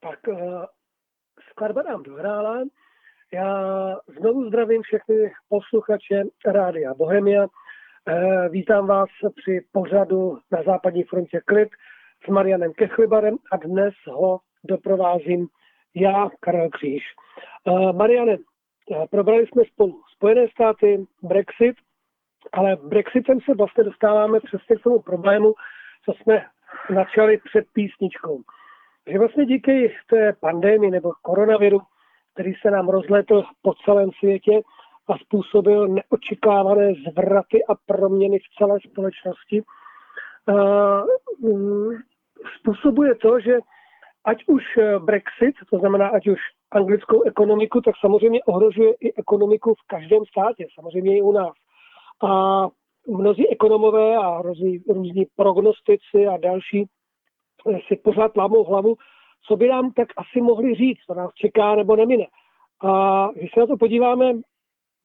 tak 0.00 0.18
uh, 0.28 0.64
skladba 1.50 1.82
nám 1.82 2.02
dohrála. 2.02 2.58
Já 3.32 3.96
znovu 4.18 4.48
zdravím 4.48 4.82
všechny 4.82 5.32
posluchače 5.48 6.22
Rádia 6.46 6.94
Bohemia. 6.94 7.42
Uh, 7.42 8.48
vítám 8.48 8.86
vás 8.86 9.08
při 9.36 9.60
pořadu 9.72 10.38
na 10.50 10.62
západní 10.62 11.04
frontě 11.04 11.40
Klid 11.46 11.68
s 12.24 12.28
Marianem 12.28 12.72
Kechlibarem 12.72 13.36
a 13.52 13.56
dnes 13.56 13.94
ho 14.08 14.38
doprovázím 14.64 15.48
já, 15.94 16.30
Karel 16.40 16.68
Kříž. 16.70 17.02
Uh, 17.64 17.92
Mariane, 17.92 18.36
uh, 18.36 19.06
probrali 19.10 19.46
jsme 19.46 19.62
spolu 19.64 20.02
Spojené 20.16 20.48
státy, 20.48 21.06
Brexit, 21.22 21.76
ale 22.52 22.76
Brexitem 22.76 23.40
se 23.40 23.54
vlastně 23.54 23.84
dostáváme 23.84 24.40
přesně 24.40 24.76
k 24.76 24.82
tomu 24.82 25.02
problému, 25.02 25.54
co 26.04 26.12
jsme 26.12 26.46
začali 26.94 27.38
před 27.38 27.64
písničkou. 27.72 28.40
Že 29.06 29.18
vlastně 29.18 29.46
díky 29.46 29.96
té 30.10 30.32
pandemii 30.40 30.90
nebo 30.90 31.12
koronaviru, 31.22 31.80
který 32.34 32.54
se 32.54 32.70
nám 32.70 32.88
rozletl 32.88 33.44
po 33.62 33.74
celém 33.84 34.10
světě 34.18 34.60
a 35.08 35.18
způsobil 35.18 35.88
neočekávané 35.88 36.92
zvraty 37.10 37.64
a 37.64 37.74
proměny 37.86 38.38
v 38.38 38.54
celé 38.58 38.78
společnosti, 38.80 39.62
uh, 40.48 41.94
způsobuje 42.58 43.14
to, 43.14 43.40
že 43.40 43.58
ať 44.24 44.44
už 44.46 44.62
eh, 44.78 44.98
Brexit, 44.98 45.54
to 45.70 45.78
znamená 45.78 46.08
ať 46.08 46.28
už 46.28 46.38
anglickou 46.70 47.22
ekonomiku, 47.22 47.80
tak 47.80 47.94
samozřejmě 48.00 48.44
ohrožuje 48.44 48.94
i 49.00 49.14
ekonomiku 49.14 49.74
v 49.74 49.86
každém 49.86 50.24
státě, 50.24 50.66
samozřejmě 50.74 51.18
i 51.18 51.22
u 51.22 51.32
nás. 51.32 51.52
A 52.22 52.66
mnozí 53.08 53.48
ekonomové 53.48 54.16
a 54.16 54.42
různí, 54.42 54.78
různí 54.88 55.26
prognostici 55.36 56.26
a 56.26 56.36
další 56.36 56.84
eh, 57.68 57.78
si 57.88 57.96
pořád 57.96 58.36
lámou 58.36 58.64
hlavu, 58.64 58.96
co 59.46 59.56
by 59.56 59.68
nám 59.68 59.92
tak 59.92 60.08
asi 60.16 60.40
mohli 60.40 60.74
říct, 60.74 60.98
co 61.06 61.14
nás 61.14 61.30
čeká 61.34 61.74
nebo 61.74 61.96
nemine. 61.96 62.26
A 62.82 63.28
když 63.34 63.50
se 63.54 63.60
na 63.60 63.66
to 63.66 63.76
podíváme, 63.76 64.32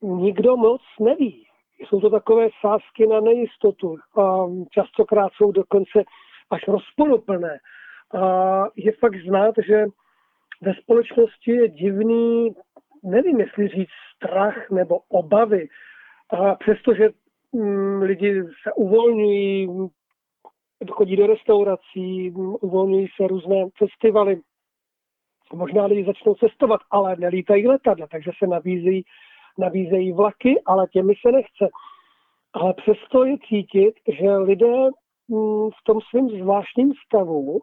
nikdo 0.01 0.57
moc 0.57 0.81
neví. 0.99 1.45
Jsou 1.79 1.99
to 1.99 2.09
takové 2.09 2.47
sázky 2.61 3.07
na 3.07 3.19
nejistotu. 3.19 3.95
A 4.17 4.45
častokrát 4.71 5.31
jsou 5.33 5.51
dokonce 5.51 6.03
až 6.51 6.67
rozporuplné. 6.67 7.59
A 8.13 8.63
je 8.75 8.91
fakt 8.91 9.21
znát, 9.27 9.55
že 9.67 9.85
ve 10.61 10.73
společnosti 10.73 11.51
je 11.51 11.69
divný, 11.69 12.55
nevím, 13.03 13.39
jestli 13.39 13.67
říct 13.67 13.89
strach 14.15 14.69
nebo 14.69 14.99
obavy. 15.09 15.67
A 16.29 16.55
přestože 16.55 17.09
mm, 17.53 18.01
lidi 18.01 18.43
se 18.63 18.73
uvolňují, 18.75 19.69
chodí 20.91 21.15
do 21.15 21.27
restaurací, 21.27 22.31
uvolňují 22.61 23.07
se 23.15 23.27
různé 23.27 23.65
festivaly, 23.77 24.41
možná 25.53 25.85
lidi 25.85 26.05
začnou 26.05 26.35
cestovat, 26.35 26.81
ale 26.91 27.15
nelítají 27.15 27.67
letadla, 27.67 28.07
takže 28.07 28.31
se 28.37 28.47
nabízejí, 28.47 29.03
nabízejí 29.57 30.11
vlaky, 30.11 30.61
ale 30.65 30.87
těmi 30.87 31.13
se 31.25 31.31
nechce. 31.31 31.69
Ale 32.53 32.73
přesto 32.73 33.25
je 33.25 33.37
cítit, 33.49 33.93
že 34.19 34.37
lidé 34.37 34.83
mm, 35.27 35.69
v 35.69 35.83
tom 35.85 36.01
svém 36.01 36.29
zvláštním 36.29 36.93
stavu 37.05 37.61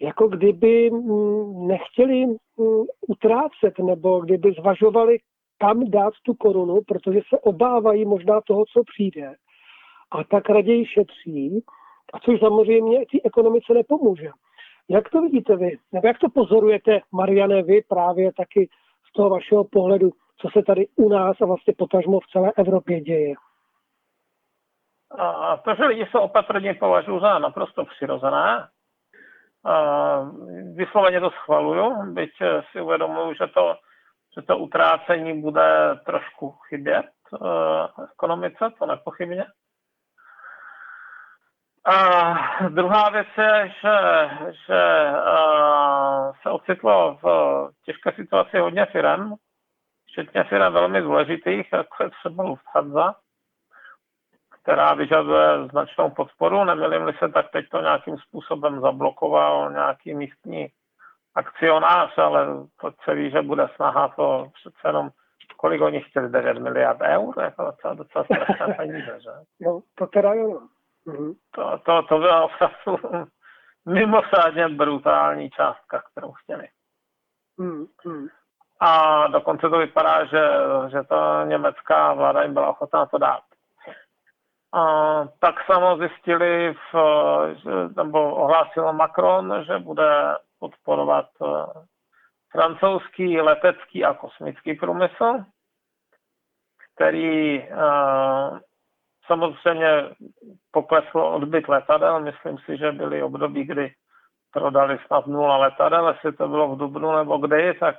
jako 0.00 0.28
kdyby 0.28 0.90
mm, 0.90 1.66
nechtěli 1.66 2.26
mm, 2.26 2.36
utrácet 3.08 3.78
nebo 3.78 4.20
kdyby 4.20 4.52
zvažovali, 4.52 5.18
kam 5.58 5.90
dát 5.90 6.14
tu 6.22 6.34
korunu, 6.34 6.80
protože 6.88 7.20
se 7.28 7.38
obávají 7.40 8.04
možná 8.04 8.40
toho, 8.40 8.64
co 8.72 8.82
přijde. 8.92 9.34
A 10.10 10.24
tak 10.24 10.50
raději 10.50 10.86
šetří, 10.86 11.64
a 12.12 12.18
což 12.20 12.40
samozřejmě 12.40 12.98
té 12.98 13.18
ekonomice 13.24 13.74
nepomůže. 13.74 14.30
Jak 14.88 15.10
to 15.10 15.20
vidíte 15.20 15.56
vy? 15.56 15.78
Nebo 15.92 16.06
jak 16.06 16.18
to 16.18 16.28
pozorujete, 16.30 17.00
Mariane, 17.12 17.62
vy 17.62 17.82
právě 17.88 18.32
taky 18.32 18.68
z 19.10 19.12
toho 19.12 19.30
vašeho 19.30 19.64
pohledu, 19.64 20.10
co 20.36 20.48
se 20.52 20.62
tady 20.62 20.86
u 20.96 21.08
nás 21.08 21.36
a 21.40 21.46
vlastně 21.46 21.74
potažmo 21.78 22.20
v 22.20 22.26
celé 22.32 22.52
Evropě 22.56 23.00
děje? 23.00 23.34
To, 25.64 25.74
že 25.74 25.84
lidi 25.84 26.06
jsou 26.10 26.18
opatrně 26.18 26.74
považuji 26.74 27.20
za 27.20 27.38
naprosto 27.38 27.84
přirozené. 27.84 28.68
Vysloveně 30.74 31.20
to 31.20 31.30
schvaluju, 31.30 32.12
byť 32.12 32.30
si 32.70 32.80
uvědomuji, 32.80 33.34
že 33.34 33.46
to, 33.46 33.76
že 34.36 34.42
to 34.42 34.58
utrácení 34.58 35.40
bude 35.40 36.00
trošku 36.06 36.50
chybět 36.50 37.06
uh, 37.30 38.04
ekonomice, 38.12 38.70
to 38.78 38.86
nepochybně. 38.86 39.44
A 41.84 42.34
druhá 42.68 43.10
věc 43.10 43.28
je, 43.38 43.68
že, 43.68 43.98
že 44.66 45.10
uh, 45.10 46.32
se 46.42 46.50
ocitlo 46.50 47.18
v 47.22 47.26
těžké 47.84 48.12
situaci 48.12 48.58
hodně 48.58 48.86
firm, 48.86 49.32
včetně 50.06 50.44
firm 50.44 50.72
velmi 50.72 51.02
důležitých, 51.02 51.72
jako 51.72 52.02
je 52.02 52.10
třeba 52.10 52.44
Lufthansa, 52.44 53.14
která 54.68 54.94
vyžaduje 54.94 55.68
značnou 55.70 56.10
podporu. 56.10 56.64
Nemilím 56.64 57.12
se, 57.18 57.28
tak 57.28 57.50
teď 57.50 57.68
to 57.68 57.80
nějakým 57.80 58.18
způsobem 58.18 58.80
zablokoval 58.80 59.72
nějaký 59.72 60.14
místní 60.14 60.68
akcionář, 61.34 62.18
ale 62.18 62.46
to 62.80 62.92
se 63.04 63.14
ví, 63.14 63.30
že 63.30 63.42
bude 63.42 63.68
snaha 63.76 64.08
to 64.08 64.50
přece 64.54 64.88
jenom 64.88 65.10
kolik 65.56 65.82
oni 65.82 66.00
chtěli, 66.00 66.28
9 66.28 66.58
miliard 66.58 67.00
eur, 67.00 67.34
jako 67.40 67.64
docela, 67.64 67.94
docela 67.94 68.24
strašné 68.24 68.74
peníze, 68.76 69.18
že? 69.20 69.30
No, 69.60 69.80
to 69.94 70.06
teda 70.06 70.34
jo. 70.34 70.60
Mhm. 71.06 71.32
To, 71.50 71.78
to, 71.78 72.02
to 72.02 72.18
byla 72.18 72.44
opravdu 72.44 73.08
mimořádně 73.86 74.68
brutální 74.68 75.50
částka, 75.50 76.02
kterou 76.12 76.32
chtěli. 76.32 76.68
Mm-hmm. 77.58 78.28
A 78.80 79.26
dokonce 79.26 79.68
to 79.68 79.78
vypadá, 79.78 80.24
že, 80.24 80.50
že 80.88 81.02
to 81.02 81.44
německá 81.44 82.12
vláda 82.12 82.42
jim 82.42 82.54
byla 82.54 82.68
ochotná 82.68 83.06
to 83.06 83.18
dát. 83.18 83.47
A 84.72 84.82
tak 85.38 85.54
samo 85.66 85.96
zjistili, 85.96 86.74
v, 86.92 86.94
nebo 87.96 88.34
ohlásil 88.34 88.92
Macron, 88.92 89.64
že 89.66 89.78
bude 89.78 90.36
podporovat 90.58 91.26
eh, 91.42 91.88
francouzský 92.50 93.40
letecký 93.40 94.04
a 94.04 94.14
kosmický 94.14 94.74
průmysl, 94.74 95.44
který 96.94 97.62
uh, 97.62 98.58
samozřejmě 99.26 100.10
pokleslo 100.70 101.34
odbyt 101.34 101.68
letadel. 101.68 102.20
Myslím 102.20 102.58
si, 102.58 102.76
že 102.76 102.92
byly 102.92 103.22
období, 103.22 103.64
kdy 103.64 103.92
prodali 104.52 104.98
snad 105.06 105.26
nula 105.26 105.56
letadel, 105.56 106.08
jestli 106.08 106.32
to 106.32 106.48
bylo 106.48 106.68
v 106.68 106.78
Dubnu 106.78 107.16
nebo 107.16 107.38
kdy, 107.38 107.74
tak, 107.74 107.96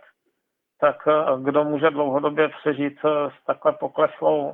tak 0.80 1.08
uh, 1.08 1.44
kdo 1.44 1.64
může 1.64 1.90
dlouhodobě 1.90 2.50
přežít 2.50 3.00
s 3.40 3.46
takhle 3.46 3.72
pokleslou 3.74 4.54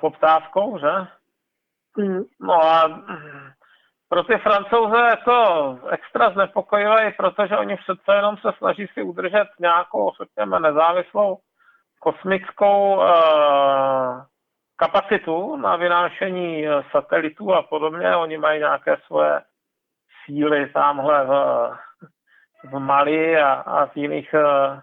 poptávkou, 0.00 0.78
že? 0.78 0.92
Mm. 1.96 2.22
No 2.40 2.64
a 2.64 3.02
pro 4.08 4.24
ty 4.24 4.38
francouze 4.38 4.96
je 4.96 5.16
to 5.24 5.78
extra 5.90 6.30
znepokojivé, 6.30 7.12
protože 7.16 7.56
oni 7.56 7.76
přece 7.76 8.16
jenom 8.16 8.36
se 8.36 8.48
snaží 8.58 8.86
si 8.86 9.02
udržet 9.02 9.48
nějakou, 9.58 10.12
řekněme, 10.22 10.60
nezávislou 10.60 11.38
kosmickou 12.00 12.96
uh, 12.96 14.22
kapacitu 14.76 15.56
na 15.56 15.76
vynášení 15.76 16.68
eh, 16.68 16.82
satelitů 16.90 17.54
a 17.54 17.62
podobně. 17.62 18.16
Oni 18.16 18.38
mají 18.38 18.58
nějaké 18.58 18.96
svoje 19.06 19.40
síly 20.24 20.70
tamhle 20.70 21.24
v, 21.24 21.30
v 22.64 22.78
Mali 22.78 23.36
a, 23.36 23.52
a 23.52 23.86
v 23.86 23.96
jiných, 23.96 24.34
uh, 24.34 24.80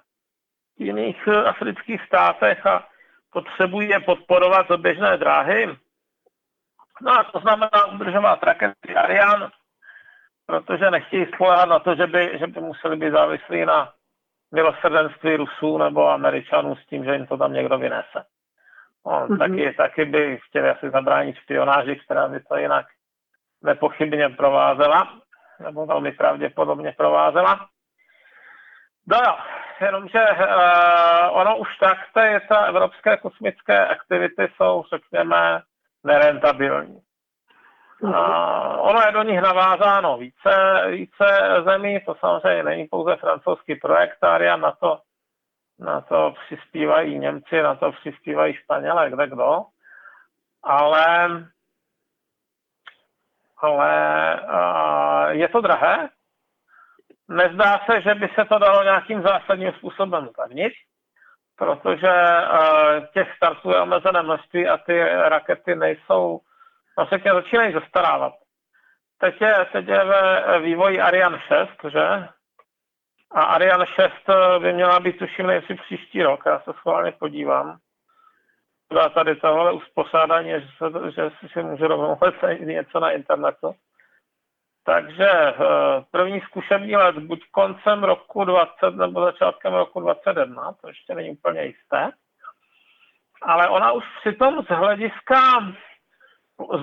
jiných 0.77 1.27
afrických 1.27 2.01
státech 2.05 2.65
a 2.65 2.87
potřebují 3.31 3.89
je 3.89 3.99
podporovat 3.99 4.67
z 4.71 4.77
běžné 4.77 5.17
dráhy. 5.17 5.77
No 7.01 7.11
a 7.11 7.23
to 7.23 7.39
znamená 7.39 7.85
udržovat 7.85 8.43
rakety 8.43 8.95
Ariane, 8.95 9.49
protože 10.45 10.91
nechtějí 10.91 11.25
spolehat 11.25 11.69
na 11.69 11.79
to, 11.79 11.95
že 11.95 12.07
by, 12.07 12.37
že 12.39 12.47
by 12.47 12.61
museli 12.61 12.95
být 12.95 13.11
závislí 13.11 13.65
na 13.65 13.93
milosrdenství 14.51 15.35
Rusů 15.35 15.77
nebo 15.77 16.09
Američanů 16.09 16.75
s 16.75 16.85
tím, 16.85 17.05
že 17.05 17.13
jim 17.13 17.27
to 17.27 17.37
tam 17.37 17.53
někdo 17.53 17.77
vynese. 17.77 18.25
No, 19.05 19.11
mm-hmm. 19.11 19.37
taky, 19.37 19.73
taky 19.73 20.05
by 20.05 20.39
chtěli 20.47 20.69
asi 20.69 20.89
zabránit 20.89 21.35
špionáži, 21.35 21.95
která 21.95 22.27
by 22.27 22.39
to 22.39 22.57
jinak 22.57 22.85
nepochybně 23.61 24.29
provázela, 24.29 25.13
nebo 25.59 25.85
velmi 25.85 26.11
pravděpodobně 26.11 26.93
provázela. 26.97 27.69
No 29.11 29.17
jo, 29.17 29.37
jenomže 29.81 30.19
uh, 30.19 31.37
ono 31.37 31.57
už 31.57 31.77
tak, 31.77 31.97
ty, 32.13 32.47
ta 32.47 32.65
evropské 32.65 33.17
kosmické 33.17 33.87
aktivity 33.87 34.51
jsou, 34.55 34.83
řekněme, 34.89 35.61
nerentabilní. 36.03 37.01
A 38.13 38.77
ono 38.77 39.01
je 39.01 39.11
do 39.11 39.23
nich 39.23 39.41
navázáno 39.41 40.17
více, 40.17 40.83
více 40.87 41.25
zemí, 41.65 41.99
to 42.05 42.15
samozřejmě 42.15 42.63
není 42.63 42.87
pouze 42.87 43.15
francouzský 43.15 43.75
projekt, 43.75 44.23
Ariane 44.23 44.61
na 44.61 44.71
to, 44.71 44.99
na 45.79 46.01
to 46.01 46.33
přispívají 46.45 47.19
Němci, 47.19 47.61
na 47.61 47.75
to 47.75 47.91
přispívají 47.91 48.53
Španělé, 48.53 49.09
kde 49.09 49.27
kdo, 49.27 49.65
ale, 50.63 51.29
ale 53.57 53.91
a, 54.39 55.29
je 55.31 55.47
to 55.47 55.61
drahé. 55.61 56.09
Nezdá 57.29 57.79
se, 57.85 58.01
že 58.01 58.15
by 58.15 58.29
se 58.35 58.45
to 58.45 58.59
dalo 58.59 58.83
nějakým 58.83 59.21
zásadním 59.21 59.71
způsobem 59.71 60.29
zlevnit 60.35 60.73
protože 61.59 62.11
uh, 62.11 63.05
těch 63.13 63.35
startů 63.35 63.69
je 63.69 63.81
omezené 63.81 64.23
množství 64.23 64.67
a 64.67 64.77
ty 64.77 65.03
rakety 65.03 65.75
nejsou, 65.75 66.39
řekně 67.09 67.31
začínají 67.31 67.73
zastarávat. 67.73 68.33
Teď 69.17 69.41
je, 69.41 69.67
teď 69.71 69.87
je 69.87 70.05
ve 70.05 70.59
vývoji 70.59 71.01
Ariane 71.01 71.39
6, 71.47 71.91
že? 71.91 72.27
A 73.31 73.41
Ariane 73.41 73.85
6 73.85 74.11
by 74.59 74.73
měla 74.73 74.99
být 74.99 75.17
tuším 75.17 75.47
nejsi 75.47 75.75
příští 75.75 76.23
rok, 76.23 76.43
já 76.45 76.59
se 76.59 76.73
schválně 76.73 77.11
podívám. 77.11 77.77
Byla 78.89 79.09
tady 79.09 79.35
tohle 79.35 79.71
uspořádání, 79.71 80.49
že, 80.49 80.67
se, 80.77 81.11
že 81.11 81.31
si 81.53 81.63
můžu 81.63 81.87
rovnou 81.87 82.17
něco 82.59 82.99
na 82.99 83.11
internetu. 83.11 83.75
Takže 84.85 85.29
eh, 85.29 85.55
první 86.11 86.41
zkušební 86.41 86.95
let 86.95 87.17
buď 87.17 87.39
koncem 87.51 88.03
roku 88.03 88.43
20 88.43 88.95
nebo 88.95 89.21
začátkem 89.21 89.73
roku 89.73 89.99
21, 89.99 90.73
to 90.81 90.87
ještě 90.87 91.15
není 91.15 91.31
úplně 91.31 91.63
jisté. 91.63 92.11
Ale 93.41 93.69
ona 93.69 93.91
už 93.91 94.03
přitom 94.19 94.63
z 94.63 94.67
hlediska 94.67 95.41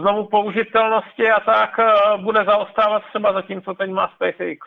znovu 0.01 0.29
použitelnosti 0.29 1.31
a 1.31 1.41
tak 1.41 1.79
eh, 1.79 2.17
bude 2.17 2.45
zaostávat 2.45 3.03
třeba 3.05 3.33
za 3.33 3.43
tím, 3.43 3.63
co 3.63 3.75
teď 3.75 3.91
má 3.91 4.09
SpaceX. 4.09 4.59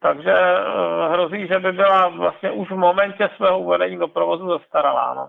Takže 0.00 0.32
eh, 0.32 1.08
hrozí, 1.12 1.46
že 1.46 1.58
by 1.58 1.72
byla 1.72 2.08
vlastně 2.08 2.50
už 2.50 2.70
v 2.70 2.76
momentě 2.76 3.30
svého 3.36 3.58
uvedení 3.58 3.98
do 3.98 4.08
provozu 4.08 4.48
zastaralá. 4.48 5.14
No. 5.14 5.28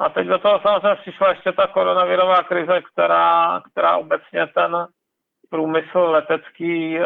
A 0.00 0.08
teď 0.08 0.26
do 0.26 0.38
toho 0.38 0.60
samozřejmě 0.60 0.94
přišla 0.94 1.30
ještě 1.30 1.52
ta 1.52 1.66
koronavirová 1.66 2.42
krize, 2.42 2.82
která, 2.92 3.60
která 3.72 3.96
obecně 3.96 4.46
ten 4.46 4.86
průmysl 5.50 5.98
letecký, 5.98 6.98
eh, 6.98 7.04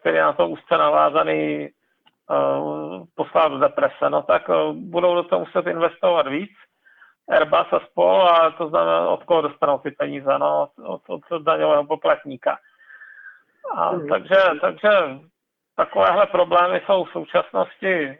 který 0.00 0.16
je 0.16 0.22
na 0.22 0.32
to 0.32 0.48
úzce 0.48 0.78
navázaný, 0.78 1.68
eh, 1.68 3.06
poslal 3.14 3.50
do 3.50 3.58
deprese, 3.58 4.10
no 4.10 4.22
tak 4.22 4.50
eh, 4.50 4.72
budou 4.72 5.14
do 5.14 5.22
toho 5.22 5.40
muset 5.40 5.66
investovat 5.66 6.26
víc. 6.26 6.50
Airbus 7.28 7.72
a 7.72 7.80
spol, 7.80 8.28
a 8.28 8.50
to 8.50 8.68
znamená, 8.68 9.08
od 9.08 9.24
koho 9.24 9.42
dostanou 9.42 9.78
ty 9.78 9.90
peníze, 9.90 10.38
no, 10.38 10.68
od, 10.84 11.00
od, 11.08 11.20
od 11.30 11.42
daňového 11.42 11.84
poplatníka. 11.84 12.58
A 13.76 13.92
mm. 13.92 14.08
takže, 14.08 14.36
takže 14.60 14.90
takovéhle 15.76 16.26
problémy 16.26 16.82
jsou 16.86 17.04
v 17.04 17.10
současnosti 17.10 18.18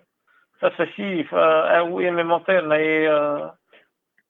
se 0.58 0.70
řeší 0.76 1.22
v 1.22 1.32
EU 1.68 2.00
i 2.00 2.10
mimo 2.10 2.40
ty 2.40 2.62
nej, 2.62 3.10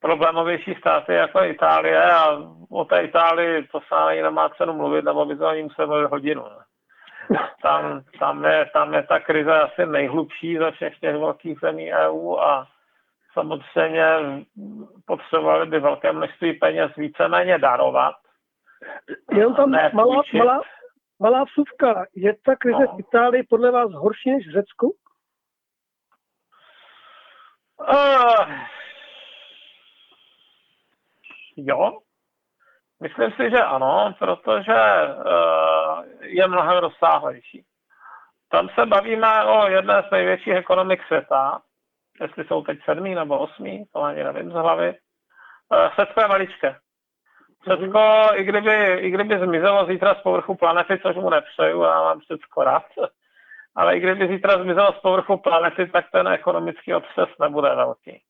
problémovější 0.00 0.74
státy, 0.74 1.14
jako 1.14 1.44
Itálie 1.44 2.12
a 2.12 2.38
o 2.70 2.84
té 2.84 3.02
Itálii 3.02 3.66
to 3.66 3.80
se 3.80 3.94
ani 3.94 4.22
nemá 4.22 4.48
cenu 4.48 4.72
mluvit, 4.72 5.04
nebo 5.04 5.24
by 5.24 5.36
to 5.36 5.46
ani 5.46 5.62
museli 5.62 6.06
hodinu. 6.06 6.42
Ne? 6.42 6.64
Tam, 7.62 8.02
tam, 8.18 8.44
je, 8.44 8.70
tam 8.72 8.94
je 8.94 9.02
ta 9.02 9.20
krize 9.20 9.60
asi 9.60 9.86
nejhlubší 9.86 10.58
ze 10.58 10.70
všech 10.70 10.98
těch 10.98 11.16
velkých 11.16 11.58
zemí 11.60 11.92
EU 11.92 12.36
a 12.36 12.66
samozřejmě 13.32 14.06
potřebovali 15.06 15.66
by 15.66 15.80
velké 15.80 16.12
množství 16.12 16.52
peněz 16.52 16.92
víceméně 16.96 17.58
darovat. 17.58 18.14
Jenom 19.32 19.54
tam 19.54 19.70
malá, 19.70 20.22
malá, 20.34 20.60
malá 21.20 21.44
vsuvka. 21.44 22.04
Je 22.14 22.34
ta 22.44 22.56
krize 22.56 22.84
no. 22.86 22.96
v 22.96 23.00
Itálii 23.00 23.42
podle 23.42 23.70
vás 23.70 23.92
horší 23.92 24.30
než 24.30 24.48
v 24.48 24.52
Řecku? 24.52 24.94
Uh, 27.80 28.44
Jo, 31.56 31.98
myslím 33.02 33.30
si, 33.30 33.50
že 33.50 33.62
ano, 33.62 34.14
protože 34.18 34.74
uh, 35.16 36.04
je 36.20 36.48
mnohem 36.48 36.78
rozsáhlejší. 36.78 37.64
tam 38.50 38.68
se 38.68 38.86
bavíme 38.86 39.44
o 39.44 39.68
jedné 39.68 40.02
z 40.08 40.10
největších 40.10 40.54
ekonomik 40.54 41.06
světa, 41.06 41.60
jestli 42.20 42.44
jsou 42.44 42.62
teď 42.62 42.78
sedmý 42.84 43.14
nebo 43.14 43.38
osmý, 43.38 43.84
to 43.92 44.02
ani 44.02 44.24
nevím 44.24 44.50
z 44.50 44.54
hlavy. 44.54 44.94
Eh, 45.72 45.90
Řecko 46.00 46.20
je 46.20 46.28
maličké. 46.28 46.76
Řecko, 47.66 48.00
i 48.34 48.44
kdyby, 48.44 48.98
i 48.98 49.10
kdyby 49.10 49.38
zmizelo 49.38 49.86
zítra 49.86 50.14
z 50.14 50.22
povrchu 50.22 50.54
planety, 50.54 50.98
což 51.02 51.16
mu 51.16 51.30
nepřeju, 51.30 51.82
já 51.82 52.00
mám 52.02 52.20
Řecko 52.20 52.64
rád, 52.64 52.84
ale 53.74 53.96
i 53.96 54.00
kdyby 54.00 54.28
zítra 54.28 54.62
zmizelo 54.62 54.92
z 54.92 55.00
povrchu 55.00 55.36
planety, 55.36 55.86
tak 55.86 56.04
ten 56.12 56.28
ekonomický 56.28 56.94
otřes 56.94 57.28
nebude 57.40 57.74
velký. 57.74 58.22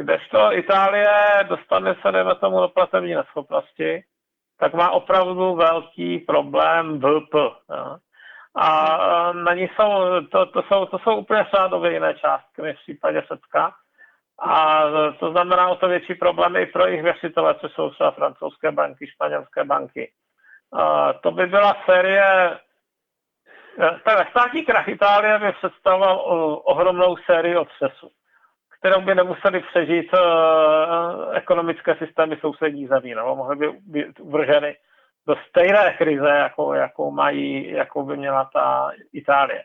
Kdežto 0.00 0.52
Itálie 0.52 1.44
dostane 1.48 1.94
se, 1.94 2.12
dejme 2.12 2.34
tomu, 2.34 2.60
do 2.60 2.68
platební 2.68 3.14
neschopnosti, 3.14 4.02
tak 4.58 4.74
má 4.74 4.90
opravdu 4.90 5.54
velký 5.54 6.18
problém 6.18 7.00
VP. 7.00 7.34
Jo. 7.34 7.96
A 8.54 9.32
na 9.32 9.54
ní 9.54 9.68
jsou, 9.68 10.20
to, 10.32 10.46
to, 10.46 10.62
jsou, 10.62 10.86
to 10.86 10.98
jsou 10.98 11.16
úplně 11.16 11.46
řádově 11.54 11.92
jiné 11.92 12.14
částky 12.14 12.62
než 12.62 12.78
v 12.78 12.82
případě 12.82 13.20
Řecka. 13.20 13.72
A 14.42 14.82
to 15.18 15.30
znamená 15.30 15.68
o 15.68 15.76
to 15.76 15.88
větší 15.88 16.14
problémy 16.14 16.62
i 16.62 16.66
pro 16.66 16.86
jejich 16.86 17.02
věřitele, 17.02 17.54
což 17.54 17.72
jsou 17.72 17.90
třeba 17.90 18.10
francouzské 18.10 18.72
banky, 18.72 19.06
španělské 19.06 19.64
banky. 19.64 20.12
A 20.72 21.12
to 21.12 21.30
by 21.30 21.46
byla 21.46 21.76
série 21.86 22.58
tak 24.04 24.30
státní 24.30 24.64
krach 24.64 24.88
Itálie 24.88 25.38
by 25.38 25.52
představoval 25.52 26.20
ohromnou 26.64 27.16
sérii 27.16 27.56
otřesů, 27.56 28.10
kterou 28.80 29.00
by 29.00 29.14
nemuseli 29.14 29.60
přežít 29.60 30.12
uh, 30.12 31.36
ekonomické 31.36 31.94
systémy 31.94 32.36
sousedních 32.40 32.88
zemí, 32.88 33.14
nebo 33.14 33.36
mohly 33.36 33.56
by 33.56 33.72
být 33.86 34.20
uvrženy 34.20 34.76
do 35.26 35.36
stejné 35.48 35.94
krize, 35.98 36.28
jakou, 36.28 36.72
jakou, 36.72 37.10
mají, 37.10 37.70
jakou 37.70 38.02
by 38.02 38.16
měla 38.16 38.50
ta 38.52 38.90
Itálie. 39.12 39.62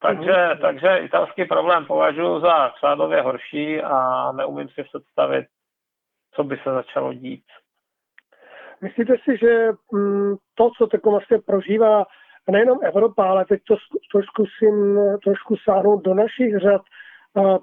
Takže, 0.00 0.32
mm-hmm. 0.32 0.60
takže 0.60 0.96
italský 0.96 1.44
problém 1.44 1.86
považuji 1.86 2.40
za 2.40 2.72
řádově 2.80 3.22
horší 3.22 3.82
a 3.82 4.32
neumím 4.32 4.68
si 4.68 4.82
představit, 4.82 5.46
co 6.34 6.44
by 6.44 6.56
se 6.56 6.70
začalo 6.70 7.12
dít. 7.12 7.44
Myslíte 8.80 9.14
si, 9.24 9.36
že 9.36 9.68
mm, 9.92 10.36
to, 10.54 10.70
co 10.78 10.86
teď 10.86 11.00
vlastně 11.04 11.38
prožívá 11.38 12.04
nejenom 12.50 12.78
Evropa, 12.82 13.24
ale 13.24 13.44
teď 13.44 13.60
to 13.68 13.76
trošku, 14.12 14.44
zkusím, 14.44 14.98
trošku 15.24 15.56
sáhnout 15.56 16.04
do 16.04 16.14
našich 16.14 16.56
řad, 16.56 16.82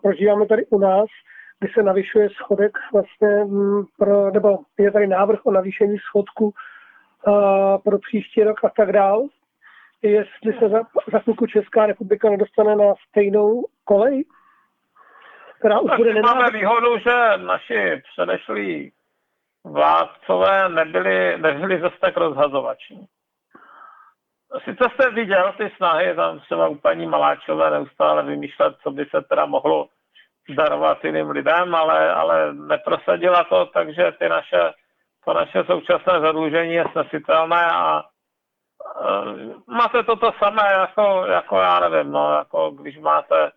prožíváme 0.01 0.45
tady 0.45 0.65
u 0.65 0.79
nás, 0.79 1.05
kdy 1.59 1.71
se 1.73 1.83
navyšuje 1.83 2.29
schodek 2.29 2.77
vlastně, 2.93 3.45
mm, 3.45 3.83
pro, 3.97 4.31
nebo 4.31 4.57
je 4.79 4.91
tady 4.91 5.07
návrh 5.07 5.45
o 5.45 5.51
navýšení 5.51 5.97
schodku 5.97 6.53
pro 7.83 7.99
příští 7.99 8.43
rok 8.43 8.63
a 8.63 8.69
tak 8.69 8.91
dál. 8.91 9.27
Jestli 10.01 10.53
se 10.59 10.69
za, 10.69 10.81
za 11.11 11.19
chvilku 11.19 11.45
Česká 11.45 11.85
republika 11.85 12.29
nedostane 12.29 12.75
na 12.75 12.93
stejnou 13.09 13.65
kolej, 13.83 14.25
která 15.59 15.79
už 15.79 15.89
tak 15.89 15.97
bude 15.97 16.21
Máme 16.21 16.49
výhodu, 16.51 16.97
že 16.97 17.37
naši 17.37 18.01
předešlí 18.11 18.91
vládcové 19.65 20.69
nebyli, 20.69 21.37
nebyli 21.37 21.81
zase 21.81 21.95
tak 22.01 22.17
rozhazovační. 22.17 23.07
Sice 24.57 24.89
jste 24.93 25.09
viděl 25.09 25.53
ty 25.57 25.71
snahy, 25.77 26.15
tam 26.15 26.39
třeba 26.39 26.67
u 26.67 26.75
paní 26.75 27.05
Maláčové 27.05 27.69
neustále 27.69 28.23
vymýšlet, 28.23 28.75
co 28.83 28.91
by 28.91 29.05
se 29.05 29.21
teda 29.21 29.45
mohlo 29.45 29.87
darovat 30.49 31.05
jiným 31.05 31.29
lidem, 31.29 31.75
ale, 31.75 32.13
ale 32.13 32.53
neprosadila 32.53 33.43
to, 33.43 33.65
takže 33.65 34.11
ty 34.19 34.29
naše 34.29 34.71
to 35.25 35.33
naše 35.33 35.63
současné 35.63 36.19
zadlužení 36.19 36.73
je 36.73 36.85
snesitelné 36.91 37.65
a 37.65 38.03
máte 39.67 40.03
to 40.03 40.15
to 40.15 40.31
samé 40.43 40.63
jako, 40.71 41.25
jako 41.25 41.59
já 41.59 41.79
nevím, 41.79 42.11
no, 42.11 42.33
jako 42.33 42.71
když 42.71 42.97
máte 42.97 43.45
e, 43.45 43.51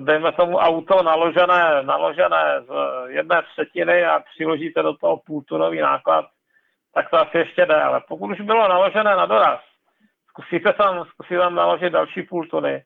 dejme 0.00 0.32
tomu 0.32 0.56
auto 0.56 1.02
naložené, 1.02 1.82
naložené 1.82 2.60
z 2.60 2.70
jedné 3.06 3.42
třetiny 3.42 4.04
a 4.04 4.20
přiložíte 4.34 4.82
do 4.82 4.94
toho 4.94 5.16
půltunový 5.26 5.80
náklad, 5.80 6.26
tak 6.94 7.10
to 7.10 7.16
asi 7.16 7.38
ještě 7.38 7.66
jde, 7.66 7.82
ale 7.82 8.00
pokud 8.08 8.30
už 8.30 8.40
bylo 8.40 8.68
naložené 8.68 9.16
na 9.16 9.26
doraz, 9.26 9.60
zkusíte 10.34 10.72
tam, 10.72 11.04
zkusíte 11.04 11.38
tam 11.38 11.54
naložit 11.54 11.90
další 11.90 12.22
půl 12.22 12.46
tuny, 12.46 12.82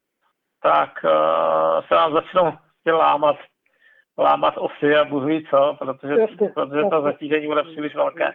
tak 0.62 0.90
uh, 1.05 1.86
se 1.88 1.94
vám 1.94 2.12
začnou 2.12 2.53
lámat 2.92 3.36
lámat 4.18 4.55
osy 4.57 4.96
a 4.96 5.05
bůh 5.05 5.24
ví 5.24 5.46
co, 5.51 5.76
protože, 5.78 6.20
Jasně, 6.20 6.49
protože 6.49 6.82
to 6.90 7.03
zatížení 7.03 7.46
bude 7.46 7.62
příliš 7.62 7.94
velké. 7.94 8.32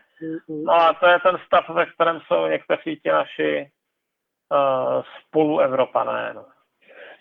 No 0.66 0.74
a 0.74 0.94
to 0.94 1.08
je 1.08 1.20
ten 1.20 1.38
stav, 1.46 1.70
ve 1.70 1.86
kterém 1.86 2.20
jsou 2.20 2.48
někteří 2.48 3.00
ti 3.04 3.10
naši 3.10 3.70
uh, 4.52 5.04
spoluevropané. 5.28 6.34
No. 6.36 6.46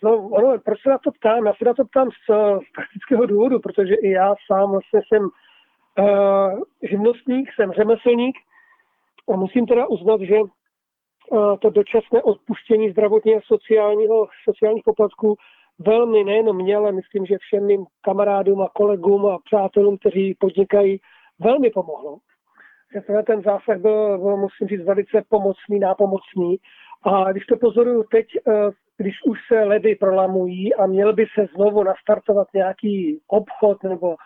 No, 0.02 0.16
ono, 0.16 0.58
proč 0.58 0.82
se 0.82 0.90
na 0.90 0.98
to 0.98 1.10
ptám? 1.12 1.46
Já 1.46 1.54
se 1.54 1.64
na 1.64 1.74
to 1.74 1.84
ptám 1.84 2.10
z, 2.10 2.34
z 2.68 2.72
praktického 2.74 3.26
důvodu, 3.26 3.60
protože 3.60 3.94
i 3.94 4.10
já 4.10 4.34
sám 4.46 4.70
vlastně 4.70 5.00
jsem 5.08 5.22
uh, 5.98 6.60
živnostník, 6.82 7.52
jsem 7.54 7.72
řemeslník 7.72 8.36
a 9.32 9.36
musím 9.36 9.66
teda 9.66 9.86
uznat, 9.86 10.20
že 10.20 10.36
to 11.60 11.70
dočasné 11.70 12.22
odpuštění 12.22 12.90
zdravotního 12.90 13.38
a 13.38 13.42
sociálního, 13.46 14.28
sociálních 14.44 14.84
poplatků 14.84 15.36
velmi 15.78 16.24
nejenom 16.24 16.56
mě, 16.56 16.76
ale 16.76 16.92
myslím, 16.92 17.26
že 17.26 17.38
všem 17.38 17.66
mým 17.66 17.86
kamarádům 18.00 18.62
a 18.62 18.68
kolegům 18.74 19.26
a 19.26 19.38
přátelům, 19.44 19.98
kteří 19.98 20.34
podnikají, 20.34 21.00
velmi 21.40 21.70
pomohlo. 21.70 22.18
Že 22.94 23.00
ten 23.26 23.42
zásah 23.42 23.78
byl, 23.78 24.18
byl, 24.18 24.36
musím 24.36 24.68
říct, 24.68 24.84
velice 24.84 25.22
pomocný, 25.28 25.78
nápomocný. 25.78 26.56
A 27.02 27.32
když 27.32 27.46
to 27.46 27.56
pozoruju 27.56 28.04
teď, 28.10 28.26
eh, 28.48 28.70
když 28.96 29.14
už 29.26 29.38
se 29.48 29.64
ledy 29.64 29.94
prolamují 29.94 30.74
a 30.74 30.86
měl 30.86 31.12
by 31.12 31.26
se 31.34 31.46
znovu 31.54 31.82
nastartovat 31.82 32.48
nějaký 32.54 33.20
obchod 33.28 33.82
nebo 33.82 34.16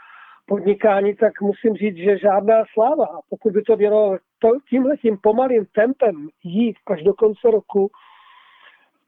podnikání, 0.47 1.15
tak 1.15 1.41
musím 1.41 1.75
říct, 1.75 1.97
že 1.97 2.19
žádná 2.19 2.65
sláva. 2.73 3.07
Pokud 3.31 3.53
by 3.53 3.63
to 3.63 3.77
mělo 3.77 4.19
tímhle 4.71 4.97
tím 4.97 5.19
pomalým 5.23 5.67
tempem 5.67 6.29
jít 6.45 6.77
až 6.87 7.03
do 7.03 7.15
konce 7.15 7.51
roku, 7.51 7.91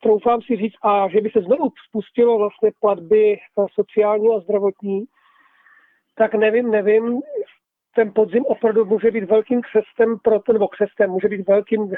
troufám 0.02 0.42
si 0.42 0.56
říct, 0.56 0.74
a 0.82 1.08
že 1.08 1.20
by 1.20 1.30
se 1.30 1.40
znovu 1.40 1.72
spustilo 1.88 2.38
vlastně 2.38 2.70
platby 2.80 3.36
eh, 3.36 3.66
sociální 3.74 4.28
a 4.36 4.40
zdravotní, 4.40 5.04
tak 6.14 6.34
nevím, 6.34 6.70
nevím, 6.70 7.20
ten 7.94 8.12
podzim 8.14 8.44
opravdu 8.46 8.84
může 8.84 9.10
být 9.10 9.24
velkým 9.24 9.60
křestem 9.62 10.18
pro 10.18 10.40
to, 10.40 10.52
nebo 10.52 10.68
křestem, 10.68 11.10
může 11.10 11.28
být 11.28 11.48
velkým, 11.48 11.92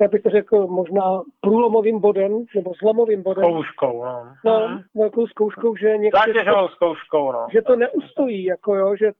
já 0.00 0.08
bych 0.08 0.22
to 0.22 0.30
řekl, 0.30 0.66
možná 0.66 1.22
průlomovým 1.40 2.00
bodem, 2.00 2.44
nebo 2.54 2.72
zlomovým 2.80 3.22
bodem. 3.22 3.44
Zkouškou, 3.44 4.04
no. 4.04 4.26
No, 4.44 4.68
mhm. 4.68 4.82
velkou 4.94 5.26
zkouškou, 5.26 5.76
že 5.76 5.98
někdy... 5.98 6.18
To, 6.44 6.68
zkouškou, 6.68 7.32
no. 7.32 7.46
Že 7.52 7.62
to 7.62 7.76
neustojí, 7.76 8.44
jako 8.44 8.74
jo, 8.74 8.96
že, 8.96 9.12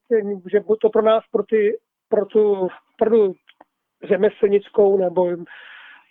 že 0.52 0.60
to 0.80 0.90
pro 0.90 1.02
nás, 1.02 1.24
pro, 1.32 1.42
ty, 1.42 1.78
pro 2.08 2.26
tu, 2.26 2.68
pro 2.98 3.10
tu 3.10 3.34
řemeslnickou 4.08 4.98
nebo 4.98 5.30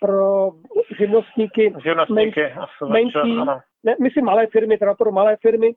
pro 0.00 0.50
živnostníky, 0.98 1.74
živnostníky 1.82 2.40
men, 2.40 2.92
menší, 2.92 3.36
ne, 3.84 3.94
myslím 4.00 4.24
malé 4.24 4.46
firmy, 4.46 4.78
teda 4.78 4.94
pro 4.94 5.12
malé 5.12 5.36
firmy. 5.36 5.74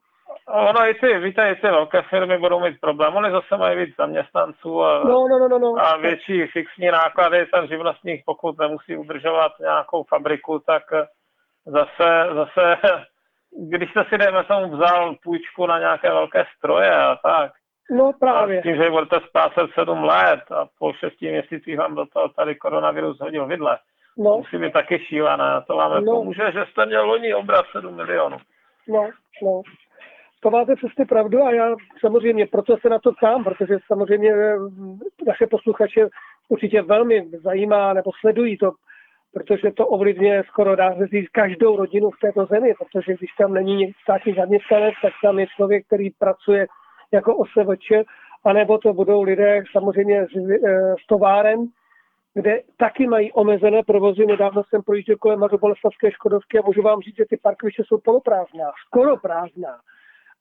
Ono 0.48 0.90
i 0.90 0.94
ty, 0.94 1.20
víte, 1.20 1.52
i 1.52 1.56
ty 1.56 1.68
velké 1.68 2.02
firmy 2.02 2.38
budou 2.38 2.60
mít 2.60 2.80
problém. 2.82 3.16
Oni 3.16 3.32
zase 3.32 3.58
mají 3.58 3.78
víc 3.78 3.96
zaměstnanců 3.98 4.84
a, 4.84 5.04
no, 5.04 5.28
no, 5.28 5.40
no, 5.40 5.48
no, 5.48 5.60
no. 5.60 5.86
a 5.86 5.98
větší 5.98 6.48
fixní 6.48 6.88
náklady. 6.88 7.46
Ten 7.46 7.68
živnostník, 7.68 8.24
pokud 8.26 8.58
nemusí 8.58 8.98
udržovat 8.98 9.52
nějakou 9.60 10.04
fabriku, 10.04 10.60
tak 10.60 10.84
zase, 11.66 12.28
zase 12.34 12.78
když 13.70 13.92
jste 13.92 14.06
si, 14.10 14.18
dejme 14.18 14.44
tomu, 14.44 14.78
vzal 14.78 15.16
půjčku 15.24 15.66
na 15.66 15.80
nějaké 15.80 16.10
velké 16.10 16.46
stroje 16.58 16.96
a 16.96 17.16
tak, 17.16 17.52
No 17.92 18.12
právě. 18.20 18.60
A 18.60 18.62
tím, 18.62 18.76
že 18.76 18.90
budete 18.90 19.20
splácet 19.28 19.72
sedm 19.74 20.04
let 20.04 20.52
a 20.52 20.68
po 20.80 20.94
šesti 20.94 21.32
měsících 21.32 21.78
vám 21.78 21.96
do 21.96 22.06
toho 22.06 22.30
tady 22.30 22.56
koronavirus 22.56 23.20
hodil 23.20 23.46
vidle, 23.46 23.78
No. 24.18 24.38
Musí 24.38 24.58
být 24.58 24.74
taky 24.74 25.00
šílené. 25.00 25.62
To 25.68 25.76
vám 25.78 26.04
no. 26.04 26.12
pomůže, 26.12 26.52
že 26.54 26.66
jste 26.72 26.86
měl 26.86 27.06
loni 27.06 27.34
obrat 27.34 27.66
7 27.72 27.96
milionů. 27.96 28.38
No, 28.88 29.10
no. 29.44 29.62
To 30.40 30.50
máte 30.52 30.76
přesně 30.76 31.06
pravdu 31.06 31.44
a 31.44 31.52
já 31.52 31.76
samozřejmě 32.00 32.48
proto 32.48 32.78
se 32.78 32.90
na 32.90 33.00
to 33.00 33.12
ptám, 33.12 33.44
protože 33.44 33.78
samozřejmě 33.88 34.32
eh, 34.32 34.58
naše 35.28 35.48
posluchače 35.48 36.08
určitě 36.50 36.82
velmi 36.82 37.30
zajímá 37.44 37.94
nebo 37.94 38.12
sledují 38.20 38.58
to, 38.58 38.72
protože 39.34 39.72
to 39.72 39.88
ovlivňuje 39.88 40.44
skoro 40.48 40.76
dá 40.76 40.96
se 40.96 41.08
říct 41.08 41.30
každou 41.30 41.78
rodinu 41.78 42.12
v 42.12 42.20
této 42.20 42.46
zemi, 42.46 42.74
protože 42.74 43.14
když 43.14 43.32
tam 43.38 43.54
není 43.54 43.92
státní 44.04 44.34
zaměstnanec, 44.34 44.94
tak 45.02 45.14
tam 45.24 45.40
je 45.40 45.48
člověk, 45.56 45.86
který 45.86 46.10
pracuje 46.10 46.68
jako 47.14 47.36
OSVČ, 47.36 47.92
anebo 48.44 48.78
to 48.78 48.94
budou 48.94 49.22
lidé 49.24 49.64
samozřejmě 49.72 50.26
z, 50.26 50.50
eh, 50.66 50.96
z 51.04 51.08
továren, 51.08 51.60
kde 52.34 52.62
taky 52.78 53.08
mají 53.08 53.32
omezené 53.32 53.84
provozy. 53.84 54.26
Nedávno 54.26 54.64
jsem 54.64 54.82
projížděl 54.82 55.16
kolem 55.18 55.40
Mařoboleslavské 55.40 56.12
Škodovky 56.12 56.60
a 56.60 56.66
můžu 56.66 56.82
vám 56.82 57.02
říct, 57.02 57.18
že 57.18 57.26
ty 57.30 57.38
parkoviště 57.38 57.84
jsou 57.86 57.98
poloprázdná, 57.98 58.72
skoro 58.86 59.18
prázdná 59.18 59.80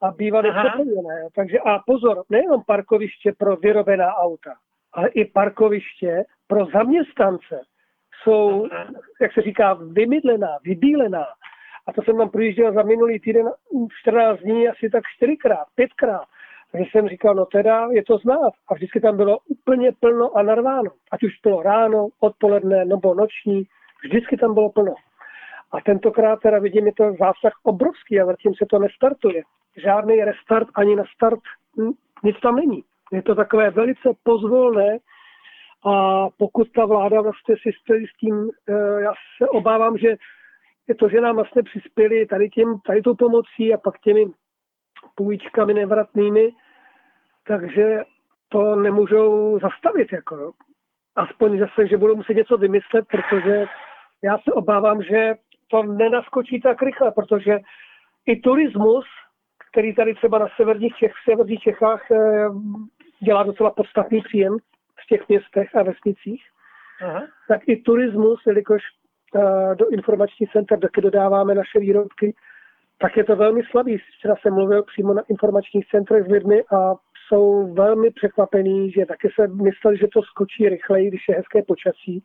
a 0.01 0.11
bývaly 0.11 0.51
přeplněné. 0.51 1.29
Takže 1.35 1.59
a 1.59 1.79
pozor, 1.87 2.25
nejenom 2.31 2.63
parkoviště 2.67 3.33
pro 3.39 3.57
vyrobená 3.57 4.15
auta, 4.15 4.55
ale 4.93 5.09
i 5.09 5.25
parkoviště 5.25 6.25
pro 6.47 6.67
zaměstnance 6.67 7.61
jsou, 8.23 8.69
jak 9.21 9.33
se 9.33 9.43
říká, 9.43 9.79
vymydlená, 9.93 10.59
vybílená. 10.65 11.27
A 11.87 11.93
to 11.93 12.03
jsem 12.03 12.17
tam 12.17 12.31
projížděl 12.31 12.73
za 12.73 12.83
minulý 12.83 13.21
týden 13.21 13.51
14 14.01 14.41
dní 14.41 14.69
asi 14.69 14.91
tak 14.91 15.05
čtyřikrát, 15.17 15.67
pětkrát. 15.75 16.27
Takže 16.77 16.91
jsem 16.91 17.09
říkal, 17.09 17.35
no 17.35 17.47
teda 17.47 17.89
je 17.91 18.05
to 18.05 18.19
znát. 18.19 18.53
A 18.69 18.75
vždycky 18.75 19.01
tam 19.01 19.17
bylo 19.17 19.39
úplně 19.49 19.93
plno 20.01 20.37
a 20.37 20.43
narváno. 20.43 20.91
Ať 21.13 21.23
už 21.23 21.33
bylo 21.43 21.63
ráno, 21.63 22.09
odpoledne 22.21 22.85
nebo 22.85 23.15
noční, 23.15 23.65
vždycky 24.05 24.37
tam 24.37 24.55
bylo 24.55 24.71
plno. 24.71 24.95
A 25.73 25.81
tentokrát 25.81 26.41
teda 26.41 26.59
vidím, 26.59 26.87
je 26.87 26.93
to 26.95 27.05
zásah 27.05 27.53
obrovský 27.63 28.21
a 28.21 28.27
zatím 28.27 28.55
se 28.55 28.67
to 28.71 28.79
nestartuje. 28.79 29.43
Žádný 29.77 30.25
restart 30.25 30.69
ani 30.75 30.97
na 30.97 31.05
start, 31.15 31.41
nic 32.25 32.37
tam 32.43 32.57
není. 32.57 32.85
Je 33.13 33.23
to 33.23 33.35
takové 33.35 33.71
velice 33.71 34.09
pozvolné 34.23 34.99
a 35.87 36.27
pokud 36.39 36.73
ta 36.73 36.87
vláda 36.87 37.21
vlastně 37.21 37.55
si 37.63 37.71
s 38.13 38.19
tím, 38.21 38.51
eh, 38.69 39.03
já 39.03 39.13
se 39.39 39.49
obávám, 39.49 39.99
že 39.99 40.17
je 40.89 40.95
to, 40.95 41.09
že 41.09 41.21
nám 41.21 41.37
vlastně 41.37 41.63
přispěli 41.63 42.27
tady, 42.27 42.49
tím, 42.51 42.81
tady 42.87 43.03
tou 43.03 43.15
pomocí 43.15 43.75
a 43.75 43.79
pak 43.79 43.99
těmi 44.01 44.27
půjčkami 45.15 45.75
nevratnými, 45.75 46.53
takže 47.47 48.03
to 48.49 48.77
nemůžou 48.77 49.59
zastavit. 49.59 50.13
Jako, 50.13 50.53
aspoň 51.17 51.59
zase, 51.59 51.87
že 51.87 51.97
budou 51.97 52.17
muset 52.17 52.35
něco 52.35 52.57
vymyslet, 52.57 53.05
protože 53.09 53.67
já 54.25 54.39
se 54.39 54.53
obávám, 54.53 55.03
že 55.03 55.35
to 55.69 55.83
nenaskočí 55.83 56.61
tak 56.61 56.83
rychle, 56.83 57.11
protože 57.11 57.59
i 58.27 58.41
turismus, 58.41 59.05
který 59.71 59.95
tady 59.95 60.15
třeba 60.15 60.39
na 60.39 60.47
severních, 60.57 60.97
Čech, 60.97 61.13
v 61.13 61.31
severních 61.31 61.61
Čechách 61.61 62.11
eh, 62.11 62.49
dělá 63.25 63.43
docela 63.43 63.71
podstatný 63.71 64.21
příjem 64.21 64.59
v 65.03 65.07
těch 65.09 65.29
městech 65.29 65.75
a 65.75 65.83
vesnicích, 65.83 66.45
Aha. 67.03 67.23
tak 67.49 67.61
i 67.67 67.77
turismus, 67.77 68.41
jelikož 68.47 68.83
eh, 69.37 69.75
do 69.75 69.89
informačních 69.89 70.53
center 70.53 70.81
taky 70.81 71.01
dodáváme 71.01 71.55
naše 71.55 71.79
výrobky, 71.79 72.35
tak 72.99 73.17
je 73.17 73.25
to 73.25 73.37
velmi 73.37 73.63
slabý. 73.71 73.99
Včera 73.99 74.35
jsem 74.37 74.55
mluvil 74.55 74.83
přímo 74.83 75.15
na 75.15 75.23
informačních 75.29 75.89
centrech 75.89 76.25
s 76.25 76.29
lidmi 76.29 76.63
a 76.63 76.95
jsou 77.29 77.75
velmi 77.75 78.11
překvapení, 78.11 78.91
že 78.91 79.07
taky 79.07 79.29
se 79.35 79.49
mysleli, 79.49 79.97
že 79.99 80.07
to 80.13 80.23
skočí 80.23 80.69
rychleji, 80.69 81.09
když 81.09 81.29
je 81.29 81.35
hezké 81.35 81.63
počasí. 81.63 82.23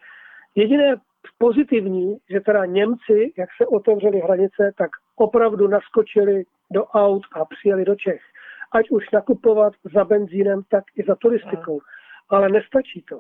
Jediné 0.56 0.96
pozitivní, 1.38 2.18
že 2.30 2.40
teda 2.40 2.66
Němci, 2.66 3.34
jak 3.38 3.50
se 3.58 3.68
otevřely 3.68 4.20
hranice, 4.20 4.74
tak 4.78 4.90
opravdu 5.16 5.68
naskočili 5.68 6.44
do 6.72 6.86
aut 6.86 7.24
a 7.34 7.46
přijeli 7.46 7.86
do 7.86 7.96
Čech. 7.96 8.22
Ať 8.72 8.90
už 8.90 9.12
nakupovat 9.12 9.74
za 9.94 10.06
benzínem, 10.06 10.62
tak 10.70 10.84
i 10.96 11.04
za 11.08 11.16
turistikou. 11.16 11.80
Ale 12.30 12.50
nestačí 12.50 13.02
to. 13.02 13.20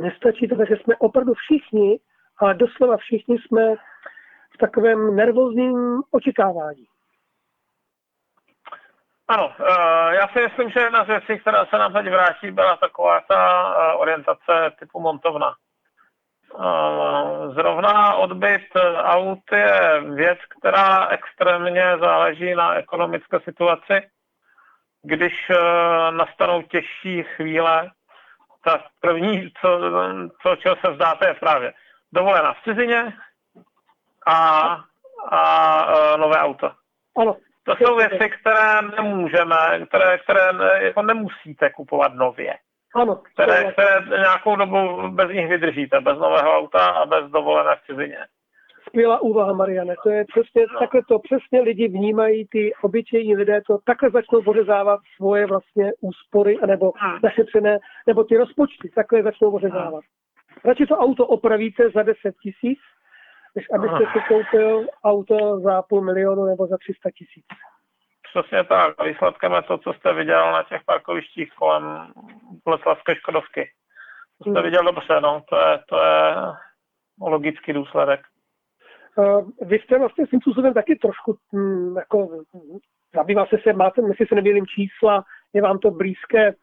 Nestačí 0.00 0.48
to, 0.48 0.56
takže 0.56 0.76
jsme 0.76 0.96
opravdu 0.96 1.34
všichni, 1.34 2.00
ale 2.38 2.54
doslova 2.54 2.96
všichni 2.96 3.38
jsme 3.38 3.74
v 4.54 4.58
takovém 4.58 5.16
nervózním 5.16 6.02
očekávání. 6.10 6.84
Ano, 9.28 9.52
eh, 9.60 10.14
já 10.14 10.28
si 10.28 10.40
myslím, 10.40 10.70
že 10.70 10.80
jedna 10.80 11.04
z 11.04 11.06
věcí, 11.06 11.38
která 11.40 11.66
se 11.66 11.78
nám 11.78 11.92
teď 11.92 12.10
vrátí, 12.10 12.50
byla 12.50 12.76
taková 12.76 13.20
ta 13.20 13.74
eh, 13.76 13.92
orientace 13.94 14.72
typu 14.78 15.00
montovna. 15.00 15.54
Eh, 16.54 17.48
zrovna 17.54 18.14
odbyt 18.14 18.68
aut 19.02 19.52
je 19.52 20.00
věc, 20.14 20.38
která 20.58 21.08
extrémně 21.08 21.96
záleží 22.00 22.54
na 22.54 22.74
ekonomické 22.74 23.40
situaci. 23.40 24.10
Když 25.04 25.32
nastanou 26.10 26.62
těžší 26.62 27.22
chvíle, 27.22 27.90
tak 28.64 28.80
první, 29.00 29.52
co, 29.60 29.80
co 30.42 30.56
čeho 30.56 30.76
se 30.76 30.92
vzdáte, 30.92 31.28
je 31.28 31.34
právě 31.34 31.72
dovolená 32.12 32.52
v 32.54 32.62
cizině 32.64 33.12
a, 34.26 34.76
a 35.30 36.16
nové 36.16 36.38
auto. 36.38 36.72
Ano. 37.18 37.36
To 37.64 37.76
jsou 37.76 37.96
věci, 37.96 38.30
které 38.40 38.82
nemůžeme, 38.96 39.86
které, 39.88 40.18
které 40.18 40.52
ne, 40.52 40.70
jako 40.80 41.02
nemusíte 41.02 41.70
kupovat 41.70 42.14
nově. 42.14 42.54
Ano. 42.94 43.16
Které, 43.34 43.72
které 43.72 44.18
nějakou 44.18 44.56
dobu 44.56 45.08
bez 45.08 45.30
nich 45.30 45.48
vydržíte, 45.48 46.00
bez 46.00 46.18
nového 46.18 46.58
auta 46.58 46.86
a 46.86 47.06
bez 47.06 47.30
dovolené 47.30 47.76
v 47.76 47.86
cizině. 47.86 48.18
Skvělá 48.86 49.20
úvaha, 49.20 49.52
Mariane. 49.52 49.94
To 50.02 50.10
je 50.10 50.24
přesně, 50.24 50.66
no. 50.72 50.78
takhle 50.78 51.00
to 51.08 51.18
přesně 51.18 51.60
lidi 51.60 51.88
vnímají, 51.88 52.46
ty 52.50 52.72
obyčejní 52.82 53.36
lidé 53.36 53.60
to 53.66 53.78
takhle 53.84 54.10
začnou 54.10 54.42
pořezávat 54.42 55.00
svoje 55.16 55.46
vlastně 55.46 55.92
úspory, 56.00 56.56
nebo 56.66 56.92
hmm. 56.96 57.18
našetřené, 57.22 57.78
nebo 58.06 58.24
ty 58.24 58.36
rozpočty, 58.36 58.90
takhle 58.94 59.22
začnou 59.22 59.50
pořezávat. 59.50 60.04
Hmm. 60.04 60.62
Radši 60.64 60.86
to 60.86 60.96
auto 60.96 61.26
opravíte 61.26 61.90
za 61.90 62.02
10 62.02 62.16
tisíc, 62.42 62.78
než 63.54 63.66
abyste 63.74 64.12
si 64.12 64.20
koupil 64.28 64.86
auto 65.04 65.60
za 65.60 65.82
půl 65.82 66.00
milionu 66.02 66.44
nebo 66.44 66.66
za 66.66 66.76
300 66.78 67.10
tisíc. 67.10 67.44
Přesně 68.32 68.64
tak. 68.64 69.04
Výsledkem 69.04 69.52
je 69.52 69.62
to, 69.62 69.78
co 69.78 69.92
jste 69.92 70.12
viděl 70.14 70.52
na 70.52 70.62
těch 70.62 70.82
parkovištích 70.86 71.52
kolem 71.54 72.12
Boleslavské 72.64 73.14
Škodovky. 73.14 73.70
To 74.38 74.50
jste 74.50 74.60
hmm. 74.60 74.62
viděl 74.62 74.84
dobře, 74.84 75.20
no. 75.20 75.42
To 75.48 75.56
je, 75.56 75.78
to 75.88 75.96
je 76.04 76.34
logický 77.20 77.72
důsledek. 77.72 78.20
Uh, 79.16 79.50
vy 79.60 79.78
jste 79.78 79.98
vlastně 79.98 80.26
tím 80.26 80.40
způsobem 80.40 80.74
taky 80.74 80.96
trošku 80.96 81.36
hm, 81.52 81.96
jako 81.96 82.28
zabývá 83.14 83.46
se 83.46 83.56
se, 83.62 83.72
máte, 83.72 84.02
myslím 84.02 84.26
se 84.26 84.34
nevědím 84.34 84.66
čísla, 84.66 85.24
je 85.52 85.62
vám 85.62 85.78
to 85.78 85.90
blízké 85.90 86.54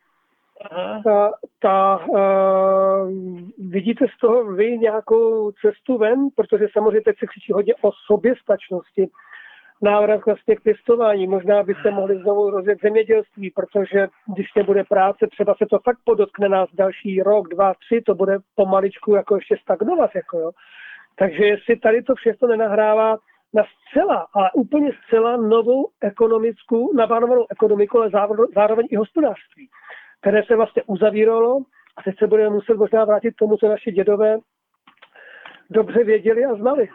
ta, 1.04 1.32
ta, 1.60 2.00
uh, 2.08 3.12
vidíte 3.58 4.06
z 4.18 4.20
toho 4.22 4.52
vy 4.52 4.78
nějakou 4.78 5.52
cestu 5.52 5.98
ven, 5.98 6.28
protože 6.36 6.68
samozřejmě 6.74 7.02
teď 7.02 7.20
se 7.20 7.26
křičí 7.26 7.54
hodně 7.54 7.74
o 7.82 7.92
soběstačnosti, 8.06 9.10
návrat 9.82 10.26
vlastně 10.26 10.56
k 10.56 10.64
pěstování. 10.64 11.28
Možná 11.28 11.64
byste 11.64 11.92
mohli 11.92 12.18
znovu 12.18 12.50
rozjet 12.50 12.82
zemědělství, 12.82 13.52
protože 13.52 14.08
když 14.34 14.54
nebude 14.56 14.84
práce, 14.84 15.28
třeba 15.32 15.56
se 15.58 15.66
to 15.70 15.80
fakt 15.80 15.98
podotkne 16.04 16.50
nás 16.50 16.70
další 16.74 17.22
rok, 17.22 17.48
dva, 17.48 17.74
tři, 17.74 18.02
to 18.02 18.16
bude 18.16 18.38
pomaličku 18.56 19.16
jako 19.16 19.36
ještě 19.36 19.58
stagnovat. 19.62 20.12
Jako 20.16 20.40
jo. 20.40 20.52
Takže 21.16 21.46
jestli 21.46 21.80
tady 21.80 22.04
to 22.04 22.16
všechno 22.16 22.48
nenahrává 22.48 23.18
na 23.54 23.64
zcela, 23.64 24.28
ale 24.34 24.50
úplně 24.54 24.92
zcela 25.06 25.38
novou 25.38 25.90
ekonomickou, 26.02 26.94
naplánovanou 26.94 27.46
ekonomiku, 27.52 28.00
ale 28.00 28.10
zároveň 28.56 28.88
i 28.92 28.96
hospodářství 28.96 29.70
které 30.22 30.44
se 30.44 30.56
vlastně 30.56 30.84
uzavíralo 30.88 31.58
a 31.98 32.04
teď 32.04 32.20
se 32.20 32.28
budeme 32.28 32.50
muset 32.50 32.78
možná 32.78 33.06
vrátit 33.06 33.32
k 33.32 33.38
tomu, 33.38 33.58
co 33.58 33.68
naši 33.68 33.92
dědové 33.92 34.38
dobře 35.70 36.04
věděli 36.04 36.46
a 36.46 36.54
znali. 36.56 36.90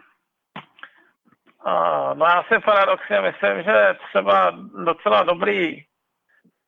No 2.14 2.26
já 2.26 2.42
si 2.42 2.60
paradoxně 2.64 3.20
myslím, 3.20 3.62
že 3.62 3.96
třeba 4.08 4.50
docela 4.84 5.22
dobrý, 5.22 5.84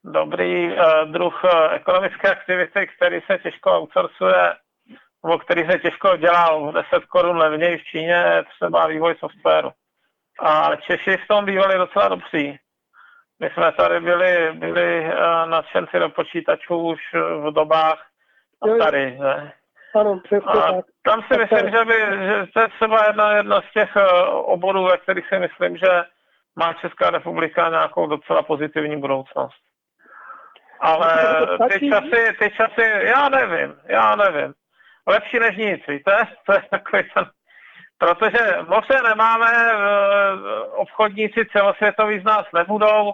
dobrý 0.04 0.72
uh, 0.72 1.12
druh 1.12 1.44
uh, 1.44 1.50
ekonomické 1.72 2.30
aktivity, 2.30 2.86
který 2.96 3.20
se 3.20 3.38
těžko 3.38 3.70
outsourcuje, 3.70 4.54
nebo 5.24 5.38
který 5.38 5.70
se 5.70 5.78
těžko 5.78 6.16
dělal 6.16 6.72
10 6.72 7.04
korun 7.08 7.36
levněji 7.36 7.78
v 7.78 7.84
Číně, 7.84 8.44
třeba 8.54 8.86
vývoj 8.86 9.14
softwaru. 9.18 9.70
A 10.40 10.76
Češi 10.76 11.16
v 11.16 11.28
tom 11.28 11.44
bývali 11.44 11.78
docela 11.78 12.08
dobří. 12.08 12.58
My 13.40 13.50
jsme 13.50 13.72
tady 13.72 14.00
byli, 14.00 14.52
byli 14.52 15.00
uh, 15.00 15.50
nadšenci 15.50 15.98
do 15.98 16.08
počítačů 16.08 16.76
už 16.76 17.00
v 17.14 17.52
dobách 17.52 18.06
tady. 18.78 19.18
Ne? 19.18 19.52
Ano, 19.94 20.20
přesně 20.24 20.52
tak. 20.52 20.74
Tam 21.02 21.22
si 21.22 21.38
myslím, 21.38 21.70
že, 21.70 21.84
by, 21.84 21.94
že 22.26 22.46
to 22.54 22.60
je 22.60 22.68
třeba 22.68 23.04
jedna, 23.06 23.36
jedna 23.36 23.60
z 23.60 23.72
těch 23.72 23.96
uh, 23.96 24.02
oborů, 24.28 24.84
ve 24.84 24.96
kterých 24.96 25.28
si 25.28 25.38
myslím, 25.38 25.76
že 25.76 26.04
má 26.56 26.72
Česká 26.72 27.10
republika 27.10 27.68
nějakou 27.68 28.06
docela 28.06 28.42
pozitivní 28.42 28.96
budoucnost. 28.96 29.62
Ale 30.80 31.12
ty 31.72 31.88
časy, 31.90 32.36
ty 32.38 32.50
časy, 32.50 32.90
já 33.06 33.28
nevím, 33.28 33.74
já 33.86 34.16
nevím. 34.16 34.54
Lepší 35.06 35.38
než 35.38 35.56
nic, 35.56 35.86
víte? 35.88 36.18
To 36.46 36.52
je 36.52 36.62
takový 36.70 37.02
ten 37.14 37.26
protože 37.98 38.56
moře 38.68 39.02
nemáme, 39.08 39.50
eh, 39.52 39.76
obchodníci 40.60 41.46
celosvětoví 41.52 42.20
z 42.20 42.24
nás 42.24 42.46
nebudou, 42.54 43.12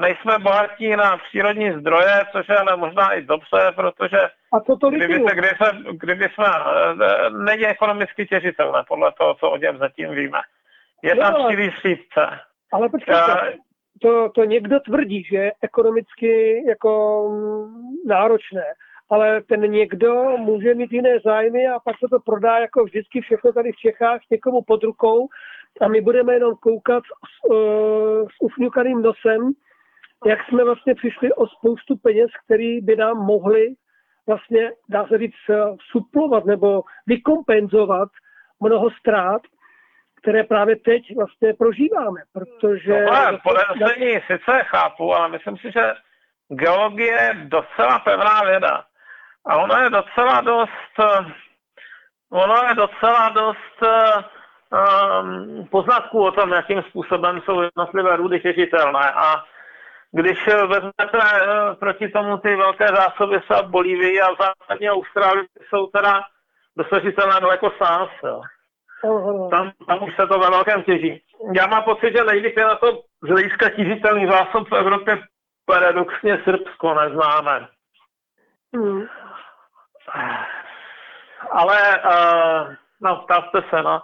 nejsme 0.00 0.38
bohatí 0.38 0.96
na 0.96 1.16
přírodní 1.16 1.72
zdroje, 1.72 2.24
což 2.32 2.48
je 2.48 2.56
ale 2.56 2.76
možná 2.76 3.12
i 3.12 3.22
dobře, 3.22 3.72
protože 3.74 4.18
a 4.52 4.60
co 4.60 4.76
to 4.76 4.90
kdyby, 4.90 5.14
se, 5.14 5.34
kdyby, 5.34 5.48
se, 5.48 5.70
kdyby 5.92 6.28
jsme, 6.34 6.46
eh, 6.46 7.30
není 7.30 7.66
ekonomicky 7.66 8.26
těžitelné, 8.26 8.82
podle 8.88 9.12
toho, 9.18 9.34
co 9.34 9.50
o 9.50 9.56
něm 9.56 9.78
zatím 9.78 10.10
víme. 10.10 10.38
Je 11.02 11.16
tam 11.16 11.32
no, 11.32 11.46
příliš. 11.48 11.74
Ale 12.72 12.88
počkejte, 12.88 13.32
uh, 13.32 13.56
to, 14.02 14.28
to 14.28 14.44
někdo 14.44 14.80
tvrdí, 14.80 15.24
že 15.24 15.36
je 15.36 15.52
ekonomicky 15.62 16.64
jako 16.68 17.22
náročné, 18.06 18.64
ale 19.10 19.42
ten 19.42 19.60
někdo 19.60 20.24
může 20.38 20.74
mít 20.74 20.92
jiné 20.92 21.18
zájmy 21.24 21.68
a 21.68 21.78
pak 21.78 21.96
se 21.98 22.06
to 22.10 22.20
prodá 22.20 22.58
jako 22.58 22.84
vždycky 22.84 23.20
všechno 23.20 23.52
tady 23.52 23.72
v 23.72 23.76
Čechách 23.76 24.20
někomu 24.30 24.62
pod 24.62 24.82
rukou 24.82 25.28
a 25.80 25.88
my 25.88 26.00
budeme 26.00 26.34
jenom 26.34 26.56
koukat 26.56 27.04
s, 27.04 27.50
uh, 27.50 28.28
s 28.28 28.36
ufňukaným 28.40 29.02
nosem, 29.02 29.52
jak 30.26 30.38
jsme 30.48 30.64
vlastně 30.64 30.94
přišli 30.94 31.32
o 31.32 31.46
spoustu 31.46 31.96
peněz, 31.96 32.30
které 32.44 32.78
by 32.82 32.96
nám 32.96 33.16
mohli 33.16 33.74
vlastně, 34.26 34.72
dá 34.88 35.06
se 35.06 35.18
říct, 35.18 35.50
suplovat 35.90 36.44
nebo 36.44 36.82
vykompenzovat 37.06 38.08
mnoho 38.60 38.90
ztrát, 38.90 39.42
které 40.22 40.44
právě 40.44 40.76
teď 40.76 41.02
vlastně 41.16 41.54
prožíváme, 41.54 42.20
protože... 42.32 43.04
No, 43.04 43.38
podezření 43.42 44.12
sice 44.12 44.62
chápu, 44.62 45.14
ale 45.14 45.28
myslím 45.28 45.56
si, 45.56 45.72
že 45.72 45.92
geologie 46.48 47.12
je 47.12 47.34
docela 47.34 47.98
pevná 47.98 48.42
věda. 48.44 48.84
A 49.46 49.56
ono 49.56 49.76
je 49.76 49.90
docela 49.90 50.40
dost, 50.40 50.94
ono 52.30 52.54
je 52.68 52.74
docela 52.74 53.28
dost 53.28 53.82
poznatků 55.70 56.24
o 56.24 56.30
tom, 56.30 56.52
jakým 56.52 56.82
způsobem 56.82 57.40
jsou 57.40 57.60
jednotlivé 57.60 58.16
růdy 58.16 58.40
těžitelné. 58.40 59.12
A 59.14 59.44
když 60.12 60.46
vezmete 60.46 61.18
uh, 61.18 61.74
proti 61.74 62.08
tomu 62.08 62.36
ty 62.38 62.56
velké 62.56 62.86
zásoby 62.86 63.40
se 63.46 63.62
v 63.62 63.70
Bolívii 63.70 64.20
a 64.20 64.32
v 64.32 64.36
západní 64.38 64.90
Austrálii 64.90 65.46
jsou 65.68 65.86
teda 65.86 66.22
dosažitelné 66.76 67.40
daleko 67.40 67.70
s 67.70 67.80
nás. 67.80 68.08
Jo. 68.24 68.42
Tam, 69.50 69.70
tam 69.86 70.02
už 70.02 70.16
se 70.16 70.26
to 70.26 70.38
ve 70.38 70.50
velkém 70.50 70.82
těží. 70.82 71.22
Já 71.54 71.66
mám 71.66 71.82
pocit, 71.82 72.16
že 72.16 72.24
nejvíc 72.24 72.54
je 72.56 72.64
na 72.64 72.74
to 72.74 73.02
z 73.22 73.28
hlediska 73.28 73.68
těžitelných 73.68 74.30
zásob 74.30 74.68
v 74.68 74.74
Evropě 74.74 75.18
paradoxně 75.66 76.42
Srbsko 76.44 76.94
neznáme. 76.94 77.68
Hmm. 78.74 79.06
Ale, 81.50 81.78
uh, 82.04 82.74
no, 83.00 83.16
ptáte 83.16 83.62
se, 83.70 83.82
no. 83.82 84.02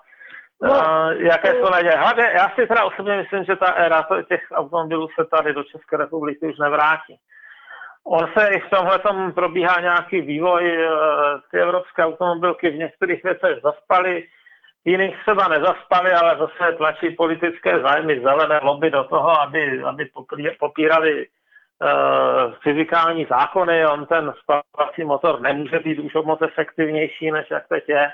No, 0.63 1.11
jaké 1.13 1.53
jsou 1.53 1.71
naděje? 1.71 1.97
Hlavně, 1.97 2.25
já 2.35 2.49
si 2.49 2.67
teda 2.67 2.85
osobně 2.85 3.17
myslím, 3.17 3.45
že 3.45 3.57
ta 3.57 3.67
éra 3.67 4.07
těch 4.29 4.41
automobilů 4.55 5.09
se 5.09 5.25
tady 5.25 5.53
do 5.53 5.65
České 5.65 5.97
republiky 5.97 6.47
už 6.47 6.59
nevrátí. 6.59 7.17
On 8.07 8.29
se 8.39 8.49
i 8.49 8.61
v 8.61 8.71
tomhle 8.71 8.99
probíhá 9.35 9.81
nějaký 9.81 10.21
vývoj, 10.21 10.89
ty 11.51 11.61
evropské 11.61 12.05
automobilky 12.05 12.71
v 12.71 12.77
některých 12.77 13.25
věcech 13.25 13.59
zaspaly, 13.63 14.25
jiných 14.85 15.17
třeba 15.21 15.49
nezaspaly, 15.49 16.13
ale 16.13 16.37
zase 16.39 16.73
tlačí 16.77 17.11
politické 17.11 17.81
zájmy 17.81 18.21
zelené 18.21 18.61
lobby 18.63 18.91
do 18.91 19.05
toho, 19.05 19.41
aby, 19.41 19.83
aby 19.83 20.11
popírali 20.59 21.27
uh, 21.27 22.55
fyzikální 22.63 23.27
zákony. 23.31 23.87
On 23.87 24.07
ten 24.07 24.35
spalovací 24.43 25.05
motor 25.05 25.41
nemůže 25.41 25.79
být 25.79 25.99
už 25.99 26.15
moc 26.15 26.43
efektivnější, 26.43 27.31
než 27.31 27.51
jak 27.51 27.69
teď 27.69 27.89
je. 27.89 28.11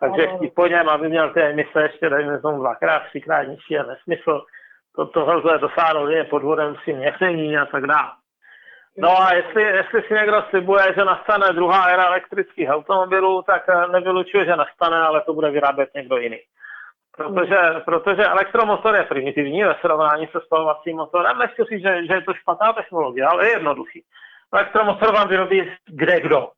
Takže 0.00 0.26
chtít 0.26 0.54
po 0.54 0.66
něm, 0.66 0.88
aby 0.88 1.08
měl 1.08 1.32
ty 1.32 1.40
emise 1.42 1.82
ještě, 1.82 2.08
dejme 2.08 2.40
tomu, 2.40 2.58
dvakrát, 2.58 3.02
třikrát 3.08 3.42
nižší, 3.42 3.74
je 3.74 3.84
nesmysl. 3.84 4.44
To, 4.96 5.06
toho 5.06 5.34
lze 5.34 5.58
dosáhnout 5.58 6.08
je 6.08 6.24
podvodem 6.24 6.76
si 6.84 6.92
měření 6.92 7.58
a 7.58 7.66
tak 7.66 7.86
dále. 7.86 8.10
No 8.98 9.20
a 9.20 9.34
jestli, 9.34 9.62
jestli 9.62 10.02
si 10.02 10.14
někdo 10.14 10.44
slibuje, 10.50 10.94
že 10.96 11.04
nastane 11.04 11.52
druhá 11.52 11.84
éra 11.84 12.04
elektrických 12.04 12.68
automobilů, 12.68 13.42
tak 13.42 13.68
eh, 13.68 13.86
nevylučuje, 13.92 14.44
že 14.44 14.56
nastane, 14.56 14.98
ale 14.98 15.20
to 15.20 15.34
bude 15.34 15.50
vyrábět 15.50 15.90
někdo 15.94 16.16
jiný. 16.16 16.38
Protože, 17.16 17.56
protože 17.84 18.24
elektromotor 18.24 18.94
je 18.94 19.02
primitivní 19.02 19.64
ve 19.64 19.74
srovnání 19.74 20.26
se 20.26 20.40
spalovacím 20.40 20.96
motorem. 20.96 21.38
Nechci 21.38 21.62
říct, 21.64 21.82
že, 21.82 22.06
že 22.06 22.14
je 22.14 22.22
to 22.22 22.34
špatná 22.34 22.72
technologie, 22.72 23.26
ale 23.26 23.46
je 23.46 23.52
jednoduchý. 23.52 24.04
Elektromotor 24.52 25.14
vám 25.14 25.28
vyrobí 25.28 25.72
kde 25.86 26.20
kdo. 26.20 26.48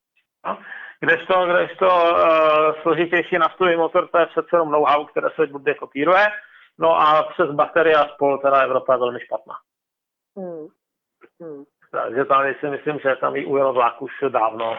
No? 0.46 0.58
Kdežto, 1.00 1.46
kdežto 1.46 1.86
uh, 1.86 2.82
složitější 2.82 3.38
naftový 3.38 3.76
motor, 3.76 4.08
to 4.08 4.18
je 4.18 4.26
přece 4.26 4.48
jenom 4.52 4.70
know-how, 4.70 5.06
které 5.06 5.28
se 5.34 5.46
bude 5.46 5.74
kopíruje. 5.74 6.26
No 6.78 7.00
a 7.00 7.22
přes 7.22 7.50
baterie 7.50 7.96
a 7.96 8.08
spol 8.08 8.38
teda 8.38 8.60
Evropa 8.60 8.92
je 8.92 8.98
velmi 8.98 9.20
špatná. 9.20 9.54
Hmm. 10.36 10.66
Hmm. 11.40 11.64
Takže 11.90 12.24
tam 12.24 12.54
si 12.60 12.66
myslím, 12.68 12.98
že 12.98 13.16
tam 13.16 13.36
i 13.36 13.44
ujel 13.44 13.72
vlak 13.72 14.02
už 14.02 14.12
dávno. 14.28 14.76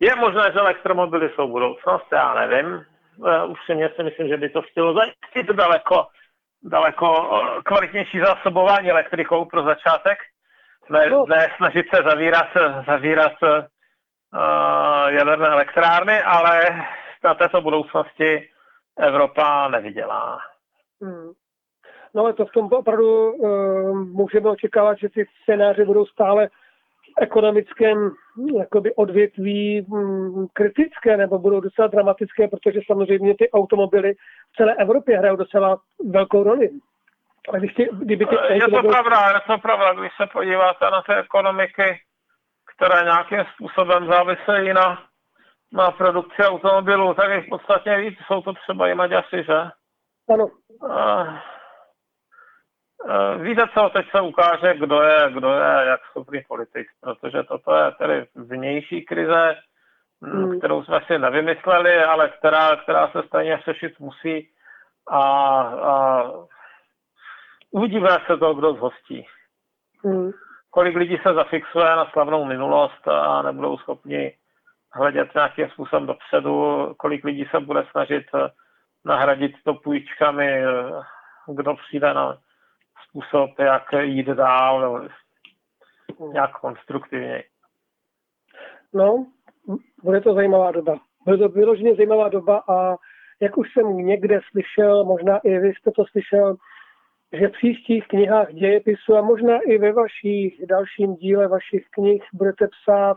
Je 0.00 0.16
možné, 0.16 0.42
že 0.42 0.58
elektromobily 0.58 1.30
jsou 1.34 1.48
budoucnost, 1.48 2.06
já 2.12 2.34
nevím. 2.34 2.84
E, 3.68 3.74
mě 3.74 3.90
si 3.96 4.02
myslím, 4.02 4.28
že 4.28 4.36
by 4.36 4.48
to 4.48 4.62
chtělo 4.62 4.94
zajistit 4.94 5.56
daleko, 5.56 6.06
daleko 6.62 7.06
e, 7.08 7.62
kvalitnější 7.62 8.20
zásobování 8.20 8.90
elektrikou 8.90 9.44
pro 9.44 9.62
začátek. 9.62 10.18
Ne, 10.90 11.10
no. 11.10 11.26
ne 11.28 11.48
snažit 11.56 11.86
se 11.94 12.02
zavírat, 12.02 12.48
zavírat 12.86 13.32
uh, 13.42 13.64
jaderné 15.08 15.48
elektrárny, 15.48 16.22
ale 16.22 16.84
na 17.24 17.34
této 17.34 17.60
budoucnosti 17.60 18.48
Evropa 18.98 19.68
nevydělá. 19.68 20.38
Hmm. 21.02 21.32
No 22.14 22.22
ale 22.22 22.32
to 22.32 22.46
v 22.46 22.52
tom 22.52 22.68
opravdu 22.72 23.32
uh, 23.32 23.98
můžeme 23.98 24.50
očekávat, 24.50 24.98
že 24.98 25.08
ty 25.08 25.26
scénáře 25.42 25.84
budou 25.84 26.06
stále 26.06 26.48
v 26.48 27.22
ekonomickém 27.22 28.10
jakoby 28.58 28.94
odvětví 28.94 29.86
um, 29.88 30.48
kritické 30.52 31.16
nebo 31.16 31.38
budou 31.38 31.60
docela 31.60 31.88
dramatické, 31.88 32.48
protože 32.48 32.80
samozřejmě 32.86 33.34
ty 33.34 33.50
automobily 33.50 34.14
v 34.52 34.56
celé 34.56 34.74
Evropě 34.74 35.18
hrajou 35.18 35.36
docela 35.36 35.80
velkou 36.10 36.42
roli. 36.42 36.70
A 37.52 37.56
když 37.56 37.74
ty, 37.74 37.88
kdyby 37.92 38.26
ty 38.26 38.36
je 38.52 38.60
to 38.60 38.82
pravda, 38.82 39.16
je 39.34 39.40
to 39.46 39.58
pravda, 39.58 39.92
když 39.92 40.12
se 40.16 40.26
podíváte 40.26 40.84
na 40.90 41.02
ty 41.02 41.14
ekonomiky, 41.14 42.00
které 42.76 43.04
nějakým 43.04 43.44
způsobem 43.54 44.06
závisejí 44.06 44.72
na, 44.72 45.02
na 45.72 45.90
produkci 45.90 46.42
automobilů, 46.42 47.14
tak 47.14 47.30
je 47.30 47.40
v 47.40 47.48
podstatě 47.48 47.96
víc. 47.96 48.18
Jsou 48.26 48.42
to 48.42 48.52
třeba 48.52 48.88
i 48.88 48.94
Maďaři, 48.94 49.44
že? 49.44 49.58
Ano. 50.34 50.50
Víte 53.36 53.62
co, 53.74 53.90
teď 53.92 54.06
se 54.10 54.20
ukáže, 54.20 54.74
kdo 54.74 55.02
je, 55.02 55.32
kdo 55.32 55.52
je 55.52 55.86
jak 55.86 56.00
schopný 56.04 56.42
politik, 56.48 56.86
protože 57.00 57.42
toto 57.42 57.74
je 57.74 57.92
tedy 57.92 58.26
vnější 58.34 59.04
krize, 59.04 59.56
hmm. 60.22 60.58
kterou 60.58 60.84
jsme 60.84 61.00
si 61.06 61.18
nevymysleli, 61.18 62.04
ale 62.04 62.28
která, 62.28 62.76
která 62.76 63.08
se 63.08 63.22
stejně 63.26 63.62
řešit 63.64 64.00
musí 64.00 64.50
a, 65.10 65.22
a 65.62 66.22
uvidíme, 67.70 68.08
se 68.26 68.36
to 68.36 68.54
kdo 68.54 68.72
zhostí. 68.72 69.26
Hmm. 70.04 70.32
Kolik 70.76 70.96
lidí 70.96 71.18
se 71.22 71.34
zafixuje 71.34 71.84
na 71.84 72.10
slavnou 72.10 72.44
minulost 72.44 73.08
a 73.08 73.42
nebudou 73.42 73.78
schopni 73.78 74.32
hledět 74.92 75.34
nějakým 75.34 75.68
způsobem 75.68 76.06
dopředu, 76.06 76.86
kolik 76.96 77.24
lidí 77.24 77.44
se 77.50 77.60
bude 77.60 77.86
snažit 77.90 78.26
nahradit 79.04 79.52
to 79.64 79.74
půjčkami, 79.74 80.62
kdo 81.54 81.74
přijde 81.74 82.14
na 82.14 82.38
způsob, 83.08 83.58
jak 83.58 83.92
jít 84.00 84.26
dál, 84.26 85.08
nějak 86.32 86.60
konstruktivně. 86.60 87.44
No, 88.94 89.26
bude 90.02 90.20
to 90.20 90.34
zajímavá 90.34 90.70
doba. 90.70 90.98
Bude 91.24 91.38
to 91.38 91.48
vyloženě 91.48 91.94
zajímavá 91.94 92.28
doba 92.28 92.62
a 92.68 92.96
jak 93.40 93.58
už 93.58 93.72
jsem 93.72 93.96
někde 93.96 94.40
slyšel, 94.50 95.04
možná 95.04 95.38
i 95.38 95.58
vy 95.58 95.68
jste 95.74 95.90
to 95.90 96.04
slyšel, 96.10 96.56
že 97.32 97.48
v 97.48 97.52
příštích 97.52 98.08
knihách 98.08 98.52
dějepisu 98.52 99.16
a 99.16 99.22
možná 99.22 99.58
i 99.58 99.78
ve 99.78 99.92
vašich 99.92 100.66
dalším 100.66 101.14
díle 101.14 101.48
vašich 101.48 101.86
knih 101.90 102.22
budete 102.32 102.68
psát 102.68 103.16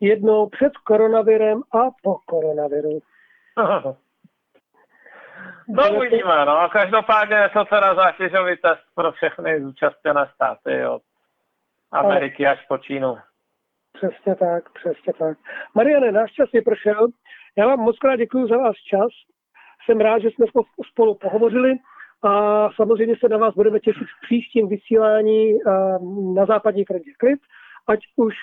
jednou 0.00 0.48
před 0.48 0.76
koronavirem 0.76 1.62
a 1.72 1.78
po 2.02 2.16
koronaviru. 2.26 2.98
Aha. 3.56 3.96
No 5.68 5.96
uvidíme, 5.96 6.44
no. 6.46 6.68
Každopádně 6.72 7.36
je 7.36 7.48
to 7.48 7.64
teda 7.64 7.94
zátěžový 7.94 8.56
test 8.56 8.84
pro 8.94 9.12
všechny 9.12 9.60
zúčastněné 9.60 10.30
státy 10.34 10.86
od 10.86 11.02
Ameriky 11.92 12.46
až 12.46 12.66
po 12.68 12.78
Čínu. 12.78 13.18
Přesně 13.92 14.34
tak, 14.34 14.72
přesně 14.72 15.12
tak. 15.18 15.38
Mariane, 15.74 16.12
náš 16.12 16.32
čas 16.32 16.48
je 16.52 16.62
prošel. 16.62 17.08
Já 17.56 17.66
vám 17.66 17.80
moc 17.80 17.98
krát 17.98 18.16
děkuji 18.16 18.46
za 18.48 18.56
váš 18.56 18.76
čas. 18.76 19.08
Jsem 19.84 20.00
rád, 20.00 20.18
že 20.18 20.28
jsme 20.28 20.46
spolu 20.92 21.14
pohovořili 21.14 21.72
a 22.22 22.68
samozřejmě 22.76 23.16
se 23.20 23.28
na 23.28 23.36
vás 23.36 23.54
budeme 23.54 23.80
těšit 23.80 24.02
v 24.02 24.26
příštím 24.26 24.68
vysílání 24.68 25.58
na 26.34 26.46
západní 26.46 26.84
frontě 26.84 27.10
klid, 27.18 27.40
ať 27.86 28.00
už 28.16 28.34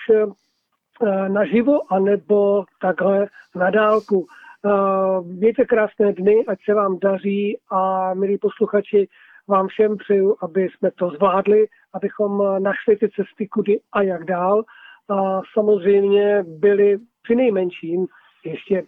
naživo, 1.28 1.92
anebo 1.92 2.64
takhle 2.80 3.26
na 3.54 3.70
dálku. 3.70 4.26
Eh, 4.66 5.20
mějte 5.22 5.64
krásné 5.64 6.12
dny, 6.12 6.44
ať 6.46 6.58
se 6.64 6.74
vám 6.74 6.98
daří 6.98 7.58
a 7.70 8.14
milí 8.14 8.38
posluchači, 8.38 9.08
vám 9.48 9.68
všem 9.68 9.96
přeju, 9.96 10.36
aby 10.42 10.68
jsme 10.68 10.90
to 10.90 11.10
zvládli, 11.10 11.66
abychom 11.92 12.62
našli 12.62 12.96
ty 12.96 13.08
cesty 13.08 13.48
kudy 13.48 13.80
a 13.92 14.02
jak 14.02 14.24
dál. 14.24 14.64
A 15.08 15.40
samozřejmě 15.52 16.44
byli 16.46 16.98
při 17.22 17.34
nejmenším 17.34 18.06
ještě 18.44 18.82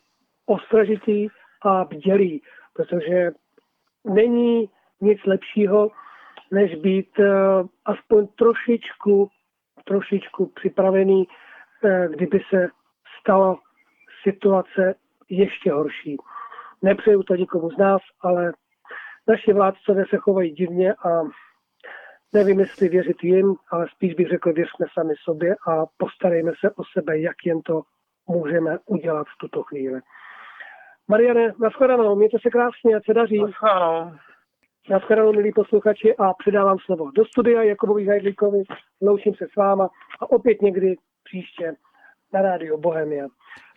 ostražitý 0.47 1.29
a 1.63 1.85
bdělí, 1.85 2.43
protože 2.75 3.31
není 4.05 4.69
nic 5.01 5.25
lepšího, 5.25 5.91
než 6.51 6.75
být 6.75 7.19
uh, 7.19 7.27
aspoň 7.85 8.27
trošičku, 8.27 9.29
trošičku 9.85 10.47
připravený, 10.47 11.27
uh, 11.27 12.07
kdyby 12.15 12.41
se 12.51 12.69
stala 13.21 13.59
situace 14.23 14.95
ještě 15.29 15.73
horší. 15.73 16.17
Nepřeju 16.83 17.23
to 17.23 17.35
nikomu 17.35 17.71
z 17.71 17.77
nás, 17.79 18.03
ale 18.21 18.53
naši 19.29 19.53
vládcové 19.53 20.05
se 20.11 20.17
chovají 20.17 20.51
divně 20.51 20.95
a 20.95 21.23
nevím, 22.33 22.61
jestli 22.61 22.89
věřit 22.89 23.25
jim, 23.25 23.55
ale 23.71 23.87
spíš 23.89 24.15
bych 24.15 24.29
řekl, 24.29 24.53
věřme 24.53 24.87
sami 24.93 25.15
sobě 25.25 25.57
a 25.69 25.87
postarejme 25.97 26.53
se 26.61 26.71
o 26.71 26.83
sebe, 26.99 27.21
jak 27.21 27.37
jen 27.45 27.63
to 27.63 27.83
můžeme 28.29 28.79
udělat 28.87 29.27
v 29.27 29.39
tuto 29.41 29.63
chvíli. 29.63 30.01
Mariane, 31.09 31.55
nashledanou, 31.61 32.17
mějte 32.17 32.39
se 32.43 32.51
krásně, 32.51 32.97
ať 32.97 33.05
se 33.05 33.15
daří. 33.15 33.39
Nashledanou. 33.39 34.13
Nashledanou, 34.89 35.33
milí 35.33 35.53
posluchači, 35.53 36.17
a 36.17 36.35
předávám 36.35 36.79
slovo 36.79 37.11
do 37.11 37.25
studia 37.25 37.63
Jakubovi 37.63 38.07
Zajdlíkovi. 38.07 38.63
Loučím 39.03 39.35
se 39.35 39.45
s 39.53 39.57
váma 39.57 39.89
a 40.21 40.31
opět 40.31 40.63
někdy 40.63 40.95
příště 41.25 41.75
na 42.33 42.43
rádio 42.43 42.79
Bohemia. 42.79 43.27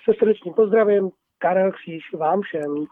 Se 0.06 0.12
srdečným 0.20 0.54
pozdravím, 0.54 1.10
Karel 1.38 1.72
Kříž 1.72 2.14
vám 2.14 2.42
všem. 2.42 2.76